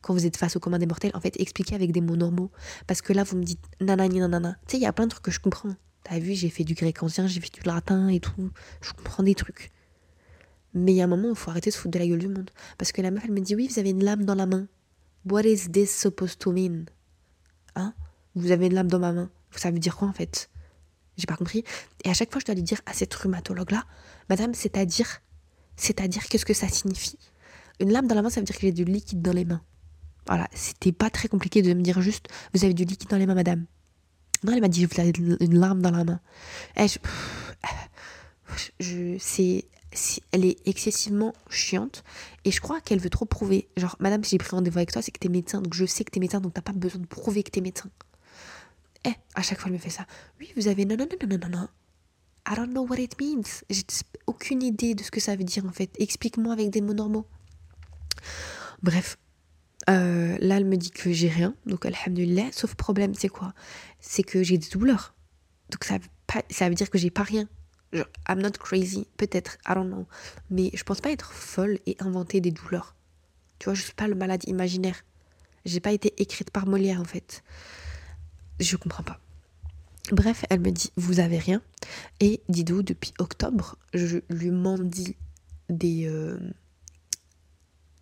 Quand 0.00 0.14
vous 0.14 0.24
êtes 0.24 0.38
face 0.38 0.56
au 0.56 0.60
commun 0.60 0.78
des 0.78 0.86
mortels, 0.86 1.10
en 1.12 1.20
fait, 1.20 1.38
expliquez 1.38 1.74
avec 1.74 1.92
des 1.92 2.00
mots 2.00 2.16
normaux. 2.16 2.50
Parce 2.86 3.02
que 3.02 3.12
là, 3.12 3.22
vous 3.22 3.36
me 3.36 3.42
dites 3.42 3.60
nanani 3.80 4.20
nanana. 4.20 4.56
Tu 4.66 4.72
sais, 4.72 4.76
il 4.78 4.82
y 4.82 4.86
a 4.86 4.92
plein 4.94 5.04
de 5.04 5.10
trucs 5.10 5.24
que 5.24 5.30
je 5.30 5.40
comprends. 5.40 5.74
T'as 6.04 6.18
vu, 6.18 6.32
j'ai 6.32 6.48
fait 6.48 6.64
du 6.64 6.72
grec 6.72 7.02
ancien, 7.02 7.26
j'ai 7.26 7.40
fait 7.40 7.52
du 7.52 7.60
latin 7.64 8.08
et 8.08 8.20
tout. 8.20 8.50
Je 8.80 8.92
comprends 8.94 9.22
des 9.22 9.34
trucs. 9.34 9.70
Mais 10.74 10.92
il 10.92 10.96
y 10.96 11.00
a 11.00 11.04
un 11.04 11.08
moment 11.08 11.28
où 11.28 11.32
il 11.32 11.36
faut 11.36 11.50
arrêter 11.50 11.70
de 11.70 11.74
se 11.74 11.80
foutre 11.80 11.92
de 11.92 11.98
la 11.98 12.06
gueule 12.06 12.18
du 12.18 12.28
monde. 12.28 12.50
Parce 12.78 12.92
que 12.92 13.02
la 13.02 13.10
meuf, 13.10 13.24
elle 13.24 13.32
me 13.32 13.40
dit 13.40 13.54
Oui, 13.54 13.68
vous 13.68 13.78
avez 13.78 13.90
une 13.90 14.04
lame 14.04 14.24
dans 14.24 14.34
la 14.34 14.46
main. 14.46 14.68
What 15.28 15.42
is 15.42 15.70
this 15.70 15.94
supposed 15.94 16.38
to 16.38 16.52
mean? 16.52 16.86
Hein? 17.74 17.94
Vous 18.34 18.52
avez 18.52 18.66
une 18.66 18.74
lame 18.74 18.88
dans 18.88 18.98
ma 18.98 19.12
main. 19.12 19.30
Ça 19.56 19.70
veut 19.70 19.78
dire 19.78 19.96
quoi 19.96 20.08
en 20.08 20.12
fait? 20.12 20.48
J'ai 21.16 21.26
pas 21.26 21.36
compris. 21.36 21.64
Et 22.04 22.10
à 22.10 22.14
chaque 22.14 22.30
fois, 22.30 22.40
je 22.40 22.46
dois 22.46 22.54
lui 22.54 22.62
dire 22.62 22.80
à 22.86 22.94
cette 22.94 23.12
rhumatologue-là 23.12 23.84
Madame, 24.28 24.54
c'est-à-dire 24.54 25.20
C'est-à-dire, 25.76 26.24
qu'est-ce 26.26 26.46
que 26.46 26.54
ça 26.54 26.68
signifie? 26.68 27.18
Une 27.80 27.92
lame 27.92 28.06
dans 28.06 28.14
la 28.14 28.22
main, 28.22 28.30
ça 28.30 28.40
veut 28.40 28.46
dire 28.46 28.54
que 28.54 28.62
j'ai 28.62 28.72
du 28.72 28.84
liquide 28.84 29.22
dans 29.22 29.32
les 29.32 29.44
mains. 29.44 29.62
Voilà, 30.26 30.48
c'était 30.54 30.92
pas 30.92 31.10
très 31.10 31.28
compliqué 31.28 31.62
de 31.62 31.74
me 31.74 31.82
dire 31.82 32.00
juste 32.00 32.28
Vous 32.54 32.64
avez 32.64 32.74
du 32.74 32.84
liquide 32.84 33.10
dans 33.10 33.18
les 33.18 33.26
mains, 33.26 33.34
madame. 33.34 33.66
Non, 34.44 34.52
elle 34.52 34.60
m'a 34.60 34.68
dit 34.68 34.84
Vous 34.86 35.00
avez 35.00 35.12
une 35.18 35.58
larme 35.58 35.82
dans 35.82 35.90
la 35.90 36.04
main. 36.04 36.20
Et 36.76 36.86
je, 36.88 36.98
je, 38.78 39.16
c'est 39.18 39.64
elle 40.32 40.44
est 40.44 40.56
excessivement 40.66 41.34
chiante 41.48 42.04
et 42.44 42.50
je 42.50 42.60
crois 42.60 42.80
qu'elle 42.80 43.00
veut 43.00 43.10
trop 43.10 43.24
prouver. 43.24 43.68
Genre, 43.76 43.96
madame, 43.98 44.22
si 44.24 44.30
j'ai 44.30 44.38
pris 44.38 44.50
rendez-vous 44.50 44.78
avec 44.78 44.92
toi, 44.92 45.02
c'est 45.02 45.10
que 45.10 45.18
t'es 45.18 45.28
médecin, 45.28 45.60
donc 45.60 45.74
je 45.74 45.84
sais 45.84 46.04
que 46.04 46.10
t'es 46.10 46.20
médecin, 46.20 46.40
donc 46.40 46.54
t'as 46.54 46.62
pas 46.62 46.72
besoin 46.72 47.00
de 47.00 47.06
prouver 47.06 47.42
que 47.42 47.50
t'es 47.50 47.60
médecin. 47.60 47.90
Eh, 49.04 49.12
à 49.34 49.42
chaque 49.42 49.58
fois, 49.58 49.68
elle 49.68 49.74
me 49.74 49.78
fait 49.78 49.90
ça. 49.90 50.06
Oui, 50.38 50.52
vous 50.56 50.68
avez 50.68 50.84
non, 50.84 50.96
non, 50.96 51.06
non, 51.06 51.28
non, 51.28 51.38
non, 51.38 51.58
non. 51.58 51.68
I 52.48 52.54
don't 52.56 52.70
know 52.70 52.86
what 52.86 52.98
it 52.98 53.20
means. 53.20 53.62
J'ai 53.68 53.84
aucune 54.26 54.62
idée 54.62 54.94
de 54.94 55.02
ce 55.02 55.10
que 55.10 55.20
ça 55.20 55.36
veut 55.36 55.44
dire 55.44 55.64
en 55.66 55.72
fait. 55.72 55.90
Explique-moi 55.98 56.52
avec 56.52 56.70
des 56.70 56.80
mots 56.80 56.94
normaux. 56.94 57.26
Bref, 58.82 59.18
euh, 59.88 60.36
là, 60.40 60.56
elle 60.56 60.64
me 60.64 60.76
dit 60.76 60.90
que 60.90 61.12
j'ai 61.12 61.28
rien, 61.28 61.54
donc 61.66 61.86
alhamdulillah. 61.86 62.50
Sauf 62.52 62.74
problème, 62.74 63.14
c'est 63.14 63.28
quoi? 63.28 63.54
C'est 64.00 64.22
que 64.22 64.42
j'ai 64.42 64.58
des 64.58 64.68
douleurs. 64.68 65.14
Donc 65.70 65.84
ça, 65.84 65.98
ça 66.50 66.68
veut 66.68 66.74
dire 66.74 66.90
que 66.90 66.98
j'ai 66.98 67.10
pas 67.10 67.22
rien. 67.22 67.48
I'm 67.92 68.40
not 68.40 68.52
crazy, 68.58 69.06
peut-être, 69.16 69.58
I 69.68 69.74
don't 69.74 69.88
know. 69.88 70.06
Mais 70.50 70.70
je 70.74 70.82
pense 70.84 71.00
pas 71.00 71.10
être 71.10 71.32
folle 71.32 71.78
et 71.86 71.96
inventer 72.00 72.40
des 72.40 72.50
douleurs. 72.50 72.94
Tu 73.58 73.64
vois, 73.64 73.74
je 73.74 73.82
suis 73.82 73.94
pas 73.94 74.08
le 74.08 74.14
malade 74.14 74.42
imaginaire. 74.46 75.04
J'ai 75.64 75.80
pas 75.80 75.92
été 75.92 76.14
écrite 76.22 76.50
par 76.50 76.66
Molière 76.66 77.00
en 77.00 77.04
fait. 77.04 77.42
Je 78.58 78.76
comprends 78.76 79.02
pas. 79.02 79.20
Bref, 80.12 80.44
elle 80.50 80.60
me 80.60 80.70
dit 80.70 80.90
Vous 80.96 81.20
avez 81.20 81.38
rien. 81.38 81.62
Et 82.20 82.40
Dido, 82.48 82.82
depuis 82.82 83.12
octobre, 83.18 83.76
je 83.92 84.18
lui 84.30 84.50
mendie 84.50 85.16
des. 85.68 86.06
Euh, 86.06 86.38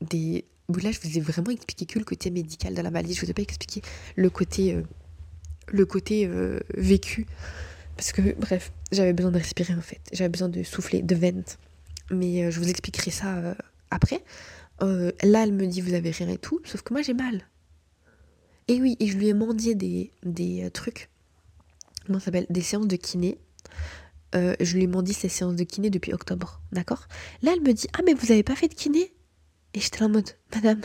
des. 0.00 0.44
Là, 0.68 0.92
je 0.92 1.00
vous 1.00 1.16
ai 1.16 1.20
vraiment 1.20 1.50
expliqué 1.50 1.86
que 1.86 1.98
le 1.98 2.04
côté 2.04 2.30
médical 2.30 2.74
de 2.74 2.82
la 2.82 2.90
maladie. 2.90 3.14
Je 3.14 3.24
vous 3.24 3.30
ai 3.30 3.34
pas 3.34 3.42
expliqué 3.42 3.82
le 4.16 4.30
côté. 4.30 4.74
Euh, 4.74 4.82
le 5.70 5.84
côté 5.84 6.26
euh, 6.26 6.60
vécu 6.74 7.26
parce 7.98 8.12
que, 8.12 8.32
bref, 8.38 8.70
j'avais 8.92 9.12
besoin 9.12 9.32
de 9.32 9.38
respirer 9.38 9.74
en 9.74 9.80
fait. 9.80 10.00
J'avais 10.12 10.28
besoin 10.28 10.48
de 10.48 10.62
souffler, 10.62 11.02
de 11.02 11.16
vente. 11.16 11.58
Mais 12.12 12.44
euh, 12.44 12.50
je 12.52 12.60
vous 12.60 12.70
expliquerai 12.70 13.10
ça 13.10 13.36
euh, 13.38 13.54
après. 13.90 14.22
Euh, 14.82 15.10
là, 15.24 15.42
elle 15.42 15.52
me 15.52 15.66
dit 15.66 15.80
vous 15.80 15.94
avez 15.94 16.12
rien 16.12 16.28
et 16.28 16.38
tout, 16.38 16.60
sauf 16.64 16.82
que 16.82 16.94
moi 16.94 17.02
j'ai 17.02 17.12
mal. 17.12 17.42
Et 18.68 18.80
oui, 18.80 18.96
et 19.00 19.08
je 19.08 19.18
lui 19.18 19.26
ai 19.26 19.34
mendié 19.34 19.74
des, 19.74 20.12
trucs. 20.72 21.10
Comment 22.06 22.20
ça 22.20 22.26
s'appelle? 22.26 22.46
Des 22.50 22.60
séances 22.62 22.86
de 22.86 22.94
kiné. 22.94 23.36
je 24.32 24.74
lui 24.74 24.84
ai 24.84 24.86
mendié 24.86 25.12
ces 25.12 25.28
séances 25.28 25.56
de 25.56 25.64
kiné 25.64 25.90
depuis 25.90 26.12
octobre, 26.12 26.60
d'accord? 26.70 27.08
Là, 27.42 27.50
elle 27.52 27.62
me 27.62 27.72
dit 27.72 27.88
ah 27.94 28.02
mais 28.06 28.14
vous 28.14 28.30
avez 28.30 28.44
pas 28.44 28.54
fait 28.54 28.68
de 28.68 28.74
kiné? 28.74 29.12
Et 29.74 29.80
j'étais 29.80 30.04
en 30.04 30.08
mode 30.08 30.30
madame, 30.54 30.82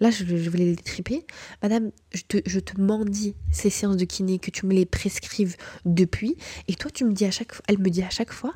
Là, 0.00 0.10
je, 0.10 0.24
voulais 0.24 0.64
les 0.64 0.76
triper. 0.76 1.26
Madame, 1.62 1.90
je 2.12 2.22
te, 2.22 2.38
je 2.46 2.60
te 2.60 2.80
mendie 2.80 3.34
ces 3.50 3.70
séances 3.70 3.96
de 3.96 4.04
kiné 4.04 4.38
que 4.38 4.50
tu 4.50 4.66
me 4.66 4.74
les 4.74 4.86
prescrives 4.86 5.56
depuis. 5.84 6.36
Et 6.68 6.74
toi, 6.74 6.90
tu 6.90 7.04
me 7.04 7.12
dis 7.12 7.24
à 7.24 7.30
chaque 7.30 7.52
elle 7.68 7.78
me 7.78 7.90
dit 7.90 8.02
à 8.02 8.10
chaque 8.10 8.32
fois, 8.32 8.54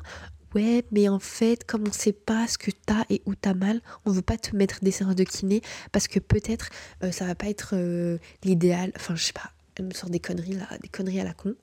ouais, 0.55 0.83
mais 0.91 1.09
en 1.09 1.19
fait, 1.19 1.65
comme 1.65 1.83
on 1.87 1.91
sait 1.91 2.13
pas 2.13 2.47
ce 2.47 2.57
que 2.57 2.71
t'as 2.71 3.03
et 3.09 3.21
où 3.25 3.35
t'as 3.35 3.53
mal, 3.53 3.81
on 4.05 4.11
veut 4.11 4.21
pas 4.21 4.37
te 4.37 4.55
mettre 4.55 4.79
des 4.81 4.91
séances 4.91 5.15
de 5.15 5.23
kiné 5.23 5.61
parce 5.91 6.07
que 6.07 6.19
peut-être 6.19 6.69
euh, 7.03 7.11
ça 7.11 7.25
va 7.25 7.35
pas 7.35 7.47
être 7.47 7.71
euh, 7.73 8.17
l'idéal. 8.43 8.91
Enfin, 8.95 9.15
je 9.15 9.23
sais 9.23 9.33
pas, 9.33 9.51
elle 9.75 9.85
me 9.85 9.93
sort 9.93 10.09
des 10.09 10.19
conneries 10.19 10.53
là, 10.53 10.67
des 10.81 10.89
conneries 10.89 11.19
à 11.19 11.23
la 11.23 11.33
con. 11.33 11.55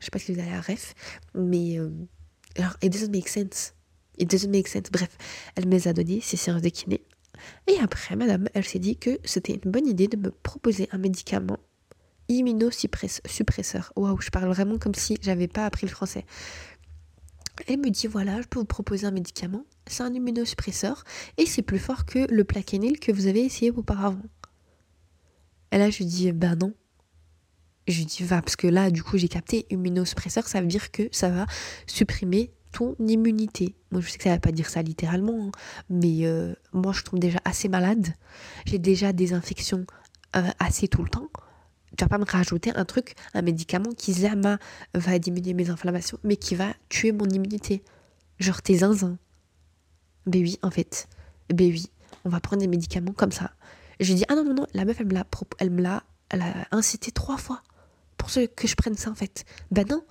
Je 0.00 0.04
sais 0.04 0.10
pas 0.10 0.18
si 0.18 0.32
vous 0.32 0.40
avez 0.40 0.50
la 0.50 0.60
ref, 0.60 0.94
mais 1.34 1.78
euh, 1.78 1.90
alors, 2.56 2.76
it 2.82 2.92
doesn't 2.92 3.10
make 3.10 3.28
sense. 3.28 3.74
It 4.18 4.30
doesn't 4.30 4.50
make 4.50 4.68
sense. 4.68 4.90
Bref, 4.90 5.10
elle 5.54 5.66
me 5.66 5.72
les 5.72 5.88
a 5.88 5.92
donné, 5.92 6.20
ces 6.20 6.36
séances 6.36 6.62
de 6.62 6.68
kiné. 6.68 7.02
Et 7.66 7.78
après, 7.80 8.16
madame, 8.16 8.48
elle 8.54 8.64
s'est 8.64 8.78
dit 8.78 8.96
que 8.96 9.18
c'était 9.24 9.60
une 9.62 9.70
bonne 9.70 9.86
idée 9.86 10.08
de 10.08 10.16
me 10.16 10.30
proposer 10.30 10.88
un 10.92 10.98
médicament 10.98 11.58
immunosuppresseur. 12.28 13.92
Waouh, 13.96 14.20
je 14.20 14.30
parle 14.30 14.48
vraiment 14.48 14.78
comme 14.78 14.94
si 14.94 15.16
j'avais 15.20 15.48
pas 15.48 15.64
appris 15.64 15.86
le 15.86 15.92
français. 15.92 16.24
Elle 17.66 17.78
me 17.78 17.90
dit 17.90 18.06
voilà, 18.06 18.40
je 18.40 18.46
peux 18.46 18.60
vous 18.60 18.64
proposer 18.64 19.06
un 19.06 19.10
médicament, 19.10 19.64
c'est 19.86 20.02
un 20.02 20.12
immunosuppresseur 20.12 21.04
et 21.38 21.46
c'est 21.46 21.62
plus 21.62 21.78
fort 21.78 22.04
que 22.04 22.32
le 22.32 22.44
plaquenil 22.44 23.00
que 23.00 23.10
vous 23.10 23.26
avez 23.26 23.44
essayé 23.44 23.70
auparavant. 23.70 24.22
Et 25.72 25.78
là, 25.78 25.90
je 25.90 25.98
lui 25.98 26.06
dis 26.06 26.32
ben 26.32 26.54
non. 26.56 26.74
Je 27.88 27.98
lui 27.98 28.04
dis 28.04 28.22
va, 28.22 28.42
parce 28.42 28.56
que 28.56 28.66
là, 28.66 28.90
du 28.90 29.02
coup, 29.02 29.16
j'ai 29.16 29.28
capté 29.28 29.66
immunosuppresseur, 29.70 30.46
ça 30.46 30.60
veut 30.60 30.66
dire 30.66 30.90
que 30.92 31.08
ça 31.10 31.30
va 31.30 31.46
supprimer 31.86 32.52
ton 32.72 32.94
immunité. 32.98 33.74
Moi, 33.90 34.00
je 34.00 34.10
sais 34.10 34.18
que 34.18 34.24
ça 34.24 34.30
ne 34.30 34.34
va 34.34 34.40
pas 34.40 34.52
dire 34.52 34.68
ça 34.68 34.82
littéralement, 34.82 35.46
hein, 35.46 35.50
mais 35.90 36.26
euh, 36.26 36.54
moi, 36.72 36.92
je 36.92 37.02
tombe 37.02 37.18
déjà 37.20 37.38
assez 37.44 37.68
malade. 37.68 38.08
J'ai 38.66 38.78
déjà 38.78 39.12
des 39.12 39.32
infections 39.32 39.86
euh, 40.36 40.42
assez 40.58 40.88
tout 40.88 41.02
le 41.02 41.08
temps. 41.08 41.28
Tu 41.96 42.04
vas 42.04 42.08
pas 42.08 42.18
me 42.18 42.24
rajouter 42.24 42.70
un 42.76 42.84
truc, 42.84 43.14
un 43.34 43.42
médicament 43.42 43.92
qui 43.96 44.12
jamais 44.12 44.56
va 44.94 45.18
diminuer 45.18 45.54
mes 45.54 45.70
inflammations, 45.70 46.18
mais 46.22 46.36
qui 46.36 46.54
va 46.54 46.74
tuer 46.88 47.12
mon 47.12 47.26
immunité. 47.26 47.82
Genre 48.38 48.60
tes 48.62 48.78
zinzins. 48.78 49.18
Ben 50.26 50.42
oui, 50.42 50.58
en 50.62 50.70
fait. 50.70 51.08
Ben 51.52 51.70
oui, 51.70 51.90
on 52.24 52.28
va 52.28 52.40
prendre 52.40 52.60
des 52.60 52.68
médicaments 52.68 53.12
comme 53.12 53.32
ça. 53.32 53.52
Je 54.00 54.12
dis, 54.12 54.24
ah 54.28 54.34
non, 54.34 54.44
non, 54.44 54.54
non, 54.54 54.66
la 54.74 54.84
meuf, 54.84 55.00
elle 55.00 55.06
me 55.06 55.14
l'a, 55.14 55.26
elle 55.58 55.70
me 55.70 55.82
l'a, 55.82 56.04
incité 56.70 57.10
trois 57.10 57.38
fois 57.38 57.62
pour 58.16 58.30
que 58.30 58.68
je 58.68 58.74
prenne 58.76 58.96
ça, 58.96 59.10
en 59.10 59.14
fait. 59.14 59.44
Ben 59.70 59.86
non, 59.88 60.04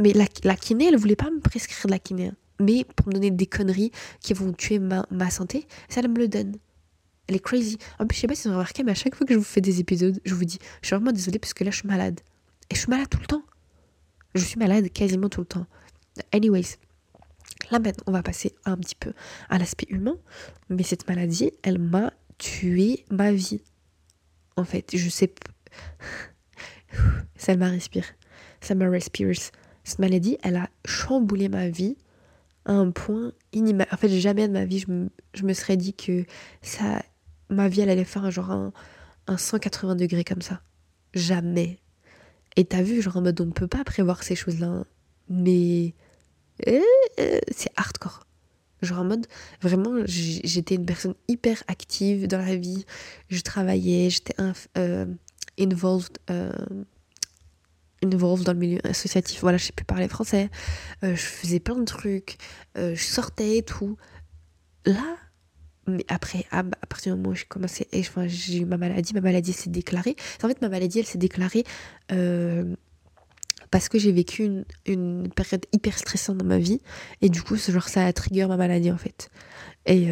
Mais 0.00 0.12
la, 0.14 0.24
la 0.44 0.56
kiné, 0.56 0.86
elle 0.86 0.96
voulait 0.96 1.14
pas 1.14 1.30
me 1.30 1.40
prescrire 1.40 1.86
de 1.86 1.90
la 1.90 1.98
kiné. 1.98 2.32
Mais 2.60 2.84
pour 2.84 3.08
me 3.08 3.12
donner 3.12 3.30
des 3.30 3.46
conneries 3.46 3.92
qui 4.20 4.34
vont 4.34 4.52
tuer 4.52 4.78
ma, 4.78 5.30
santé, 5.30 5.66
ça, 5.88 6.00
elle 6.00 6.10
me 6.10 6.18
le 6.18 6.28
donne. 6.28 6.56
Elle 7.26 7.36
est 7.36 7.40
crazy. 7.40 7.78
En 7.98 8.06
plus, 8.06 8.16
je 8.16 8.20
sais 8.22 8.26
pas 8.26 8.34
si 8.34 8.42
vous 8.42 8.48
avez 8.48 8.56
remarqué, 8.56 8.82
mais 8.82 8.92
à 8.92 8.94
chaque 8.94 9.14
fois 9.14 9.26
que 9.26 9.32
je 9.32 9.38
vous 9.38 9.44
fais 9.44 9.60
des 9.60 9.78
épisodes, 9.80 10.20
je 10.24 10.34
vous 10.34 10.44
dis, 10.44 10.58
je 10.82 10.88
suis 10.88 10.96
vraiment 10.96 11.12
désolée 11.12 11.38
parce 11.38 11.54
que 11.54 11.64
là, 11.64 11.70
je 11.70 11.76
suis 11.76 11.88
malade. 11.88 12.20
Et 12.68 12.74
je 12.74 12.80
suis 12.80 12.90
malade 12.90 13.08
tout 13.08 13.20
le 13.20 13.26
temps. 13.26 13.42
Je 14.34 14.44
suis 14.44 14.58
malade 14.58 14.90
quasiment 14.92 15.28
tout 15.28 15.40
le 15.40 15.46
temps. 15.46 15.66
Anyways, 16.32 16.76
là 17.70 17.78
maintenant, 17.78 18.04
on 18.06 18.12
va 18.12 18.22
passer 18.22 18.54
un 18.64 18.76
petit 18.76 18.94
peu 18.94 19.12
à 19.48 19.58
l'aspect 19.58 19.86
humain. 19.88 20.16
Mais 20.68 20.82
cette 20.82 21.08
maladie, 21.08 21.52
elle 21.62 21.78
m'a 21.78 22.12
tué 22.38 23.04
ma 23.10 23.32
vie. 23.32 23.62
En 24.56 24.64
fait, 24.64 24.90
je 24.94 25.08
sais. 25.08 25.32
Ça 27.36 27.56
m'a 27.56 27.68
respire. 27.68 28.04
Ça 28.60 28.74
m'a 28.74 28.88
respire. 28.88 29.32
Cette 29.90 29.98
maladie, 29.98 30.38
elle 30.44 30.54
a 30.54 30.70
chamboulé 30.84 31.48
ma 31.48 31.68
vie 31.68 31.96
à 32.64 32.74
un 32.74 32.92
point 32.92 33.32
inimaginable. 33.52 33.90
En 33.92 33.96
fait, 33.96 34.20
jamais 34.20 34.46
de 34.46 34.52
ma 34.52 34.64
vie, 34.64 34.78
je 35.34 35.42
me, 35.42 35.52
serais 35.52 35.76
dit 35.76 35.94
que 35.94 36.24
ça, 36.62 37.02
ma 37.48 37.68
vie, 37.68 37.80
elle 37.80 37.90
allait 37.90 38.04
faire 38.04 38.24
un 38.24 38.30
genre 38.30 38.52
un, 38.52 38.72
un 39.26 39.36
180 39.36 39.96
degrés 39.96 40.22
comme 40.22 40.42
ça. 40.42 40.62
Jamais. 41.12 41.80
Et 42.54 42.64
t'as 42.66 42.82
vu, 42.82 43.02
genre 43.02 43.16
en 43.16 43.22
mode, 43.22 43.40
on 43.40 43.50
peut 43.50 43.66
pas 43.66 43.82
prévoir 43.82 44.22
ces 44.22 44.36
choses-là. 44.36 44.68
hein. 44.68 44.84
Mais 45.28 45.92
euh, 46.68 46.80
euh, 47.18 47.40
c'est 47.50 47.72
hardcore. 47.74 48.28
Genre 48.82 49.00
en 49.00 49.04
mode, 49.04 49.26
vraiment, 49.60 50.04
j'étais 50.06 50.76
une 50.76 50.86
personne 50.86 51.16
hyper 51.26 51.64
active 51.66 52.28
dans 52.28 52.38
la 52.38 52.54
vie. 52.54 52.86
Je 53.28 53.40
travaillais, 53.40 54.08
j'étais 54.08 54.36
euh, 54.78 55.06
involved, 55.58 56.18
euh, 58.04 58.06
involved 58.06 58.44
dans 58.44 58.52
le 58.52 58.58
milieu 58.58 58.80
associatif. 58.86 59.40
Voilà, 59.40 59.58
je 59.58 59.66
sais 59.66 59.72
plus 59.72 59.84
parler 59.84 60.08
français. 60.08 60.50
Euh, 61.04 61.14
je 61.14 61.22
faisais 61.22 61.60
plein 61.60 61.76
de 61.76 61.84
trucs. 61.84 62.38
euh, 62.76 62.94
je 62.94 63.02
sortais 63.02 63.58
et 63.58 63.62
tout. 63.62 63.96
Là, 64.86 65.16
mais 65.86 66.04
après, 66.08 66.46
à, 66.50 66.60
à 66.60 66.86
partir 66.86 67.14
du 67.14 67.20
moment 67.20 67.32
où 67.32 67.34
j'ai 67.34 67.44
commencé, 67.44 67.88
et, 67.92 68.00
enfin, 68.00 68.26
j'ai 68.26 68.58
eu 68.58 68.64
ma 68.64 68.76
maladie, 68.76 69.12
ma 69.14 69.20
maladie 69.20 69.52
s'est 69.52 69.70
déclarée. 69.70 70.16
En 70.42 70.48
fait, 70.48 70.60
ma 70.62 70.68
maladie, 70.68 71.00
elle 71.00 71.06
s'est 71.06 71.18
déclarée 71.18 71.64
euh, 72.12 72.74
parce 73.70 73.88
que 73.88 73.98
j'ai 73.98 74.12
vécu 74.12 74.44
une, 74.44 74.64
une 74.86 75.30
période 75.30 75.66
hyper 75.72 75.98
stressante 75.98 76.38
dans 76.38 76.46
ma 76.46 76.58
vie. 76.58 76.80
Et 77.22 77.28
du 77.28 77.42
coup, 77.42 77.56
genre, 77.56 77.88
ça 77.88 78.06
a 78.06 78.12
trigger 78.12 78.46
ma 78.46 78.56
maladie, 78.56 78.90
en 78.90 78.98
fait. 78.98 79.30
Et 79.86 80.08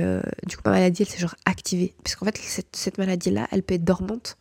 du 0.47 0.57
coup, 0.57 0.63
ma 0.65 0.73
maladie, 0.73 1.03
elle 1.03 1.09
s'est 1.09 1.19
genre 1.19 1.37
activée. 1.45 1.95
Parce 2.03 2.17
qu'en 2.17 2.25
fait, 2.27 2.65
cette 2.73 2.99
maladie-là, 2.99 3.47
elle 3.53 3.63
peut 3.63 3.75
être 3.75 3.85
dormante. 3.85 4.37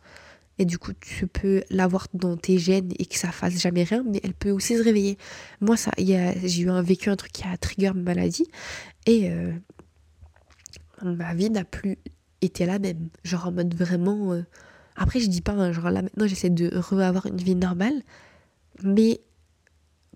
Et 0.58 0.64
du 0.64 0.78
coup, 0.78 0.92
tu 1.00 1.26
peux 1.28 1.62
l'avoir 1.70 2.08
dans 2.14 2.36
tes 2.36 2.58
gènes 2.58 2.92
et 2.98 3.06
que 3.06 3.16
ça 3.16 3.30
fasse 3.30 3.60
jamais 3.60 3.84
rien, 3.84 4.04
mais 4.04 4.20
elle 4.24 4.34
peut 4.34 4.50
aussi 4.50 4.76
se 4.76 4.82
réveiller. 4.82 5.16
Moi, 5.60 5.76
ça, 5.76 5.92
j'ai 5.96 6.60
eu 6.62 6.70
un 6.70 6.82
vécu, 6.82 7.10
un 7.10 7.16
truc 7.16 7.32
qui 7.32 7.44
a 7.44 7.56
trigger 7.56 7.92
ma 7.94 8.02
maladie. 8.14 8.46
Et 9.06 9.30
euh, 9.30 9.52
ma 11.02 11.34
vie 11.34 11.50
n'a 11.50 11.64
plus 11.64 11.98
été 12.42 12.66
la 12.66 12.78
même. 12.78 13.08
Genre 13.24 13.46
en 13.46 13.52
mode 13.52 13.74
vraiment. 13.74 14.32
euh, 14.32 14.42
Après, 14.96 15.20
je 15.20 15.28
dis 15.28 15.42
pas, 15.42 15.52
hein, 15.52 15.72
genre 15.72 15.90
là 15.90 16.02
maintenant, 16.02 16.26
j'essaie 16.26 16.50
de 16.50 16.70
avoir 17.00 17.26
une 17.26 17.36
vie 17.36 17.54
normale. 17.54 18.02
Mais 18.82 19.20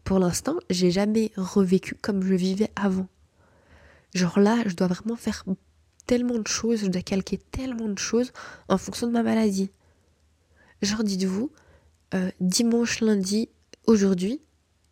pour 0.04 0.18
l'instant, 0.18 0.56
j'ai 0.70 0.90
jamais 0.90 1.30
revécu 1.36 1.94
comme 1.94 2.22
je 2.22 2.34
vivais 2.34 2.70
avant. 2.74 3.08
Genre 4.14 4.38
là, 4.40 4.58
je 4.66 4.74
dois 4.74 4.88
vraiment 4.88 5.16
faire 5.16 5.44
tellement 6.06 6.38
de 6.38 6.48
choses, 6.48 6.80
je 6.80 6.86
dois 6.88 7.02
calquer 7.02 7.38
tellement 7.38 7.88
de 7.88 7.98
choses 7.98 8.32
en 8.68 8.76
fonction 8.76 9.06
de 9.06 9.12
ma 9.12 9.22
maladie. 9.22 9.70
Genre, 10.82 11.04
dites-vous, 11.04 11.50
euh, 12.14 12.30
dimanche, 12.40 13.00
lundi, 13.00 13.48
aujourd'hui, 13.86 14.40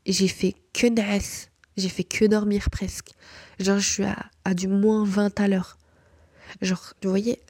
j'ai 0.06 0.28
fait 0.28 0.54
que 0.72 0.86
nasse. 0.86 1.50
J'ai 1.76 1.88
fait 1.88 2.04
que 2.04 2.24
dormir 2.24 2.70
presque. 2.70 3.10
Genre, 3.58 3.78
je 3.78 3.88
suis 3.88 4.04
à, 4.04 4.16
à 4.44 4.54
du 4.54 4.68
moins 4.68 5.04
20 5.04 5.38
à 5.40 5.48
l'heure. 5.48 5.78
Genre, 6.62 6.94
vous 7.02 7.10
voyez, 7.10 7.40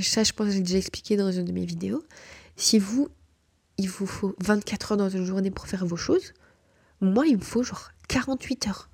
ça, 0.00 0.22
je 0.24 0.32
pense 0.32 0.48
que 0.48 0.52
j'ai 0.52 0.60
déjà 0.60 0.78
expliqué 0.78 1.16
dans 1.16 1.30
une 1.32 1.44
de 1.44 1.52
mes 1.52 1.64
vidéos. 1.64 2.04
Si 2.56 2.78
vous, 2.78 3.08
il 3.78 3.88
vous 3.88 4.06
faut 4.06 4.34
24 4.40 4.92
heures 4.92 4.98
dans 4.98 5.08
une 5.08 5.24
journée 5.24 5.50
pour 5.50 5.66
faire 5.66 5.86
vos 5.86 5.96
choses, 5.96 6.34
moi, 7.00 7.26
il 7.26 7.36
me 7.36 7.42
faut 7.42 7.62
genre 7.62 7.90
48 8.08 8.68
heures. 8.68 8.90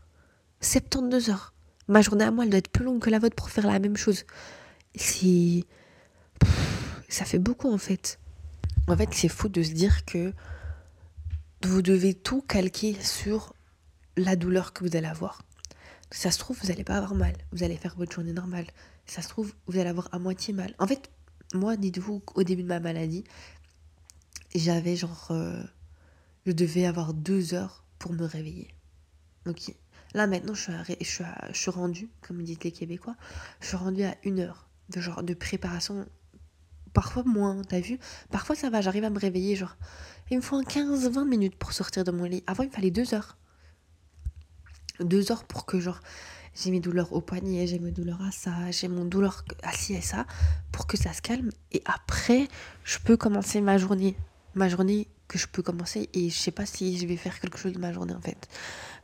72 0.61 1.31
heures. 1.31 1.53
Ma 1.89 2.01
journée 2.03 2.25
à 2.25 2.31
moi, 2.31 2.45
elle 2.45 2.51
doit 2.51 2.59
être 2.59 2.71
plus 2.71 2.85
longue 2.85 3.01
que 3.01 3.11
la 3.11 3.19
vôtre 3.19 3.37
pour 3.37 3.51
faire 3.51 3.67
la 3.67 3.79
même 3.79 3.97
chose. 3.97 4.25
C'est. 4.95 5.65
Ça 7.09 7.25
fait 7.25 7.39
beaucoup 7.39 7.73
en 7.73 7.79
fait. 7.79 8.19
En 8.87 8.97
fait, 8.97 9.09
c'est 9.13 9.29
fou 9.29 9.49
de 9.49 9.63
se 9.63 9.73
dire 9.73 10.05
que 10.05 10.33
vous 11.63 11.81
devez 11.81 12.15
tout 12.15 12.43
calquer 12.43 12.95
sur 13.01 13.55
la 14.17 14.37
douleur 14.37 14.73
que 14.73 14.85
vous 14.85 14.97
allez 14.97 15.07
avoir. 15.07 15.43
Ça 16.11 16.31
se 16.31 16.39
trouve, 16.39 16.59
vous 16.61 16.69
n'allez 16.69 16.85
pas 16.85 16.97
avoir 16.97 17.15
mal. 17.15 17.35
Vous 17.53 17.63
allez 17.63 17.77
faire 17.77 17.97
votre 17.97 18.13
journée 18.13 18.33
normale. 18.33 18.67
Ça 19.07 19.23
se 19.23 19.29
trouve, 19.29 19.55
vous 19.67 19.79
allez 19.79 19.89
avoir 19.89 20.09
à 20.13 20.19
moitié 20.19 20.53
mal. 20.53 20.75
En 20.79 20.87
fait, 20.87 21.11
moi, 21.55 21.77
dites-vous, 21.77 22.23
au 22.35 22.43
début 22.43 22.63
de 22.63 22.69
ma 22.69 22.81
maladie, 22.81 23.25
j'avais 24.55 24.97
genre. 24.97 25.29
euh, 25.31 25.63
je 26.47 26.53
devais 26.53 26.85
avoir 26.85 27.15
deux 27.15 27.55
heures 27.55 27.85
pour 27.99 28.13
me 28.13 28.25
réveiller. 28.25 28.69
Ok. 29.47 29.75
Là, 30.13 30.27
maintenant, 30.27 30.55
je 30.55 30.63
suis, 30.63 30.73
je 31.01 31.05
suis, 31.05 31.25
je 31.51 31.59
suis 31.59 31.71
rendue, 31.71 32.09
comme 32.21 32.43
disent 32.43 32.59
les 32.63 32.71
Québécois, 32.71 33.17
je 33.61 33.69
suis 33.69 33.77
rendue 33.77 34.05
à 34.05 34.15
une 34.25 34.41
heure 34.41 34.69
de, 34.91 35.01
genre, 35.01 35.23
de 35.23 35.35
préparation. 35.35 36.07
Parfois 36.95 37.25
moins, 37.25 37.61
t'as 37.69 37.81
vu? 37.81 37.99
Parfois, 38.31 38.55
ça 38.55 38.71
va, 38.71 38.81
j'arrive 38.81 39.05
à 39.05 39.11
me 39.11 39.19
réveiller, 39.19 39.57
genre. 39.57 39.77
Il 40.31 40.39
me 40.39 40.43
faut 40.43 40.57
un 40.57 40.63
15-20 40.63 41.29
minutes 41.29 41.57
pour 41.57 41.73
sortir 41.73 42.05
de 42.05 42.13
mon 42.13 42.25
lit. 42.25 42.43
Avant, 42.47 42.63
il 42.63 42.69
me 42.69 42.73
fallait 42.73 42.93
deux 42.93 43.13
heures. 43.13 43.37
Deux 45.01 45.33
heures 45.33 45.45
pour 45.45 45.67
que, 45.67 45.81
genre, 45.81 46.01
j'ai 46.55 46.71
mes 46.71 46.79
douleurs 46.79 47.13
au 47.13 47.21
poignet, 47.21 47.67
j'ai 47.67 47.81
mes 47.81 47.91
douleurs 47.91 48.23
à 48.23 48.31
ça, 48.31 48.71
j'ai 48.71 48.87
mon 48.87 49.05
douleur 49.05 49.45
à 49.65 49.73
ci 49.73 49.95
et 49.95 50.01
ça, 50.01 50.25
pour 50.71 50.87
que 50.87 50.97
ça 50.97 51.13
se 51.13 51.21
calme. 51.21 51.51
Et 51.73 51.83
après, 51.85 52.47
je 52.85 52.99
peux 52.99 53.17
commencer 53.17 53.61
ma 53.61 53.77
journée. 53.77 54.17
Ma 54.55 54.69
journée 54.69 55.09
que 55.27 55.37
je 55.37 55.49
peux 55.49 55.63
commencer. 55.63 56.09
Et 56.15 56.31
je 56.31 56.39
sais 56.39 56.53
pas 56.53 56.65
si 56.65 56.97
je 56.97 57.07
vais 57.07 57.17
faire 57.17 57.41
quelque 57.41 57.59
chose 57.59 57.73
de 57.73 57.81
ma 57.81 57.93
journée, 57.93 58.15
en 58.15 58.21
fait. 58.21 58.49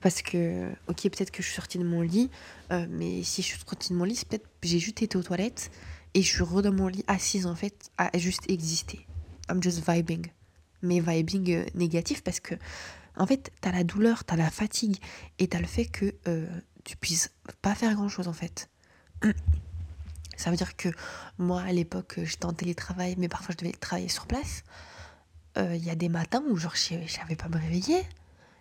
Parce 0.01 0.23
que, 0.23 0.71
ok, 0.87 1.03
peut-être 1.03 1.33
que 1.33 1.43
je 1.43 1.49
suis 1.49 1.57
sortie 1.57 1.79
de 1.79 1.85
mon 1.85 2.03
lit, 2.03 2.31
euh, 2.71 2.87
mais 2.89 3.25
si 3.25 3.43
je 3.43 3.49
suis 3.49 3.59
sortie 3.59 3.93
de 3.93 3.99
mon 3.99 4.05
lit, 4.05 4.15
c'est 4.15 4.29
peut-être 4.29 4.47
j'ai 4.63 4.79
juste 4.79 5.03
été 5.03 5.19
aux 5.19 5.25
toilettes 5.25 5.73
et 6.15 6.23
je 6.23 6.29
suis 6.29 6.43
re 6.43 6.63
dans 6.63 6.73
mon 6.73 6.89
lit 6.89 7.05
assise, 7.07 7.47
en 7.47 7.55
fait, 7.55 7.91
à 7.99 8.17
juste 8.19 8.51
exister. 8.51 9.07
I'm 9.49 9.63
just 9.63 9.83
vibing. 9.89 10.27
Mais 10.83 11.01
vibing 11.01 11.51
euh, 11.53 11.65
négatif 11.75 12.23
parce 12.23 12.41
que, 12.41 12.55
en 13.17 13.27
fait, 13.27 13.53
t'as 13.61 13.73
la 13.73 13.85
douleur, 13.85 14.25
t'as 14.25 14.37
la 14.37 14.51
fatigue 14.51 14.97
et 15.39 15.49
t'as 15.49 15.61
le 15.61 15.67
fait 15.67 15.87
que 15.87 16.15
euh, 16.27 16.47
tu 16.85 16.97
puisses 16.97 17.31
pas 17.63 17.75
faire 17.75 17.95
grand-chose, 17.95 18.29
en 18.29 18.33
fait. 18.33 18.71
Ça 20.37 20.51
veut 20.51 20.57
dire 20.57 20.75
que 20.75 20.89
moi, 21.37 21.61
à 21.61 21.73
l'époque, 21.73 22.15
euh, 22.19 22.25
j'étais 22.25 22.47
en 22.47 22.55
télétravail, 22.55 23.15
mais 23.19 23.29
parfois 23.29 23.55
je 23.59 23.65
devais 23.65 23.77
travailler 23.77 24.09
sur 24.09 24.27
place. 24.27 24.65
Euh, 25.59 25.77
Il 25.77 25.85
y 25.85 25.91
a 25.91 25.95
des 25.95 26.09
matins 26.09 26.43
où, 26.49 26.57
genre, 26.57 26.75
je 26.77 27.07
savais 27.07 27.37
pas 27.37 27.49
me 27.49 27.59
réveiller. 27.59 28.03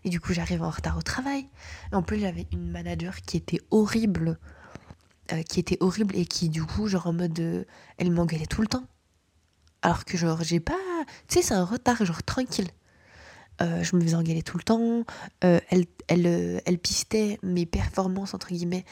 Et 0.03 0.09
du 0.09 0.19
coup, 0.19 0.33
j'arrivais 0.33 0.63
en 0.63 0.69
retard 0.69 0.97
au 0.97 1.01
travail. 1.01 1.45
Et 1.91 1.95
en 1.95 2.03
plus, 2.03 2.19
j'avais 2.19 2.47
une 2.51 2.69
manager 2.69 3.15
qui 3.21 3.37
était 3.37 3.61
horrible. 3.71 4.37
Euh, 5.31 5.43
qui 5.43 5.59
était 5.59 5.77
horrible 5.79 6.15
et 6.15 6.25
qui, 6.25 6.49
du 6.49 6.63
coup, 6.63 6.87
genre 6.87 7.07
en 7.07 7.13
mode. 7.13 7.39
euh, 7.39 7.63
elle 7.97 8.11
m'engueulait 8.11 8.45
tout 8.45 8.61
le 8.61 8.67
temps. 8.67 8.85
Alors 9.81 10.05
que, 10.05 10.17
genre, 10.17 10.43
j'ai 10.43 10.59
pas. 10.59 10.77
Tu 11.27 11.35
sais, 11.35 11.41
c'est 11.41 11.53
un 11.53 11.65
retard, 11.65 12.03
genre 12.05 12.23
tranquille. 12.23 12.67
Euh, 13.61 13.83
je 13.83 13.95
me 13.95 14.01
faisais 14.01 14.15
engueuler 14.15 14.43
tout 14.43 14.57
le 14.57 14.63
temps. 14.63 15.03
Elle, 15.41 15.85
elle, 16.07 16.61
elle 16.65 16.77
pistait 16.79 17.39
mes 17.43 17.65
performances, 17.65 18.33
entre 18.33 18.49
guillemets, 18.49 18.85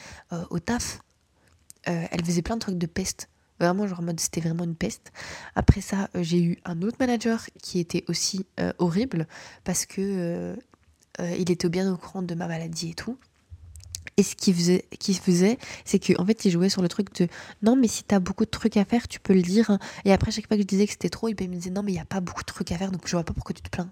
au 0.50 0.58
taf. 0.58 1.00
Elle 1.84 2.24
faisait 2.24 2.42
plein 2.42 2.56
de 2.56 2.60
trucs 2.60 2.78
de 2.78 2.86
peste. 2.86 3.28
Vraiment, 3.60 3.86
genre 3.86 4.00
en 4.00 4.02
mode 4.02 4.20
c'était 4.20 4.40
vraiment 4.40 4.64
une 4.64 4.76
peste. 4.76 5.10
Après 5.54 5.80
ça, 5.80 6.10
j'ai 6.14 6.42
eu 6.42 6.58
un 6.64 6.82
autre 6.82 6.98
manager 7.00 7.46
qui 7.62 7.80
était 7.80 8.04
aussi 8.08 8.46
horrible 8.78 9.26
parce 9.64 9.86
que 9.86 10.54
il 11.18 11.50
était 11.50 11.68
bien 11.68 11.90
au 11.92 11.96
courant 11.96 12.22
de 12.22 12.34
ma 12.34 12.46
maladie 12.46 12.90
et 12.90 12.94
tout. 12.94 13.18
Et 14.18 14.22
ce 14.22 14.36
qu'il 14.36 14.54
faisait, 14.54 14.84
qu'il 14.98 15.16
faisait 15.16 15.58
c'est 15.86 15.98
qu'en 15.98 16.26
fait, 16.26 16.44
il 16.44 16.50
jouait 16.50 16.68
sur 16.68 16.82
le 16.82 16.88
truc 16.88 17.14
de 17.14 17.28
non, 17.62 17.76
mais 17.76 17.88
si 17.88 18.04
t'as 18.04 18.18
beaucoup 18.18 18.44
de 18.44 18.50
trucs 18.50 18.76
à 18.76 18.84
faire, 18.84 19.08
tu 19.08 19.20
peux 19.20 19.32
le 19.32 19.42
dire. 19.42 19.70
hein. 19.70 19.78
Et 20.04 20.12
après, 20.12 20.30
chaque 20.30 20.46
fois 20.48 20.56
que 20.58 20.62
je 20.62 20.66
disais 20.66 20.84
que 20.86 20.92
c'était 20.92 21.08
trop, 21.08 21.28
il 21.28 21.36
me 21.48 21.54
disait 21.54 21.70
non, 21.70 21.82
mais 21.82 21.92
il 21.92 21.94
n'y 21.94 22.00
a 22.00 22.04
pas 22.04 22.20
beaucoup 22.20 22.42
de 22.42 22.46
trucs 22.46 22.70
à 22.72 22.76
faire, 22.76 22.90
donc 22.90 23.06
je 23.06 23.12
vois 23.12 23.24
pas 23.24 23.32
pourquoi 23.32 23.54
tu 23.54 23.62
te 23.62 23.70
plains. 23.70 23.90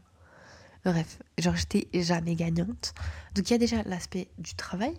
Bref, 0.85 1.19
genre, 1.39 1.57
j'étais 1.57 1.89
jamais 2.03 2.35
gagnante. 2.37 2.93
Donc, 3.35 3.49
il 3.49 3.53
y 3.53 3.57
a 3.57 3.59
déjà 3.59 3.83
l'aspect 3.85 4.29
du 4.39 4.55
travail. 4.55 4.95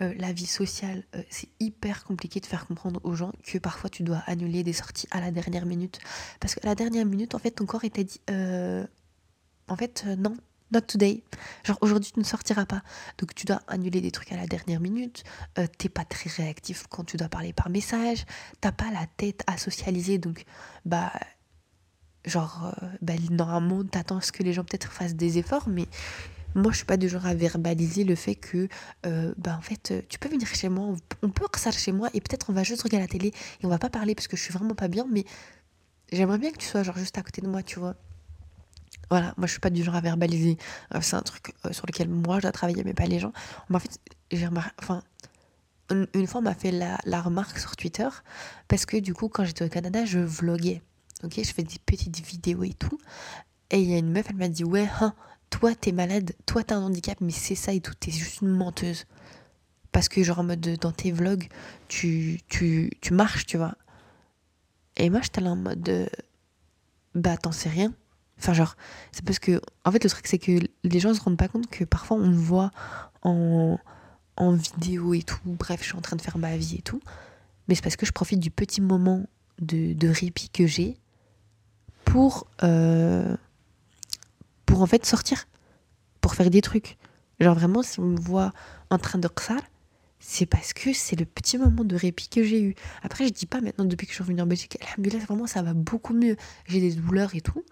Euh, 0.00 0.14
la 0.18 0.32
vie 0.32 0.46
sociale, 0.46 1.04
euh, 1.14 1.22
c'est 1.30 1.48
hyper 1.60 2.04
compliqué 2.04 2.40
de 2.40 2.46
faire 2.46 2.66
comprendre 2.66 3.00
aux 3.04 3.14
gens 3.14 3.32
que 3.46 3.58
parfois 3.58 3.90
tu 3.90 4.02
dois 4.02 4.22
annuler 4.26 4.62
des 4.62 4.72
sorties 4.72 5.06
à 5.10 5.20
la 5.20 5.30
dernière 5.30 5.66
minute. 5.66 6.00
Parce 6.40 6.54
qu'à 6.54 6.66
la 6.66 6.74
dernière 6.74 7.06
minute, 7.06 7.34
en 7.34 7.38
fait, 7.38 7.52
ton 7.52 7.66
corps 7.66 7.84
il 7.84 7.90
t'a 7.90 8.02
dit 8.02 8.20
euh, 8.30 8.86
en 9.68 9.76
fait, 9.76 10.04
non, 10.18 10.34
not 10.72 10.82
today. 10.82 11.22
Genre 11.64 11.78
aujourd'hui, 11.80 12.12
tu 12.12 12.18
ne 12.18 12.24
sortiras 12.24 12.66
pas. 12.66 12.82
Donc 13.18 13.34
tu 13.34 13.46
dois 13.46 13.62
annuler 13.68 14.00
des 14.00 14.10
trucs 14.10 14.32
à 14.32 14.36
la 14.36 14.46
dernière 14.46 14.80
minute. 14.80 15.24
Euh, 15.58 15.66
T'es 15.78 15.88
pas 15.88 16.04
très 16.04 16.30
réactif 16.30 16.84
quand 16.88 17.04
tu 17.04 17.16
dois 17.16 17.28
parler 17.28 17.52
par 17.52 17.70
message. 17.70 18.24
T'as 18.60 18.72
pas 18.72 18.90
la 18.90 19.06
tête 19.16 19.42
à 19.46 19.58
socialiser. 19.58 20.18
Donc, 20.18 20.44
bah, 20.84 21.12
genre, 22.24 22.74
euh, 22.82 22.86
bah, 23.00 23.14
normalement, 23.30 23.84
t'attends 23.84 24.18
à 24.18 24.20
ce 24.20 24.32
que 24.32 24.42
les 24.42 24.52
gens 24.52 24.64
peut-être 24.64 24.92
fassent 24.92 25.14
des 25.14 25.38
efforts, 25.38 25.68
mais 25.68 25.86
moi 26.54 26.70
je 26.70 26.78
suis 26.78 26.86
pas 26.86 26.96
du 26.98 27.08
genre 27.08 27.24
à 27.26 27.34
verbaliser 27.34 28.04
le 28.04 28.14
fait 28.14 28.34
que 28.34 28.68
euh, 29.06 29.32
bah, 29.38 29.56
en 29.58 29.62
fait 29.62 29.94
tu 30.08 30.18
peux 30.18 30.28
venir 30.28 30.46
chez 30.48 30.68
moi 30.68 30.94
on 31.22 31.30
peut 31.30 31.46
ça 31.56 31.70
chez 31.70 31.92
moi 31.92 32.10
et 32.12 32.20
peut-être 32.20 32.50
on 32.50 32.52
va 32.52 32.62
juste 32.62 32.82
regarder 32.82 33.06
la 33.06 33.08
télé 33.08 33.28
et 33.28 33.64
on 33.66 33.68
va 33.68 33.78
pas 33.78 33.88
parler 33.88 34.14
parce 34.14 34.28
que 34.28 34.36
je 34.36 34.42
suis 34.42 34.52
vraiment 34.52 34.74
pas 34.74 34.88
bien 34.88 35.06
mais 35.10 35.24
j'aimerais 36.12 36.38
bien 36.38 36.50
que 36.50 36.58
tu 36.58 36.66
sois 36.66 36.82
genre 36.82 36.98
juste 36.98 37.16
à 37.16 37.22
côté 37.22 37.40
de 37.40 37.46
moi 37.46 37.62
tu 37.62 37.78
vois 37.78 37.96
voilà 39.10 39.34
moi 39.36 39.46
je 39.46 39.52
suis 39.52 39.60
pas 39.60 39.70
du 39.70 39.82
genre 39.82 39.94
à 39.94 40.00
verbaliser 40.00 40.56
euh, 40.94 41.00
c'est 41.00 41.16
un 41.16 41.22
truc 41.22 41.54
euh, 41.66 41.72
sur 41.72 41.86
lequel 41.86 42.08
moi 42.08 42.36
je 42.36 42.42
dois 42.42 42.52
travailler 42.52 42.82
mais 42.84 42.94
pas 42.94 43.06
les 43.06 43.18
gens 43.18 43.32
en 43.72 43.78
fait 43.78 43.98
j'ai 44.30 44.48
enfin 44.78 45.02
une, 45.90 46.26
fois 46.26 46.40
on 46.40 46.44
m'a 46.44 46.54
fait 46.54 46.70
la, 46.70 46.96
la, 47.04 47.20
remarque 47.20 47.58
sur 47.58 47.76
Twitter 47.76 48.08
parce 48.68 48.86
que 48.86 48.96
du 48.96 49.12
coup 49.12 49.28
quand 49.28 49.44
j'étais 49.44 49.64
au 49.64 49.68
Canada 49.68 50.04
je 50.04 50.20
vloguais 50.20 50.80
ok? 51.22 51.34
Je 51.36 51.52
fais 51.52 51.62
des 51.62 51.78
petites 51.84 52.24
vidéos 52.24 52.62
et 52.64 52.72
tout 52.72 52.98
et 53.70 53.80
il 53.80 53.90
y 53.90 53.94
a 53.94 53.98
une 53.98 54.10
meuf 54.10 54.26
elle 54.30 54.36
m'a 54.36 54.48
dit 54.48 54.64
ouais 54.64 54.88
hein, 55.00 55.14
toi 55.52 55.74
t'es 55.74 55.92
malade, 55.92 56.32
toi 56.46 56.64
t'as 56.64 56.76
un 56.76 56.82
handicap, 56.82 57.20
mais 57.20 57.30
c'est 57.30 57.54
ça 57.54 57.72
et 57.72 57.80
tout, 57.80 57.94
t'es 57.94 58.10
juste 58.10 58.40
une 58.40 58.48
menteuse. 58.48 59.04
Parce 59.92 60.08
que 60.08 60.22
genre 60.22 60.40
en 60.40 60.44
mode 60.44 60.60
dans 60.80 60.92
tes 60.92 61.12
vlogs, 61.12 61.46
tu, 61.88 62.40
tu, 62.48 62.90
tu 63.00 63.12
marches, 63.12 63.44
tu 63.46 63.58
vois? 63.58 63.76
Et 64.96 65.10
moi 65.10 65.20
j'étais 65.22 65.42
là 65.42 65.50
en 65.50 65.56
mode 65.56 66.10
bah 67.14 67.36
t'en 67.36 67.52
sais 67.52 67.68
rien. 67.68 67.92
Enfin 68.42 68.54
genre, 68.54 68.76
c'est 69.12 69.24
parce 69.24 69.38
que 69.38 69.60
en 69.84 69.92
fait 69.92 70.02
le 70.02 70.10
truc 70.10 70.26
c'est 70.26 70.38
que 70.38 70.58
les 70.82 71.00
gens 71.00 71.14
se 71.14 71.20
rendent 71.20 71.36
pas 71.36 71.48
compte 71.48 71.68
que 71.68 71.84
parfois 71.84 72.16
on 72.16 72.26
me 72.26 72.34
voit 72.34 72.72
en, 73.22 73.78
en 74.36 74.52
vidéo 74.52 75.14
et 75.14 75.22
tout, 75.22 75.38
bref 75.44 75.80
je 75.80 75.86
suis 75.86 75.96
en 75.96 76.00
train 76.00 76.16
de 76.16 76.22
faire 76.22 76.38
ma 76.38 76.56
vie 76.56 76.76
et 76.76 76.82
tout. 76.82 77.00
Mais 77.68 77.76
c'est 77.76 77.82
parce 77.82 77.96
que 77.96 78.04
je 78.04 78.12
profite 78.12 78.40
du 78.40 78.50
petit 78.50 78.80
moment 78.80 79.24
de, 79.60 79.92
de 79.92 80.08
répit 80.08 80.48
que 80.48 80.66
j'ai 80.66 80.96
pour... 82.04 82.48
Euh, 82.64 83.36
pour 84.72 84.80
en 84.80 84.86
fait 84.86 85.04
sortir, 85.04 85.44
pour 86.22 86.34
faire 86.34 86.48
des 86.48 86.62
trucs. 86.62 86.96
Genre 87.40 87.54
vraiment, 87.54 87.82
si 87.82 88.00
on 88.00 88.04
me 88.04 88.18
voit 88.18 88.52
en 88.88 88.96
train 88.96 89.18
de 89.18 89.28
ksar, 89.28 89.60
c'est 90.24 90.46
parce 90.46 90.72
que 90.72 90.92
c'est 90.92 91.16
le 91.16 91.26
petit 91.26 91.58
moment 91.58 91.82
de 91.84 91.96
répit 91.96 92.28
que 92.28 92.44
j'ai 92.44 92.62
eu. 92.62 92.74
Après, 93.02 93.26
je 93.26 93.32
dis 93.32 93.46
pas 93.46 93.60
maintenant, 93.60 93.84
depuis 93.84 94.06
que 94.06 94.12
je 94.12 94.14
suis 94.14 94.22
revenue 94.22 94.40
en 94.40 94.46
Belgique, 94.46 94.78
vraiment, 95.26 95.48
ça 95.48 95.62
va 95.62 95.74
beaucoup 95.74 96.14
mieux. 96.14 96.36
J'ai 96.66 96.80
des 96.80 96.94
douleurs 96.94 97.34
et 97.34 97.40
tout, 97.40 97.64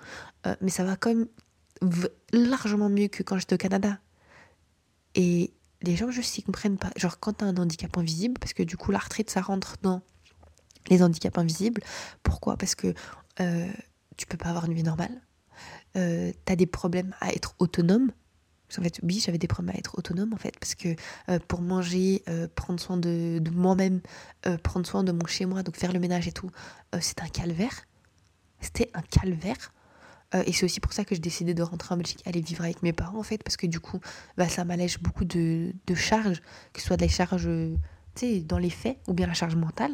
euh, 0.46 0.56
mais 0.60 0.70
ça 0.70 0.82
va 0.82 0.96
quand 0.96 1.14
même 1.14 1.28
largement 2.32 2.88
mieux 2.88 3.06
que 3.06 3.22
quand 3.22 3.38
j'étais 3.38 3.54
au 3.54 3.58
Canada. 3.58 4.00
Et 5.14 5.52
les 5.82 5.94
gens 5.94 6.10
juste 6.10 6.32
s'y 6.34 6.42
comprennent 6.42 6.76
pas. 6.76 6.90
Genre 6.96 7.20
quand 7.20 7.34
t'as 7.34 7.46
un 7.46 7.56
handicap 7.56 7.96
invisible, 7.96 8.34
parce 8.38 8.52
que 8.52 8.64
du 8.64 8.76
coup 8.76 8.90
la 8.90 8.98
retraite 8.98 9.30
ça 9.30 9.40
rentre 9.40 9.76
dans 9.82 10.02
les 10.88 11.02
handicaps 11.02 11.38
invisibles. 11.38 11.82
Pourquoi? 12.22 12.56
Parce 12.56 12.74
que 12.74 12.92
euh, 13.40 13.68
tu 14.16 14.26
peux 14.26 14.36
pas 14.36 14.48
avoir 14.48 14.66
une 14.66 14.74
vie 14.74 14.82
normale 14.82 15.22
euh, 15.96 16.32
tu 16.46 16.52
as 16.52 16.56
des 16.56 16.66
problèmes 16.66 17.14
à 17.20 17.32
être 17.32 17.54
autonome. 17.58 18.12
En 18.78 18.82
fait, 18.82 19.00
oui, 19.02 19.22
j'avais 19.24 19.38
des 19.38 19.46
problèmes 19.46 19.74
à 19.74 19.78
être 19.78 19.98
autonome, 19.98 20.32
en 20.32 20.36
fait, 20.36 20.58
parce 20.58 20.74
que 20.74 20.94
euh, 21.28 21.38
pour 21.48 21.60
manger, 21.60 22.22
euh, 22.28 22.48
prendre 22.54 22.80
soin 22.80 22.96
de, 22.96 23.42
moi-même, 23.52 24.00
euh, 24.46 24.56
prendre 24.58 24.86
soin 24.86 25.04
de 25.04 25.12
mon 25.12 25.26
chez-moi, 25.26 25.62
donc 25.62 25.76
faire 25.76 25.92
le 25.92 25.98
ménage 25.98 26.28
et 26.28 26.32
tout, 26.32 26.50
c'était 27.00 27.22
un 27.22 27.28
calvaire. 27.28 27.86
C'était 28.60 28.90
un 28.94 29.02
calvaire. 29.02 29.72
et 30.46 30.52
c'est 30.52 30.64
aussi 30.64 30.80
pour 30.80 30.92
ça 30.92 31.04
que 31.04 31.14
j'ai 31.14 31.20
décidé 31.20 31.54
de 31.54 31.62
rentrer 31.62 31.94
en 31.94 31.96
Belgique, 31.96 32.22
aller 32.26 32.40
vivre 32.40 32.62
avec 32.62 32.82
mes 32.82 32.92
parents, 32.92 33.18
en 33.18 33.22
fait, 33.22 33.42
parce 33.42 33.56
que 33.56 33.66
du 33.66 33.80
coup, 33.80 34.00
bah, 34.36 34.48
ça 34.48 34.64
m'allège 34.64 35.00
beaucoup 35.00 35.24
de, 35.24 35.72
de 35.86 35.94
charges, 35.94 36.40
que 36.72 36.80
ce 36.80 36.86
soit 36.86 36.96
des 36.96 37.08
charges, 37.08 37.48
tu 38.14 38.20
sais, 38.20 38.40
dans 38.40 38.58
les 38.58 38.70
faits, 38.70 38.98
ou 39.08 39.14
bien 39.14 39.26
la 39.26 39.34
charge 39.34 39.56
mentale. 39.56 39.92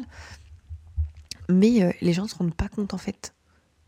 Mais 1.49 1.95
les 2.01 2.13
gens 2.13 2.23
ne 2.23 2.27
se 2.27 2.35
rendent 2.35 2.55
pas 2.55 2.67
compte, 2.67 2.93
en 2.93 2.97
fait. 2.97 3.33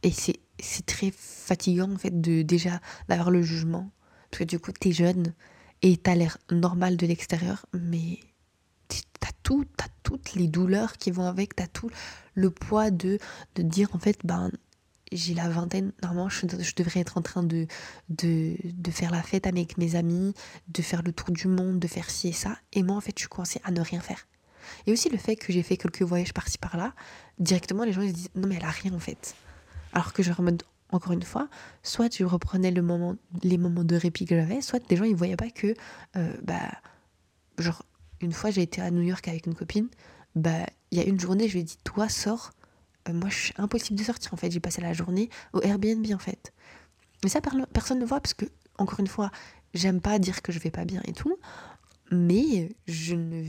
Et 0.01 0.11
c'est 0.11 0.39
c'est 0.61 0.85
très 0.85 1.11
fatigant 1.11 1.91
en 1.91 1.97
fait 1.97 2.21
de 2.21 2.41
déjà 2.41 2.79
d'avoir 3.07 3.31
le 3.31 3.41
jugement 3.41 3.89
parce 4.29 4.39
que 4.39 4.43
du 4.45 4.59
coup 4.59 4.71
t'es 4.71 4.91
jeune 4.91 5.33
et 5.81 5.97
t'as 5.97 6.15
l'air 6.15 6.37
normal 6.51 6.97
de 6.97 7.05
l'extérieur 7.05 7.65
mais 7.73 8.19
t'as 9.19 9.31
tout 9.43 9.65
t'as 9.77 9.87
toutes 10.03 10.33
les 10.33 10.47
douleurs 10.47 10.97
qui 10.97 11.11
vont 11.11 11.25
avec 11.25 11.55
t'as 11.55 11.67
tout 11.67 11.89
le 12.35 12.49
poids 12.49 12.91
de 12.91 13.19
de 13.55 13.63
dire 13.63 13.89
en 13.93 13.99
fait 13.99 14.19
ben 14.23 14.51
j'ai 15.11 15.33
la 15.33 15.49
vingtaine 15.49 15.91
normalement 16.03 16.29
je, 16.29 16.45
devrais 16.75 16.99
être 16.99 17.17
en 17.17 17.21
train 17.21 17.43
de, 17.43 17.67
de 18.09 18.55
de 18.63 18.91
faire 18.91 19.11
la 19.11 19.23
fête 19.23 19.47
avec 19.47 19.77
mes 19.77 19.95
amis 19.95 20.33
de 20.67 20.81
faire 20.81 21.01
le 21.01 21.11
tour 21.11 21.31
du 21.31 21.47
monde 21.47 21.79
de 21.79 21.87
faire 21.87 22.09
ci 22.09 22.29
et 22.29 22.33
ça. 22.33 22.57
Et 22.73 22.83
moi 22.83 22.95
en 22.95 23.01
fait 23.01 23.13
je 23.15 23.21
suis 23.21 23.29
coincée 23.29 23.61
à 23.63 23.71
ne 23.71 23.81
rien 23.81 24.01
faire. 24.01 24.27
Et 24.85 24.91
aussi 24.91 25.09
le 25.09 25.17
fait 25.17 25.35
que 25.35 25.51
j'ai 25.51 25.63
fait 25.63 25.77
quelques 25.77 26.03
voyages 26.03 26.33
par-ci 26.33 26.57
par-là 26.57 26.93
directement 27.39 27.83
les 27.83 27.93
gens 27.93 28.01
ils 28.01 28.09
se 28.09 28.15
disent 28.15 28.29
non 28.35 28.47
mais 28.47 28.55
elle 28.55 28.65
a 28.65 28.71
rien 28.71 28.93
en 28.93 28.99
fait. 28.99 29.35
Alors 29.93 30.13
que 30.13 30.21
je 30.21 30.31
remode 30.31 30.63
encore 30.91 31.13
une 31.13 31.23
fois, 31.23 31.47
soit 31.83 32.09
tu 32.09 32.25
reprenais 32.25 32.71
les 32.71 32.81
moments 32.81 33.15
de 33.43 33.95
répit 33.95 34.25
que 34.25 34.35
j'avais, 34.35 34.61
soit 34.61 34.85
des 34.87 34.95
gens 34.95 35.05
ils 35.05 35.15
voyaient 35.15 35.35
pas 35.35 35.49
que, 35.49 35.73
euh, 36.15 36.33
bah, 36.43 36.71
genre, 37.57 37.83
une 38.21 38.31
fois 38.31 38.49
j'ai 38.49 38.61
été 38.61 38.81
à 38.81 38.91
New 38.91 39.01
York 39.01 39.27
avec 39.27 39.45
une 39.45 39.55
copine, 39.55 39.87
bah, 40.35 40.65
il 40.91 40.97
y 40.97 41.01
a 41.01 41.05
une 41.05 41.19
journée, 41.19 41.47
je 41.47 41.53
lui 41.53 41.59
ai 41.61 41.63
dit, 41.63 41.77
toi, 41.83 42.09
sors. 42.09 42.51
Euh, 43.07 43.13
moi, 43.13 43.29
je 43.29 43.37
suis 43.37 43.53
impossible 43.57 43.97
de 43.97 44.03
sortir 44.03 44.33
en 44.33 44.37
fait. 44.37 44.51
J'ai 44.51 44.59
passé 44.59 44.81
la 44.81 44.93
journée 44.93 45.29
au 45.53 45.61
Airbnb 45.61 46.05
en 46.13 46.19
fait. 46.19 46.53
Mais 47.23 47.29
ça, 47.29 47.41
personne 47.73 47.99
ne 47.99 48.05
voit 48.05 48.19
parce 48.19 48.33
que, 48.33 48.45
encore 48.77 48.99
une 48.99 49.07
fois, 49.07 49.31
j'aime 49.73 50.01
pas 50.01 50.19
dire 50.19 50.41
que 50.41 50.51
je 50.51 50.59
vais 50.59 50.71
pas 50.71 50.85
bien 50.85 51.01
et 51.05 51.13
tout 51.13 51.37
mais 52.11 52.75
je 52.87 53.15
ne 53.15 53.43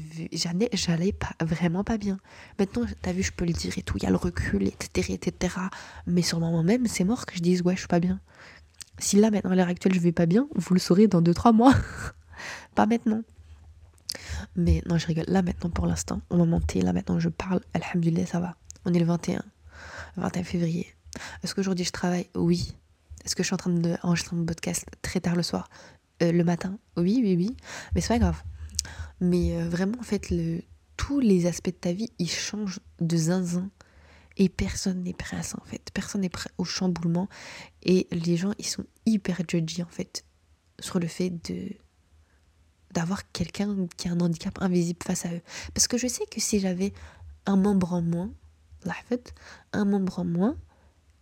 j'allais 0.72 1.12
pas 1.12 1.32
vraiment 1.40 1.84
pas 1.84 1.98
bien. 1.98 2.18
Maintenant 2.58 2.82
t'as 3.02 3.12
vu 3.12 3.22
je 3.22 3.32
peux 3.32 3.44
le 3.44 3.52
dire 3.52 3.76
et 3.78 3.82
tout 3.82 3.96
il 3.98 4.04
y 4.04 4.06
a 4.06 4.10
le 4.10 4.16
recul 4.16 4.62
etc 4.62 5.12
etc 5.14 5.54
mais 6.06 6.22
sur 6.22 6.38
le 6.38 6.46
moment 6.46 6.62
même 6.62 6.86
c'est 6.86 7.04
mort 7.04 7.26
que 7.26 7.34
je 7.36 7.40
dise 7.40 7.62
ouais 7.62 7.74
je 7.74 7.80
suis 7.80 7.88
pas 7.88 8.00
bien. 8.00 8.20
Si 8.98 9.16
là 9.16 9.30
maintenant 9.30 9.52
à 9.52 9.54
l'heure 9.54 9.68
actuelle 9.68 9.94
je 9.94 10.00
vais 10.00 10.12
pas 10.12 10.26
bien 10.26 10.48
vous 10.54 10.74
le 10.74 10.80
saurez 10.80 11.06
dans 11.06 11.22
2-3 11.22 11.54
mois. 11.54 11.74
Pas 12.74 12.86
maintenant. 12.86 13.22
Mais 14.56 14.82
non 14.86 14.96
je 14.96 15.06
rigole. 15.06 15.26
Là 15.28 15.42
maintenant 15.42 15.70
pour 15.70 15.86
l'instant 15.86 16.20
au 16.30 16.36
moment 16.36 16.60
T 16.60 16.80
là 16.82 16.92
maintenant 16.92 17.18
je 17.18 17.28
parle 17.28 17.60
alhamdulillah 17.74 18.26
ça 18.26 18.40
va. 18.40 18.56
On 18.84 18.92
est 18.92 18.98
le 18.98 19.04
21 19.04 19.42
21 20.16 20.44
février. 20.44 20.86
Est-ce 21.42 21.54
qu'aujourd'hui 21.54 21.84
je 21.84 21.92
travaille? 21.92 22.28
Oui. 22.34 22.74
Est-ce 23.24 23.36
que 23.36 23.42
je 23.42 23.48
suis 23.48 23.54
en 23.54 23.58
train 23.58 23.70
d'enregistrer 23.70 24.36
mon 24.36 24.44
podcast 24.44 24.86
très 25.02 25.20
tard 25.20 25.36
le 25.36 25.42
soir? 25.42 25.68
Euh, 26.22 26.32
le 26.32 26.44
matin 26.44 26.78
Oui, 26.96 27.20
oui, 27.22 27.36
oui. 27.36 27.56
Mais 27.94 28.00
c'est 28.00 28.08
pas 28.08 28.18
grave. 28.18 28.42
Mais 29.20 29.56
euh, 29.56 29.68
vraiment, 29.68 29.98
en 29.98 30.04
fait, 30.04 30.32
tous 30.96 31.20
les 31.20 31.46
aspects 31.46 31.66
de 31.66 31.74
ta 31.74 31.92
vie, 31.92 32.10
ils 32.18 32.30
changent 32.30 32.80
de 33.00 33.16
zinzin. 33.16 33.70
Et 34.36 34.48
personne 34.48 35.02
n'est 35.02 35.12
prêt 35.12 35.36
à 35.36 35.42
ça, 35.42 35.58
en 35.60 35.64
fait. 35.64 35.90
Personne 35.92 36.22
n'est 36.22 36.28
prêt 36.28 36.50
au 36.56 36.64
chamboulement. 36.64 37.28
Et 37.82 38.06
les 38.10 38.36
gens, 38.36 38.52
ils 38.58 38.66
sont 38.66 38.84
hyper 39.04 39.42
judgy, 39.46 39.82
en 39.82 39.88
fait, 39.88 40.24
sur 40.78 40.98
le 40.98 41.06
fait 41.06 41.30
de 41.50 41.70
d'avoir 42.92 43.30
quelqu'un 43.30 43.86
qui 43.96 44.08
a 44.08 44.12
un 44.12 44.20
handicap 44.20 44.60
invisible 44.60 44.98
face 45.04 45.24
à 45.24 45.32
eux. 45.32 45.42
Parce 45.74 45.86
que 45.86 45.96
je 45.96 46.08
sais 46.08 46.24
que 46.26 46.40
si 46.40 46.58
j'avais 46.58 46.92
un 47.46 47.56
membre 47.56 47.92
en 47.92 48.02
moins, 48.02 48.32
la 48.84 48.94
fait, 48.94 49.32
un 49.72 49.84
membre 49.84 50.18
en 50.18 50.24
moins, 50.24 50.56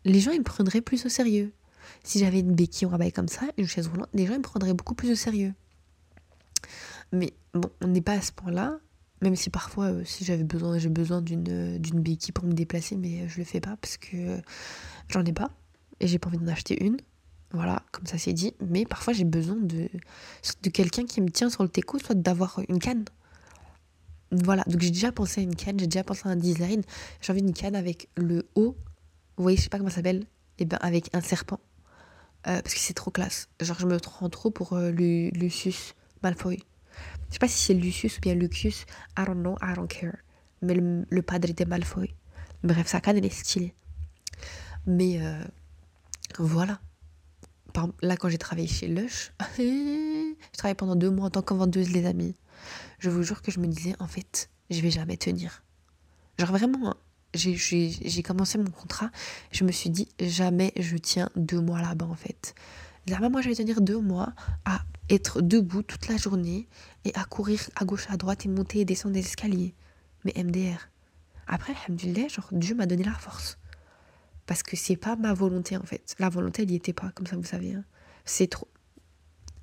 les 0.05 0.20
gens 0.20 0.30
ils 0.30 0.38
me 0.38 0.44
prendraient 0.44 0.80
plus 0.80 1.05
au 1.05 1.09
sérieux. 1.09 1.53
Si 2.05 2.18
j'avais 2.18 2.41
une 2.41 2.55
béquille 2.55 2.87
en 2.87 2.91
rabaille 2.91 3.12
comme 3.12 3.29
ça, 3.29 3.47
une 3.57 3.66
chaise 3.66 3.89
roulante, 3.89 4.09
les 4.14 4.26
gens 4.26 4.35
ils 4.35 4.39
me 4.39 4.43
prendraient 4.43 4.74
beaucoup 4.74 4.95
plus 4.95 5.11
au 5.11 5.14
sérieux. 5.14 5.55
Mais 7.12 7.33
bon, 7.55 7.70
on 7.81 7.89
n'est 7.89 8.01
pas 8.01 8.12
à 8.14 8.20
ce 8.20 8.33
point-là. 8.33 8.79
Même 9.20 9.35
si 9.35 9.51
parfois, 9.51 9.87
euh, 9.87 10.05
si 10.05 10.24
j'avais 10.24 10.45
besoin, 10.45 10.79
j'ai 10.79 10.89
besoin 10.89 11.20
d'une 11.20 11.49
euh, 11.49 11.79
béquille 11.95 12.33
pour 12.33 12.45
me 12.45 12.53
déplacer, 12.53 12.97
mais 12.97 13.22
euh, 13.22 13.29
je 13.29 13.39
le 13.39 13.45
fais 13.45 13.61
pas 13.61 13.76
parce 13.81 13.97
que 13.97 14.41
j'en 15.09 15.24
ai 15.24 15.33
pas 15.33 15.51
et 15.99 16.07
j'ai 16.07 16.18
pas 16.18 16.29
envie 16.29 16.39
d'en 16.39 16.47
acheter 16.47 16.83
une. 16.85 16.99
Voilà, 17.53 17.83
comme 17.91 18.07
ça 18.07 18.18
c'est 18.18 18.33
dit. 18.33 18.55
Mais 18.61 18.85
parfois 18.85 19.12
j'ai 19.12 19.24
besoin 19.24 19.57
de, 19.57 19.89
de 20.62 20.70
quelqu'un 20.70 21.05
qui 21.05 21.20
me 21.20 21.31
tient 21.31 21.51
sur 21.51 21.62
le 21.64 21.68
téco, 21.68 21.99
soit 21.99 22.14
d'avoir 22.14 22.61
une 22.68 22.79
canne. 22.79 23.05
Voilà, 24.31 24.62
donc 24.64 24.83
j'ai 24.83 24.91
déjà 24.91 25.11
pensé 25.11 25.41
à 25.41 25.45
une 25.45 25.57
canne, 25.57 25.81
j'ai 25.81 25.87
déjà 25.87 26.05
pensé 26.05 26.29
à 26.29 26.31
un 26.31 26.37
design. 26.37 26.83
J'ai 27.20 27.33
envie 27.33 27.43
d'une 27.43 27.55
canne 27.55 27.74
avec 27.74 28.09
le 28.16 28.47
haut, 28.55 28.76
vous 29.37 29.43
voyez, 29.43 29.57
je 29.57 29.62
sais 29.62 29.68
pas 29.68 29.79
comment 29.79 29.91
ça 29.91 29.97
s'appelle, 29.97 30.20
et 30.59 30.62
eh 30.62 30.64
ben 30.64 30.79
avec 30.81 31.09
un 31.14 31.20
serpent. 31.20 31.61
Parce 32.45 32.74
que 32.74 32.80
c'est 32.80 32.95
trop 32.95 33.11
classe. 33.11 33.49
Genre, 33.61 33.78
je 33.78 33.86
me 33.86 33.99
prends 33.99 34.28
trop 34.28 34.51
pour 34.51 34.76
Lucius 34.76 35.95
Malfoy. 36.22 36.59
Je 37.28 37.34
sais 37.34 37.39
pas 37.39 37.49
si 37.49 37.62
c'est 37.62 37.74
Lucius 37.74 38.18
ou 38.18 38.20
bien 38.20 38.34
Lucius. 38.34 38.86
I 39.18 39.24
don't 39.26 39.41
know, 39.41 39.57
I 39.62 39.74
don't 39.74 39.89
care. 39.89 40.16
Mais 40.62 40.74
le, 40.74 41.22
padre 41.22 41.49
était 41.51 41.64
Malfoy. 41.64 42.14
Bref, 42.64 42.86
sa 42.86 43.01
canne, 43.01 43.18
elle 43.18 43.26
est 43.26 43.30
stylée. 43.30 43.74
Mais 44.86 45.20
euh, 45.20 45.45
voilà. 46.39 46.80
là, 48.03 48.16
quand 48.16 48.28
j'ai 48.28 48.39
travaillé 48.39 48.66
chez 48.66 48.89
Lush, 48.89 49.32
je 49.59 50.34
travaillais 50.55 50.74
pendant 50.74 50.97
deux 50.97 51.11
mois 51.11 51.26
en 51.26 51.30
tant 51.30 51.43
que 51.43 51.55
vendeuse, 51.55 51.91
les 51.91 52.07
amis. 52.07 52.34
Je 52.99 53.11
vous 53.11 53.22
jure 53.22 53.43
que 53.43 53.53
je 53.53 53.61
me 53.61 53.66
disais, 53.66 53.95
en 54.01 54.09
fait, 54.09 54.51
je 54.70 54.80
vais 54.80 54.91
jamais 54.91 55.16
tenir. 55.16 55.62
Genre 56.39 56.51
vraiment, 56.51 56.95
j'ai 57.35 58.22
commencé 58.22 58.59
mon 58.59 58.70
contrat, 58.70 59.11
je 59.53 59.64
me 59.64 59.72
suis 59.72 59.91
dit, 59.91 60.09
jamais 60.20 60.72
je 60.76 60.97
tiens 60.97 61.29
deux 61.37 61.61
mois 61.61 61.81
là-bas, 61.81 62.07
en 62.07 62.14
fait. 62.14 62.55
Là-bas, 63.07 63.29
moi, 63.29 63.41
je 63.41 63.49
vais 63.49 63.55
tenir 63.55 63.81
deux 63.81 64.01
mois 64.01 64.33
à 64.64 64.83
être 65.09 65.41
debout 65.41 65.83
toute 65.83 66.09
la 66.09 66.16
journée 66.16 66.68
et 67.05 67.14
à 67.14 67.24
courir 67.24 67.61
à 67.76 67.85
gauche, 67.85 68.07
à 68.11 68.16
droite 68.16 68.45
et 68.45 68.49
monter 68.49 68.81
et 68.81 68.85
descendre 68.85 69.14
des 69.14 69.20
escaliers. 69.20 69.74
Mais 70.24 70.33
MDR. 70.37 70.89
Après, 71.47 71.74
alhamdoulilah, 71.85 72.29
genre, 72.29 72.49
Dieu 72.53 72.74
m'a 72.74 72.87
donné 72.87 73.05
la 73.05 73.14
force. 73.14 73.59
Parce 74.47 74.62
que 74.62 74.76
c'est 74.76 74.97
pas 74.97 75.16
ma 75.16 75.33
volonté, 75.33 75.76
en 75.76 75.83
fait. 75.83 76.14
La 76.18 76.29
volonté, 76.29 76.62
elle 76.62 76.68
n'y 76.68 76.76
était 76.76 76.93
pas, 76.93 77.11
comme 77.14 77.26
ça, 77.26 77.37
vous 77.37 77.45
savez. 77.45 77.74
Hein. 77.74 77.85
C'est 78.24 78.49
trop. 78.49 78.68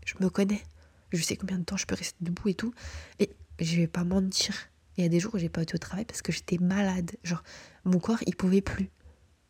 Je 0.05 0.16
me 0.20 0.30
connais. 0.30 0.63
Je 1.11 1.22
sais 1.22 1.36
combien 1.36 1.57
de 1.57 1.63
temps 1.63 1.78
je 1.78 1.86
peux 1.86 1.95
rester 1.95 2.18
debout 2.22 2.49
et 2.49 2.53
tout. 2.55 2.74
Et 3.20 3.30
je 3.59 3.76
vais 3.76 3.88
pas 3.88 4.03
mentir. 4.03 4.55
Il 4.97 5.03
y 5.03 5.05
a 5.05 5.09
des 5.09 5.19
jours 5.19 5.35
où 5.35 5.37
j'ai 5.37 5.49
pas 5.49 5.61
été 5.61 5.75
au 5.75 5.77
travail 5.77 6.05
parce 6.05 6.21
que 6.21 6.31
j'étais 6.31 6.57
malade. 6.57 7.11
Genre, 7.23 7.43
mon 7.83 7.99
corps, 7.99 8.19
il 8.27 8.35
pouvait 8.35 8.61
plus. 8.61 8.89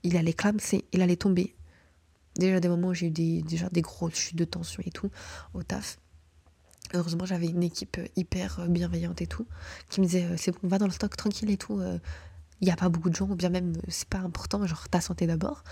Il 0.03 0.17
allait 0.17 0.33
clamser, 0.33 0.85
il 0.91 1.01
allait 1.01 1.15
tomber. 1.15 1.55
Déjà, 2.37 2.59
des 2.59 2.67
moments 2.67 2.89
où 2.89 2.93
j'ai 2.93 3.07
eu 3.07 3.11
des, 3.11 3.41
déjà 3.43 3.69
des 3.69 3.81
grosses 3.81 4.15
chutes 4.15 4.35
de 4.35 4.45
tension 4.45 4.83
et 4.85 4.91
tout 4.91 5.09
au 5.53 5.63
taf. 5.63 5.97
Heureusement, 6.93 7.25
j'avais 7.25 7.47
une 7.47 7.63
équipe 7.63 7.97
hyper 8.15 8.67
bienveillante 8.67 9.21
et 9.21 9.27
tout, 9.27 9.47
qui 9.89 10.01
me 10.01 10.05
disait 10.05 10.37
c'est 10.37 10.51
bon, 10.51 10.67
va 10.67 10.77
dans 10.77 10.85
le 10.85 10.91
stock 10.91 11.15
tranquille 11.15 11.49
et 11.49 11.57
tout. 11.57 11.81
Il 12.61 12.65
n'y 12.65 12.71
a 12.71 12.75
pas 12.75 12.89
beaucoup 12.89 13.09
de 13.09 13.15
gens, 13.15 13.27
ou 13.27 13.35
bien 13.35 13.49
même 13.49 13.73
c'est 13.87 14.07
pas 14.07 14.19
important, 14.19 14.65
genre 14.67 14.87
ta 14.89 15.01
santé 15.01 15.25
d'abord. 15.27 15.63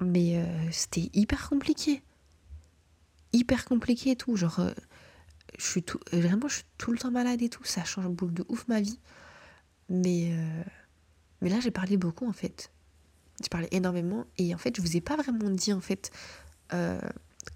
Mais 0.00 0.44
c'était 0.70 1.10
hyper 1.14 1.48
compliqué. 1.48 2.02
Hyper 3.32 3.64
compliqué 3.64 4.10
et 4.10 4.16
tout. 4.16 4.36
Genre, 4.36 4.60
je 5.58 5.64
suis 5.64 5.82
tout, 5.82 6.00
vraiment, 6.12 6.48
je 6.48 6.56
suis 6.56 6.64
tout 6.78 6.92
le 6.92 6.98
temps 6.98 7.10
malade 7.10 7.42
et 7.42 7.48
tout. 7.48 7.64
Ça 7.64 7.84
change 7.84 8.06
boule 8.08 8.32
de 8.32 8.44
ouf 8.48 8.66
ma 8.68 8.80
vie. 8.80 8.98
Mais, 9.88 10.32
mais 11.40 11.48
là, 11.48 11.58
j'ai 11.60 11.70
parlé 11.70 11.96
beaucoup 11.96 12.28
en 12.28 12.32
fait. 12.32 12.70
J'ai 13.42 13.48
parlé 13.48 13.68
énormément 13.72 14.26
et 14.38 14.54
en 14.54 14.58
fait, 14.58 14.76
je 14.76 14.82
vous 14.82 14.96
ai 14.96 15.00
pas 15.00 15.16
vraiment 15.16 15.50
dit 15.50 15.72
en 15.72 15.80
fait 15.80 16.10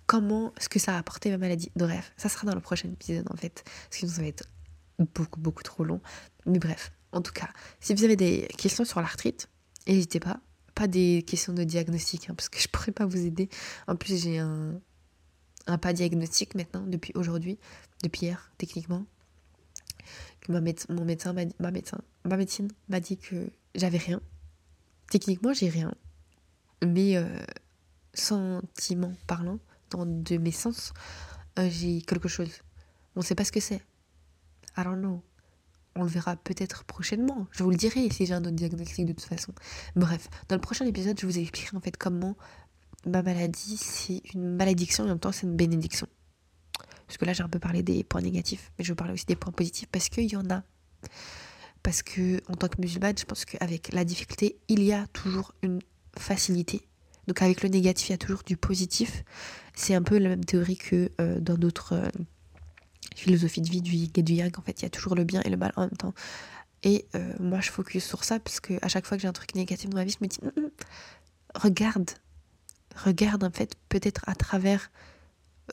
comment, 0.07 0.53
ce 0.59 0.69
que 0.69 0.79
ça 0.79 0.95
a 0.95 0.99
apporté 0.99 1.31
ma 1.31 1.39
maladie. 1.39 1.71
Bref, 1.77 2.13
ça 2.17 2.29
sera 2.29 2.47
dans 2.47 2.55
le 2.55 2.61
prochain 2.61 2.89
épisode 2.89 3.27
en 3.31 3.37
fait, 3.37 3.65
parce 3.89 4.01
que 4.01 4.07
ça 4.07 4.21
va 4.21 4.29
être 4.29 4.49
beaucoup, 4.99 5.41
beaucoup 5.41 5.63
trop 5.63 5.85
long. 5.85 6.01
Mais 6.47 6.59
bref, 6.59 6.93
en 7.13 7.21
tout 7.21 7.33
cas, 7.33 7.49
si 7.81 7.95
vous 7.95 8.05
avez 8.05 8.17
des 8.17 8.49
questions 8.59 8.85
sur 8.85 9.01
l'arthrite, 9.01 9.49
n'hésitez 9.87 10.21
pas. 10.21 10.41
Pas 10.75 10.89
des 10.89 11.25
questions 11.27 11.53
de 11.53 11.63
diagnostic, 11.63 12.29
hein, 12.29 12.35
parce 12.35 12.49
que 12.49 12.59
je 12.59 12.67
pourrais 12.69 12.93
pas 12.93 13.07
vous 13.07 13.25
aider. 13.25 13.49
En 13.87 13.95
plus, 13.95 14.23
j'ai 14.23 14.39
un, 14.39 14.81
un 15.67 15.79
pas 15.79 15.93
diagnostic 15.93 16.55
maintenant, 16.55 16.85
depuis 16.87 17.13
aujourd'hui, 17.15 17.59
depuis 18.03 18.27
hier, 18.27 18.51
techniquement. 18.59 19.05
Ma 20.49 20.61
mon 20.61 21.05
médecin, 21.05 21.33
ma 21.33 21.71
médecin, 21.71 21.99
ma 22.25 22.37
médecine 22.37 22.69
m'a 22.89 23.01
dit 23.01 23.17
que 23.17 23.49
j'avais 23.75 23.99
rien. 23.99 24.21
Techniquement, 25.11 25.55
j'ai 25.55 25.71
rien. 25.71 25.95
Mais 26.85 27.17
euh, 27.17 27.43
sentiment 28.13 29.15
parlant, 29.27 29.59
de 29.97 30.37
mes 30.39 30.51
sens, 30.51 30.93
euh, 31.59 31.69
j'ai 31.71 32.03
quelque 32.03 32.29
chose. 32.29 32.51
On 33.17 33.21
ne 33.21 33.25
sait 33.25 33.35
pas 33.35 33.45
ce 33.45 33.53
que 33.53 33.61
c'est. 33.61 33.83
I 34.77 34.83
don't 34.83 34.99
know. 34.99 35.23
On 35.97 36.03
le 36.03 36.09
verra 36.09 36.37
peut-être 36.37 36.85
prochainement. 36.85 37.47
Je 37.53 37.63
vous 37.63 37.71
le 37.71 37.77
dirai 37.77 38.11
si 38.11 38.27
j'ai 38.27 38.35
un 38.35 38.41
autre 38.41 38.51
diagnostic 38.51 39.07
de 39.07 39.13
toute 39.13 39.23
façon. 39.23 39.55
Bref, 39.95 40.29
dans 40.49 40.57
le 40.57 40.61
prochain 40.61 40.85
épisode, 40.87 41.19
je 41.21 41.27
vous 41.27 41.39
expliquerai 41.39 41.77
en 41.77 41.81
fait 41.81 41.97
comment 41.97 42.37
ma 43.07 43.23
maladie, 43.23 43.77
c'est 43.77 44.23
une 44.35 44.57
malédiction 44.57 45.05
et 45.05 45.07
en 45.07 45.11
même 45.11 45.19
temps 45.19 45.33
c'est 45.33 45.47
une 45.47 45.57
bénédiction. 45.57 46.07
Parce 47.07 47.19
que 47.19 47.25
là, 47.27 47.35
j'ai 47.35 47.43
un 47.43 47.49
peu 47.49 47.59
parlé 47.59 47.83
des 47.83 48.03
points 48.03 48.23
négatifs, 48.23 48.73
mais 48.79 48.85
je 48.85 48.93
veux 48.93 48.97
parler 48.97 49.13
aussi 49.13 49.27
des 49.27 49.37
points 49.37 49.53
positifs 49.53 49.89
parce 49.93 50.09
qu'il 50.09 50.31
y 50.31 50.37
en 50.37 50.49
a. 50.51 50.63
Parce 51.83 52.03
que 52.03 52.41
en 52.51 52.55
tant 52.55 52.69
que 52.69 52.81
musulmane, 52.81 53.17
je 53.19 53.25
pense 53.25 53.45
qu'avec 53.45 53.93
la 53.93 54.05
difficulté, 54.05 54.57
il 54.69 54.83
y 54.83 54.93
a 54.93 55.07
toujours 55.09 55.53
une 55.63 55.81
facilité 56.19 56.89
donc 57.27 57.43
avec 57.43 57.63
le 57.63 57.69
négatif, 57.69 58.09
il 58.09 58.13
y 58.13 58.15
a 58.15 58.19
toujours 58.19 58.43
du 58.45 58.57
positif. 58.57 59.25
C'est 59.75 59.95
un 59.95 60.03
peu 60.03 60.19
la 60.19 60.29
même 60.29 60.45
théorie 60.45 60.77
que 60.77 61.11
euh, 61.21 61.41
dans 61.41 61.57
d'autres 61.57 61.95
euh, 61.95 62.09
philosophies 63.17 63.63
de 63.63 63.71
vie 63.71 63.83
du 63.83 63.93
yin 63.93 64.11
et 64.17 64.23
du 64.23 64.35
yang. 64.35 64.57
En 64.59 64.63
fait, 64.63 64.81
il 64.81 64.85
y 64.85 64.87
a 64.87 64.91
toujours 64.91 65.15
le 65.15 65.25
bien 65.25 65.41
et 65.43 65.51
le 65.51 65.57
mal 65.57 65.73
en 65.77 65.83
même 65.83 65.97
temps. 65.97 66.15
Et 66.83 67.07
euh, 67.15 67.33
moi, 67.41 67.61
je 67.61 67.71
focus 67.71 68.05
sur 68.05 68.25
ça 68.25 68.39
parce 68.39 68.61
que 68.61 68.75
à 68.83 68.89
chaque 68.89 69.07
fois 69.07 69.17
que 69.17 69.23
j'ai 69.23 69.29
un 69.29 69.33
truc 69.33 69.55
négatif 69.55 69.89
dans 69.89 69.97
ma 69.97 70.05
vie, 70.05 70.15
je 70.19 70.25
me 70.25 70.29
dis, 70.29 70.39
hum, 70.43 70.53
hum, 70.57 70.71
regarde, 71.55 72.11
regarde 72.95 73.45
en 73.45 73.51
fait, 73.51 73.75
peut-être 73.89 74.23
à 74.27 74.35
travers 74.35 74.91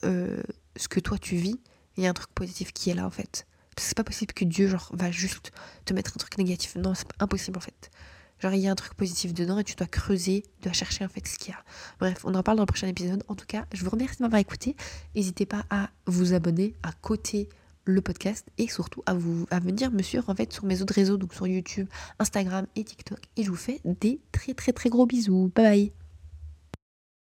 ce 0.03 0.88
que 0.89 0.99
toi 0.99 1.17
tu 1.17 1.36
vis, 1.36 1.59
il 1.97 2.03
y 2.03 2.07
a 2.07 2.09
un 2.09 2.13
truc 2.13 2.32
positif 2.34 2.72
qui 2.74 2.89
est 2.89 2.93
là 2.93 3.05
en 3.05 3.11
fait. 3.11 3.45
Parce 3.76 3.86
que 3.86 3.89
c'est 3.89 3.97
pas 3.97 4.03
possible 4.03 4.34
que 4.34 4.45
Dieu 4.45 4.67
genre 4.67 4.89
va 4.93 5.11
juste 5.11 5.51
te 5.86 5.93
mettre 5.93 6.11
un 6.15 6.19
truc 6.19 6.38
négatif. 6.38 6.76
Non, 6.76 6.93
c'est 6.93 7.07
impossible 7.19 7.57
en 7.57 7.61
fait. 7.61 7.91
Genre, 8.39 8.53
il 8.53 8.61
y 8.61 8.67
a 8.67 8.72
un 8.72 8.76
truc 8.76 8.95
positif 8.95 9.34
dedans 9.34 9.59
et 9.59 9.63
tu 9.63 9.76
dois 9.76 9.88
creuser, 9.88 10.43
tu 10.57 10.63
dois 10.63 10.74
chercher 10.74 11.05
en 11.05 11.09
fait 11.09 11.28
ce 11.28 11.38
qu'il 11.38 11.53
y 11.53 11.53
a. 11.53 11.63
Bref, 11.99 12.26
on 12.26 12.34
en 12.34 12.41
parle 12.41 12.57
dans 12.57 12.63
le 12.63 12.67
prochain 12.67 12.88
épisode. 12.88 13.24
En 13.28 13.36
tout 13.36 13.45
cas, 13.45 13.65
je 13.72 13.84
vous 13.84 13.91
remercie 13.91 14.17
de 14.17 14.24
m'avoir 14.24 14.39
écouté. 14.39 14.76
N'hésitez 15.15 15.45
pas 15.45 15.63
à 15.69 15.89
vous 16.07 16.34
abonner, 16.34 16.74
à 16.82 16.91
côté 16.91 17.49
le 17.86 18.01
podcast 18.01 18.47
et 18.57 18.67
surtout 18.67 19.03
à 19.05 19.13
vous 19.13 19.47
à 19.49 19.59
venir 19.59 19.91
me 19.91 20.03
suivre 20.03 20.30
en 20.30 20.36
fait 20.36 20.53
sur 20.53 20.65
mes 20.65 20.84
autres 20.84 20.93
réseaux 20.93 21.17
donc 21.17 21.34
sur 21.34 21.47
YouTube, 21.47 21.88
Instagram 22.19 22.67
et 22.76 22.84
TikTok 22.84 23.19
et 23.38 23.43
je 23.43 23.49
vous 23.49 23.55
fais 23.55 23.82
des 23.84 24.19
très 24.32 24.53
très 24.53 24.72
très 24.72 24.89
gros 24.89 25.07
bisous. 25.07 25.51
Bye 25.55 25.65
bye. 25.65 26.00